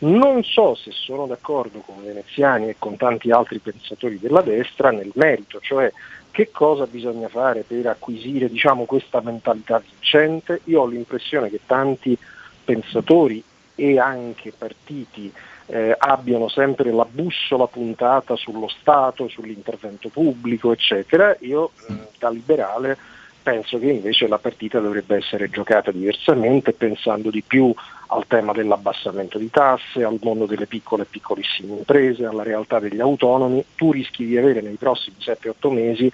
Non 0.03 0.43
so 0.45 0.75
se 0.75 0.93
sono 0.93 1.27
d'accordo 1.27 1.81
con 1.81 2.03
Veneziani 2.03 2.69
e 2.69 2.77
con 2.79 2.97
tanti 2.97 3.31
altri 3.31 3.59
pensatori 3.59 4.19
della 4.19 4.41
destra 4.41 4.91
nel 4.91 5.11
merito, 5.15 5.61
cioè 5.61 5.93
che 6.31 6.51
cosa 6.51 6.87
bisogna 6.87 7.29
fare 7.29 7.65
per 7.67 7.87
acquisire 7.87 8.49
diciamo, 8.49 8.85
questa 8.85 9.21
mentalità 9.21 9.79
vincente. 9.79 10.63
Io 10.65 10.83
ho 10.83 10.87
l'impressione 10.87 11.51
che 11.51 11.61
tanti 11.67 12.17
pensatori 12.65 13.43
e 13.75 13.99
anche 13.99 14.53
partiti 14.57 15.31
eh, 15.67 15.95
abbiano 15.99 16.49
sempre 16.49 16.93
la 16.93 17.05
bussola 17.05 17.67
puntata 17.67 18.37
sullo 18.37 18.69
Stato, 18.69 19.29
sull'intervento 19.29 20.09
pubblico, 20.09 20.73
eccetera. 20.73 21.37
Io 21.41 21.73
mh, 21.89 21.95
da 22.19 22.31
liberale 22.31 22.97
penso 23.43 23.79
che 23.79 23.91
invece 23.91 24.29
la 24.29 24.39
partita 24.39 24.81
dovrebbe 24.81 25.17
essere 25.17 25.51
giocata 25.51 25.91
diversamente, 25.91 26.73
pensando 26.73 27.31
di 27.31 27.43
più 27.43 27.75
al 28.13 28.27
tema 28.27 28.53
dell'abbassamento 28.53 29.39
di 29.39 29.51
tasse, 29.51 30.03
al 30.03 30.19
mondo 30.23 30.47
delle 30.47 30.67
piccole 30.67 31.03
e 31.03 31.07
piccolissime 31.07 31.77
imprese, 31.77 32.25
alla 32.25 32.43
realtà 32.43 32.79
degli 32.79 33.01
autonomi. 33.01 33.65
Tu 33.77 33.93
rischi 33.93 34.27
di 34.27 34.37
avere 34.37 34.61
nei 34.61 34.77
prossimi 34.77 35.17
7-8 35.21 35.73
mesi 35.73 36.13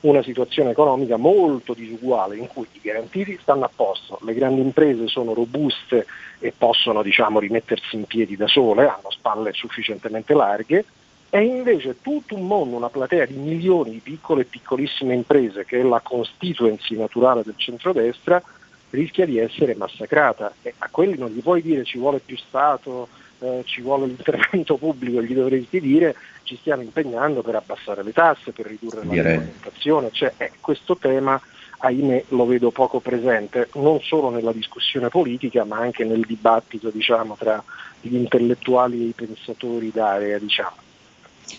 una 0.00 0.22
situazione 0.22 0.70
economica 0.70 1.16
molto 1.16 1.74
disuguale 1.74 2.36
in 2.36 2.46
cui 2.46 2.66
i 2.70 2.80
garantiti 2.80 3.36
stanno 3.40 3.64
a 3.64 3.70
posto, 3.74 4.18
le 4.22 4.34
grandi 4.34 4.60
imprese 4.60 5.08
sono 5.08 5.34
robuste 5.34 6.06
e 6.38 6.52
possono 6.56 7.02
diciamo, 7.02 7.40
rimettersi 7.40 7.96
in 7.96 8.04
piedi 8.04 8.36
da 8.36 8.46
sole, 8.46 8.86
hanno 8.86 9.10
spalle 9.10 9.52
sufficientemente 9.52 10.34
larghe, 10.34 10.84
È 11.30 11.38
invece 11.38 12.00
tutto 12.00 12.36
un 12.36 12.46
mondo, 12.46 12.76
una 12.76 12.88
platea 12.88 13.26
di 13.26 13.34
milioni 13.34 13.90
di 13.90 13.98
piccole 13.98 14.42
e 14.42 14.44
piccolissime 14.44 15.14
imprese 15.14 15.64
che 15.66 15.80
è 15.80 15.82
la 15.82 16.00
constituency 16.00 16.96
naturale 16.96 17.42
del 17.44 17.56
centrodestra, 17.56 18.42
rischia 18.90 19.26
di 19.26 19.38
essere 19.38 19.74
massacrata 19.74 20.52
e 20.62 20.74
a 20.78 20.88
quelli 20.90 21.16
non 21.16 21.30
gli 21.30 21.40
puoi 21.40 21.62
dire 21.62 21.84
ci 21.84 21.98
vuole 21.98 22.20
più 22.24 22.36
Stato, 22.36 23.08
eh, 23.40 23.62
ci 23.64 23.80
vuole 23.80 24.06
l'intervento 24.06 24.76
pubblico, 24.78 25.22
gli 25.22 25.34
dovresti 25.34 25.80
dire 25.80 26.14
ci 26.42 26.56
stiamo 26.56 26.82
impegnando 26.82 27.42
per 27.42 27.56
abbassare 27.56 28.02
le 28.02 28.12
tasse, 28.12 28.52
per 28.52 28.66
ridurre 28.66 29.04
la 29.04 29.12
regolamentazione, 29.12 30.10
cioè, 30.12 30.32
eh, 30.38 30.52
questo 30.60 30.96
tema 30.96 31.40
ahimè 31.80 32.24
lo 32.28 32.46
vedo 32.46 32.70
poco 32.70 33.00
presente, 33.00 33.68
non 33.74 34.00
solo 34.00 34.30
nella 34.30 34.52
discussione 34.52 35.08
politica 35.08 35.64
ma 35.64 35.78
anche 35.78 36.04
nel 36.04 36.24
dibattito 36.26 36.90
diciamo, 36.90 37.36
tra 37.38 37.62
gli 38.00 38.14
intellettuali 38.14 39.02
e 39.02 39.08
i 39.08 39.12
pensatori 39.12 39.90
d'area. 39.92 40.38
Diciamo. 40.38 40.87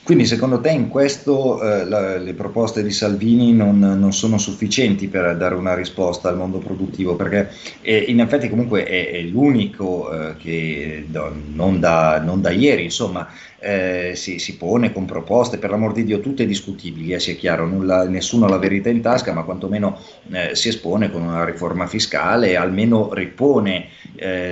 Quindi 0.04 0.26
secondo 0.26 0.60
te 0.60 0.70
in 0.70 0.88
questo 0.88 1.62
eh, 1.62 1.86
la, 1.86 2.18
le 2.18 2.34
proposte 2.34 2.84
di 2.84 2.92
Salvini 2.92 3.54
non, 3.54 3.80
non, 3.80 4.14
sono 4.14 4.38
sufficienti 4.38 5.08
per 5.08 5.36
dare 5.38 5.56
una 5.56 5.74
risposta 5.74 6.30
al 6.30 6.38
mondo 6.38 6.60
produttivo? 6.60 7.16
Perché 7.16 7.50
eh, 7.82 7.98
in 7.98 8.20
effetti 8.20 8.50
comunque 8.50 8.84
è, 8.84 9.12
è 9.12 9.22
l'unico 9.22 10.12
eh, 10.12 10.36
che 10.38 11.06
no, 11.12 11.32
non, 11.54 11.80
da, 11.80 12.20
non, 12.20 12.42
da, 12.42 12.50
ieri 12.50 12.84
insomma, 12.84 13.28
eh, 13.60 14.14
si, 14.16 14.40
si, 14.40 14.58
pone 14.58 14.92
con 14.92 15.06
proposte, 15.06 15.58
per 15.58 15.70
l'amor 15.70 15.94
di 15.94 16.04
Dio 16.04 16.20
tutte 16.20 16.46
discutibili, 16.46 17.14
eh, 17.14 17.20
sia 17.20 17.36
chiaro, 17.36 17.66
nulla, 17.66 18.08
nessuno 18.08 18.46
ha 18.46 18.50
la 18.50 18.58
verità 18.58 18.90
in 18.90 19.02
tasca, 19.02 19.34
ma 19.34 19.44
quantomeno 19.44 20.00
eh, 20.32 20.56
si 20.56 20.70
espone 20.70 21.12
con 21.12 21.22
una 21.22 21.46
riforma 21.46 21.88
fiscale 21.88 22.56
almeno 22.56 23.14
ripone 23.14 23.90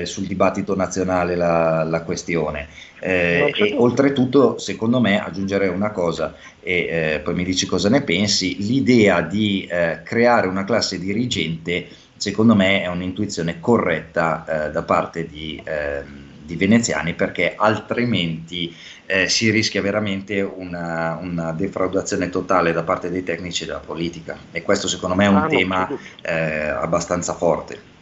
sul 0.03 0.25
dibattito 0.25 0.77
nazionale 0.77 1.35
la, 1.35 1.83
la 1.83 2.03
questione. 2.03 2.67
Eh, 2.99 3.53
e 3.55 3.75
oltretutto, 3.77 4.57
secondo 4.57 4.99
me, 4.99 5.23
aggiungerei 5.23 5.69
una 5.69 5.91
cosa, 5.91 6.35
e 6.61 6.87
eh, 6.89 7.19
poi 7.23 7.35
mi 7.35 7.43
dici 7.43 7.65
cosa 7.65 7.89
ne 7.89 8.01
pensi, 8.01 8.57
l'idea 8.59 9.21
di 9.21 9.67
eh, 9.69 10.01
creare 10.03 10.47
una 10.47 10.63
classe 10.63 10.97
dirigente, 10.97 11.87
secondo 12.15 12.55
me, 12.55 12.81
è 12.81 12.87
un'intuizione 12.87 13.59
corretta 13.59 14.67
eh, 14.67 14.71
da 14.71 14.83
parte 14.83 15.27
di, 15.27 15.61
ehm, 15.63 16.26
di, 16.47 16.55
veneziani, 16.55 17.13
perché 17.13 17.53
altrimenti 17.55 18.75
eh, 19.05 19.27
si 19.29 19.51
rischia 19.51 19.81
veramente 19.81 20.41
una, 20.41 21.19
una, 21.21 21.51
defraudazione 21.51 22.29
totale 22.29 22.71
da 22.71 22.83
parte 22.83 23.09
dei 23.11 23.23
tecnici 23.23 23.65
della 23.65 23.79
politica. 23.79 24.35
E 24.51 24.63
questo, 24.63 24.87
secondo 24.87 25.15
me, 25.15 25.25
è 25.25 25.29
un 25.29 25.35
ah, 25.35 25.47
tema 25.47 25.87
eh, 26.21 26.67
abbastanza 26.69 27.33
forte. 27.33 27.95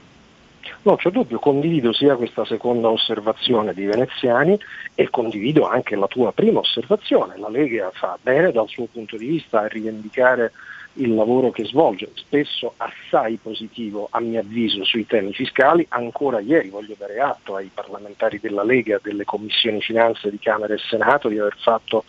Non 0.84 0.98
c'è 0.98 1.10
dubbio, 1.10 1.40
condivido 1.40 1.92
sia 1.94 2.16
questa 2.16 2.46
seconda 2.46 2.90
osservazione 2.90 3.74
di 3.74 3.86
Veneziani 3.86 4.58
e 4.94 5.10
condivido 5.10 5.68
anche 5.68 5.96
la 5.96 6.06
tua 6.06 6.32
prima 6.32 6.60
osservazione. 6.60 7.38
La 7.38 7.50
Lega 7.50 7.90
fa 7.92 8.20
bene 8.22 8.52
dal 8.52 8.68
suo 8.68 8.86
punto 8.86 9.18
di 9.18 9.26
vista 9.26 9.62
a 9.62 9.68
rivendicare 9.68 10.52
il 10.96 11.14
lavoro 11.14 11.52
che 11.52 11.66
svolge, 11.66 12.12
spesso 12.14 12.74
assai 12.78 13.38
positivo 13.42 14.08
a 14.12 14.20
mio 14.20 14.40
avviso 14.40 14.84
sui 14.84 15.06
temi 15.06 15.34
fiscali. 15.34 15.86
Ancora 15.90 16.40
ieri 16.40 16.70
voglio 16.70 16.96
dare 16.98 17.20
atto 17.20 17.56
ai 17.56 17.70
parlamentari 17.74 18.40
della 18.40 18.64
Lega, 18.64 19.00
delle 19.02 19.26
commissioni 19.26 19.82
finanze 19.82 20.30
di 20.30 20.40
Camera 20.40 20.74
e 20.74 20.78
Senato 20.78 21.30
di 21.30 21.40
aver 21.40 21.56
fatto 21.58 22.04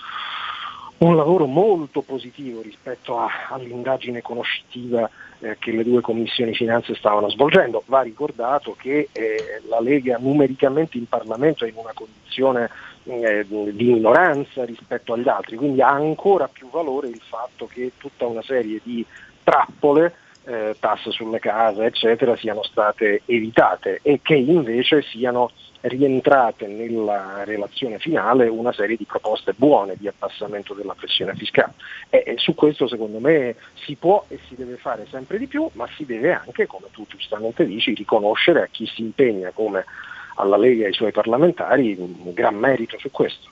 un 0.99 1.14
lavoro 1.14 1.47
molto 1.47 2.01
positivo 2.01 2.62
rispetto 2.62 3.18
a, 3.18 3.28
all'indagine 3.51 4.22
conoscitiva 4.22 5.09
eh, 5.40 5.57
che 5.59 5.72
le 5.72 5.84
due 5.84 6.01
commissioni 6.01 6.55
finanze 6.55 6.94
stavano 6.94 7.28
svolgendo. 7.28 7.82
Va 7.86 8.01
ricordato 8.01 8.74
che 8.78 9.09
eh, 9.12 9.62
la 9.68 9.80
Lega 9.80 10.16
numericamente 10.18 10.97
in 10.97 11.07
Parlamento 11.07 11.64
è 11.64 11.68
in 11.68 11.76
una 11.76 11.92
condizione 11.92 12.70
eh, 13.05 13.47
di 13.47 13.92
minoranza 13.92 14.64
rispetto 14.64 15.12
agli 15.12 15.28
altri, 15.28 15.57
quindi 15.57 15.82
ha 15.82 15.90
ancora 15.90 16.49
più 16.49 16.68
valore 16.70 17.09
il 17.09 17.20
fatto 17.22 17.66
che 17.66 17.92
tutta 17.99 18.26
una 18.26 18.42
serie 18.42 18.80
di 18.82 19.05
trappole 19.44 20.14
eh, 20.44 20.76
tasse 20.78 21.11
sulle 21.11 21.38
case, 21.38 21.84
eccetera, 21.84 22.36
siano 22.36 22.62
state 22.62 23.22
evitate 23.26 24.01
e 24.03 24.20
che 24.22 24.34
invece 24.34 25.03
siano 25.03 25.51
rientrate 25.89 26.66
nella 26.66 27.45
relazione 27.45 27.99
finale 27.99 28.49
una 28.49 28.72
serie 28.72 28.97
di 28.97 29.05
proposte 29.05 29.55
buone 29.55 29.97
di 29.97 30.09
abbassamento 30.09 30.74
della 30.74 30.95
pressione 30.95 31.34
fiscale. 31.34 31.74
E, 32.09 32.22
e 32.26 32.34
su 32.39 32.55
questo 32.55 32.89
secondo 32.89 33.18
me 33.18 33.57
si 33.74 33.95
può 33.95 34.24
e 34.28 34.39
si 34.49 34.55
deve 34.55 34.76
fare 34.76 35.07
sempre 35.11 35.39
di 35.39 35.47
più, 35.47 35.68
ma 35.72 35.89
si 35.97 36.05
deve 36.05 36.32
anche, 36.32 36.66
come 36.66 36.87
tu 36.91 37.07
giustamente 37.07 37.64
dici, 37.64 37.95
riconoscere 37.95 38.62
a 38.62 38.68
chi 38.70 38.87
si 38.87 39.03
impegna 39.03 39.51
come 39.51 39.84
alla 40.37 40.57
Lega 40.57 40.84
e 40.84 40.87
ai 40.89 40.93
suoi 40.93 41.12
parlamentari 41.12 41.97
un 41.99 42.32
gran 42.32 42.55
merito 42.55 42.99
su 42.99 43.11
questo. 43.11 43.49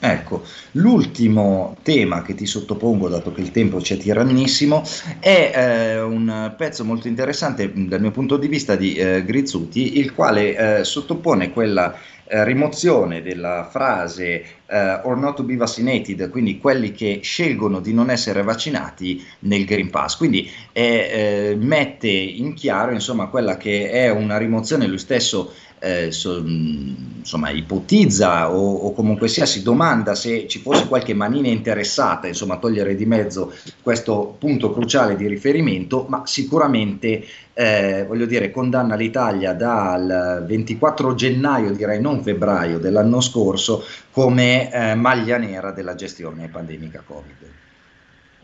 Ecco, 0.00 0.42
l'ultimo 0.72 1.76
tema 1.82 2.22
che 2.22 2.34
ti 2.34 2.46
sottopongo, 2.46 3.08
dato 3.08 3.32
che 3.32 3.40
il 3.40 3.50
tempo 3.52 3.80
ci 3.80 3.94
è 3.94 3.96
tirannissimo, 3.96 4.82
è 5.20 5.52
eh, 5.54 6.00
un 6.00 6.52
pezzo 6.56 6.84
molto 6.84 7.08
interessante 7.08 7.72
dal 7.72 8.00
mio 8.00 8.10
punto 8.10 8.36
di 8.36 8.48
vista 8.48 8.76
di 8.76 8.94
eh, 8.94 9.24
Grizzuti, 9.24 9.98
il 9.98 10.12
quale 10.12 10.78
eh, 10.80 10.84
sottopone 10.84 11.52
quella 11.52 11.96
eh, 12.26 12.42
rimozione 12.42 13.22
della 13.22 13.68
frase 13.70 14.44
eh, 14.66 15.00
or 15.04 15.16
not 15.16 15.36
to 15.36 15.42
be 15.42 15.56
vaccinated, 15.56 16.28
quindi 16.30 16.58
quelli 16.58 16.92
che 16.92 17.20
scelgono 17.22 17.80
di 17.80 17.94
non 17.94 18.10
essere 18.10 18.42
vaccinati 18.42 19.24
nel 19.40 19.64
Green 19.64 19.90
Pass. 19.90 20.16
Quindi 20.16 20.50
eh, 20.72 21.56
mette 21.58 22.08
in 22.08 22.54
chiaro 22.54 22.92
insomma, 22.92 23.26
quella 23.26 23.56
che 23.56 23.90
è 23.90 24.10
una 24.10 24.38
rimozione, 24.38 24.86
lui 24.86 24.98
stesso 24.98 25.52
eh, 25.84 26.10
so, 26.12 26.38
insomma, 26.38 27.50
ipotizza 27.50 28.50
o, 28.50 28.86
o, 28.86 28.92
comunque 28.94 29.28
sia 29.28 29.44
si 29.44 29.62
domanda 29.62 30.14
se 30.14 30.48
ci 30.48 30.58
fosse 30.60 30.88
qualche 30.88 31.12
manina 31.12 31.48
interessata 31.48 32.26
insomma, 32.26 32.54
a 32.54 32.58
togliere 32.58 32.94
di 32.96 33.04
mezzo 33.04 33.52
questo 33.82 34.36
punto 34.38 34.72
cruciale 34.72 35.14
di 35.14 35.26
riferimento, 35.26 36.06
ma 36.08 36.22
sicuramente 36.24 37.24
eh, 37.52 38.04
voglio 38.08 38.24
dire, 38.24 38.50
condanna 38.50 38.94
l'Italia 38.94 39.52
dal 39.52 40.44
24 40.46 41.14
gennaio, 41.14 41.72
direi 41.72 42.00
non 42.00 42.22
febbraio 42.22 42.78
dell'anno 42.78 43.20
scorso, 43.20 43.84
come 44.10 44.72
eh, 44.72 44.94
maglia 44.94 45.36
nera 45.36 45.70
della 45.70 45.94
gestione 45.94 46.48
pandemica 46.48 47.02
Covid. 47.06 47.52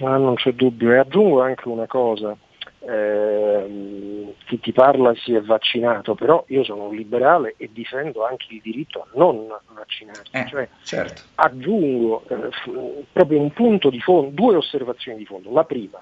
Ah, 0.02 0.16
non 0.16 0.34
c'è 0.34 0.52
dubbio, 0.52 0.92
e 0.92 0.98
aggiungo 0.98 1.40
anche 1.40 1.68
una 1.68 1.86
cosa 1.86 2.36
eh, 2.80 4.34
chi 4.46 4.58
ti 4.58 4.72
parla 4.72 5.14
si 5.14 5.34
è 5.34 5.40
vaccinato, 5.40 6.14
però 6.14 6.44
io 6.48 6.64
sono 6.64 6.84
un 6.84 6.94
liberale 6.94 7.54
e 7.56 7.70
difendo 7.72 8.24
anche 8.24 8.46
il 8.50 8.60
diritto 8.62 9.02
a 9.02 9.06
non 9.14 9.46
vaccinarsi. 9.74 10.30
Eh, 10.32 10.46
cioè, 10.48 10.68
certo. 10.82 11.22
Aggiungo 11.36 12.24
eh, 12.28 13.04
proprio 13.12 13.40
un 13.40 13.52
punto 13.52 13.90
di 13.90 14.00
fondo, 14.00 14.30
due 14.32 14.56
osservazioni 14.56 15.18
di 15.18 15.26
fondo. 15.26 15.52
La 15.52 15.64
prima, 15.64 15.98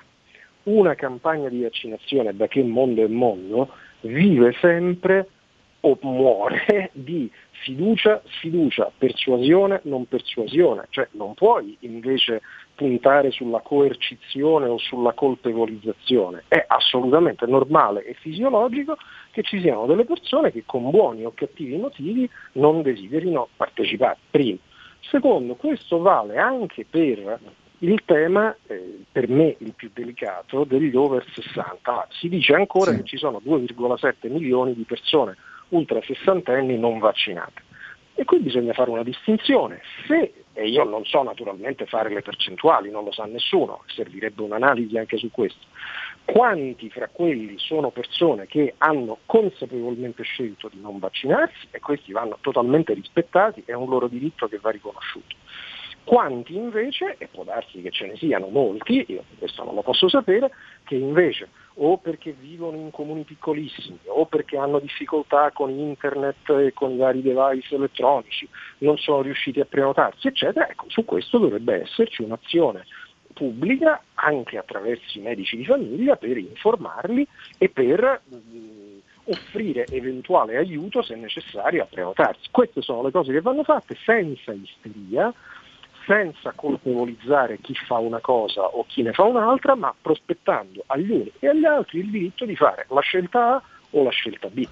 una 0.64 0.94
campagna 0.94 1.48
di 1.48 1.62
vaccinazione 1.62 2.34
da 2.34 2.46
che 2.46 2.62
mondo 2.62 3.02
è 3.02 3.08
mondo 3.08 3.70
vive 4.00 4.54
sempre 4.60 5.28
o 5.80 5.98
muore 6.02 6.90
di 6.92 7.30
fiducia, 7.62 8.22
sfiducia, 8.26 8.90
persuasione, 8.96 9.80
non 9.84 10.06
persuasione, 10.06 10.86
cioè 10.90 11.08
non 11.12 11.34
puoi 11.34 11.76
invece 11.80 12.42
puntare 12.74 13.30
sulla 13.30 13.60
coercizione 13.60 14.66
o 14.66 14.78
sulla 14.78 15.12
colpevolizzazione. 15.12 16.44
È 16.48 16.64
assolutamente 16.66 17.46
normale 17.46 18.04
e 18.04 18.14
fisiologico 18.14 18.96
che 19.32 19.42
ci 19.42 19.60
siano 19.60 19.86
delle 19.86 20.04
persone 20.04 20.52
che 20.52 20.62
con 20.64 20.90
buoni 20.90 21.24
o 21.24 21.32
cattivi 21.34 21.76
motivi 21.76 22.28
non 22.52 22.82
desiderino 22.82 23.48
partecipare. 23.56 24.18
Primo. 24.30 24.58
Secondo, 25.00 25.54
questo 25.54 25.98
vale 25.98 26.38
anche 26.38 26.84
per 26.88 27.38
il 27.80 28.02
tema, 28.04 28.54
eh, 28.66 29.04
per 29.10 29.28
me 29.28 29.56
il 29.58 29.72
più 29.74 29.90
delicato, 29.92 30.64
degli 30.64 30.94
over 30.94 31.24
60. 31.32 32.08
Si 32.10 32.28
dice 32.28 32.54
ancora 32.54 32.90
sì. 32.90 32.98
che 32.98 33.04
ci 33.04 33.16
sono 33.16 33.40
2,7 33.44 34.30
milioni 34.30 34.74
di 34.74 34.82
persone 34.82 35.36
ultra 35.70 36.00
sessantenni 36.02 36.78
non 36.78 36.98
vaccinate. 36.98 37.66
E 38.14 38.24
qui 38.24 38.40
bisogna 38.40 38.72
fare 38.72 38.90
una 38.90 39.04
distinzione. 39.04 39.80
Se, 40.06 40.32
e 40.52 40.68
io 40.68 40.82
non 40.82 41.04
so 41.04 41.22
naturalmente 41.22 41.86
fare 41.86 42.08
le 42.08 42.20
percentuali, 42.20 42.90
non 42.90 43.04
lo 43.04 43.12
sa 43.12 43.26
nessuno, 43.26 43.84
servirebbe 43.86 44.42
un'analisi 44.42 44.98
anche 44.98 45.16
su 45.18 45.30
questo, 45.30 45.66
quanti 46.24 46.90
fra 46.90 47.08
quelli 47.08 47.54
sono 47.58 47.90
persone 47.90 48.46
che 48.46 48.74
hanno 48.78 49.18
consapevolmente 49.24 50.24
scelto 50.24 50.68
di 50.68 50.80
non 50.80 50.98
vaccinarsi 50.98 51.68
e 51.70 51.78
questi 51.78 52.12
vanno 52.12 52.38
totalmente 52.40 52.92
rispettati, 52.92 53.62
è 53.64 53.72
un 53.72 53.88
loro 53.88 54.08
diritto 54.08 54.48
che 54.48 54.58
va 54.58 54.70
riconosciuto. 54.70 55.36
Quanti 56.02 56.56
invece, 56.56 57.16
e 57.18 57.28
può 57.28 57.44
darsi 57.44 57.80
che 57.82 57.90
ce 57.90 58.06
ne 58.06 58.16
siano 58.16 58.48
molti, 58.48 59.04
io 59.08 59.24
questo 59.38 59.62
non 59.62 59.74
lo 59.74 59.82
posso 59.82 60.08
sapere, 60.08 60.50
che 60.84 60.96
invece 60.96 61.48
o 61.80 61.98
perché 61.98 62.32
vivono 62.32 62.76
in 62.76 62.90
comuni 62.90 63.22
piccolissimi 63.22 63.98
o 64.06 64.26
perché 64.26 64.56
hanno 64.56 64.78
difficoltà 64.78 65.50
con 65.52 65.70
internet 65.70 66.48
e 66.50 66.72
con 66.72 66.92
i 66.92 66.96
vari 66.96 67.22
device 67.22 67.74
elettronici, 67.74 68.48
non 68.78 68.96
sono 68.96 69.22
riusciti 69.22 69.60
a 69.60 69.64
prenotarsi, 69.64 70.28
eccetera, 70.28 70.68
ecco, 70.68 70.86
su 70.88 71.04
questo 71.04 71.38
dovrebbe 71.38 71.82
esserci 71.82 72.22
un'azione 72.22 72.84
pubblica 73.32 74.02
anche 74.14 74.58
attraverso 74.58 75.18
i 75.18 75.22
medici 75.22 75.56
di 75.56 75.64
famiglia 75.64 76.16
per 76.16 76.36
informarli 76.36 77.26
e 77.56 77.68
per 77.68 78.22
mh, 78.24 78.36
offrire 79.30 79.88
eventuale 79.90 80.56
aiuto 80.56 81.02
se 81.02 81.14
necessario 81.14 81.82
a 81.82 81.86
prenotarsi. 81.86 82.48
Queste 82.50 82.82
sono 82.82 83.02
le 83.02 83.12
cose 83.12 83.32
che 83.32 83.40
vanno 83.40 83.62
fatte 83.62 83.96
senza 84.04 84.52
isteria, 84.52 85.32
senza 86.08 86.52
colpevolizzare 86.56 87.58
chi 87.60 87.74
fa 87.74 87.98
una 87.98 88.18
cosa 88.20 88.62
o 88.62 88.86
chi 88.88 89.02
ne 89.02 89.12
fa 89.12 89.24
un'altra, 89.24 89.74
ma 89.74 89.94
prospettando 90.00 90.82
agli 90.86 91.10
uni 91.10 91.30
e 91.38 91.48
agli 91.48 91.66
altri 91.66 91.98
il 91.98 92.10
diritto 92.10 92.46
di 92.46 92.56
fare 92.56 92.86
la 92.88 93.00
scelta 93.00 93.56
A 93.56 93.62
o 93.90 94.02
la 94.02 94.10
scelta 94.10 94.48
B. 94.48 94.66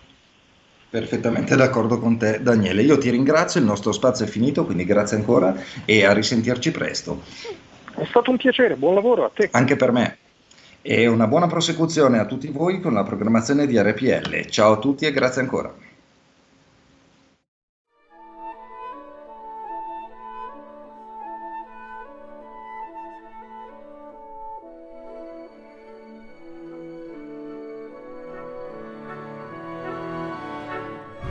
Perfettamente 0.89 1.55
d'accordo 1.55 1.99
con 1.99 2.17
te 2.17 2.41
Daniele, 2.41 2.81
io 2.83 2.97
ti 2.97 3.11
ringrazio, 3.11 3.61
il 3.61 3.67
nostro 3.67 3.93
spazio 3.93 4.25
è 4.25 4.29
finito, 4.29 4.65
quindi 4.65 4.85
grazie 4.85 5.19
ancora 5.19 5.55
e 5.85 6.07
a 6.07 6.13
risentirci 6.15 6.71
presto. 6.71 7.21
È 7.95 8.05
stato 8.07 8.31
un 8.31 8.39
piacere, 8.39 8.77
buon 8.77 8.95
lavoro 8.95 9.27
a 9.27 9.31
te. 9.35 9.51
Anche 9.53 9.77
per 9.77 9.93
me. 9.93 10.19
E 10.81 11.07
una 11.07 11.27
buona 11.27 11.49
prosecuzione 11.49 12.19
a 12.19 12.25
tutti 12.25 12.49
voi 12.49 12.81
con 12.81 12.95
la 12.95 13.03
programmazione 13.03 13.67
di 13.67 13.79
RPL. 13.79 14.47
Ciao 14.49 14.75
a 14.75 14.79
tutti 14.79 15.05
e 15.05 15.13
grazie 15.13 15.43
ancora. 15.43 15.75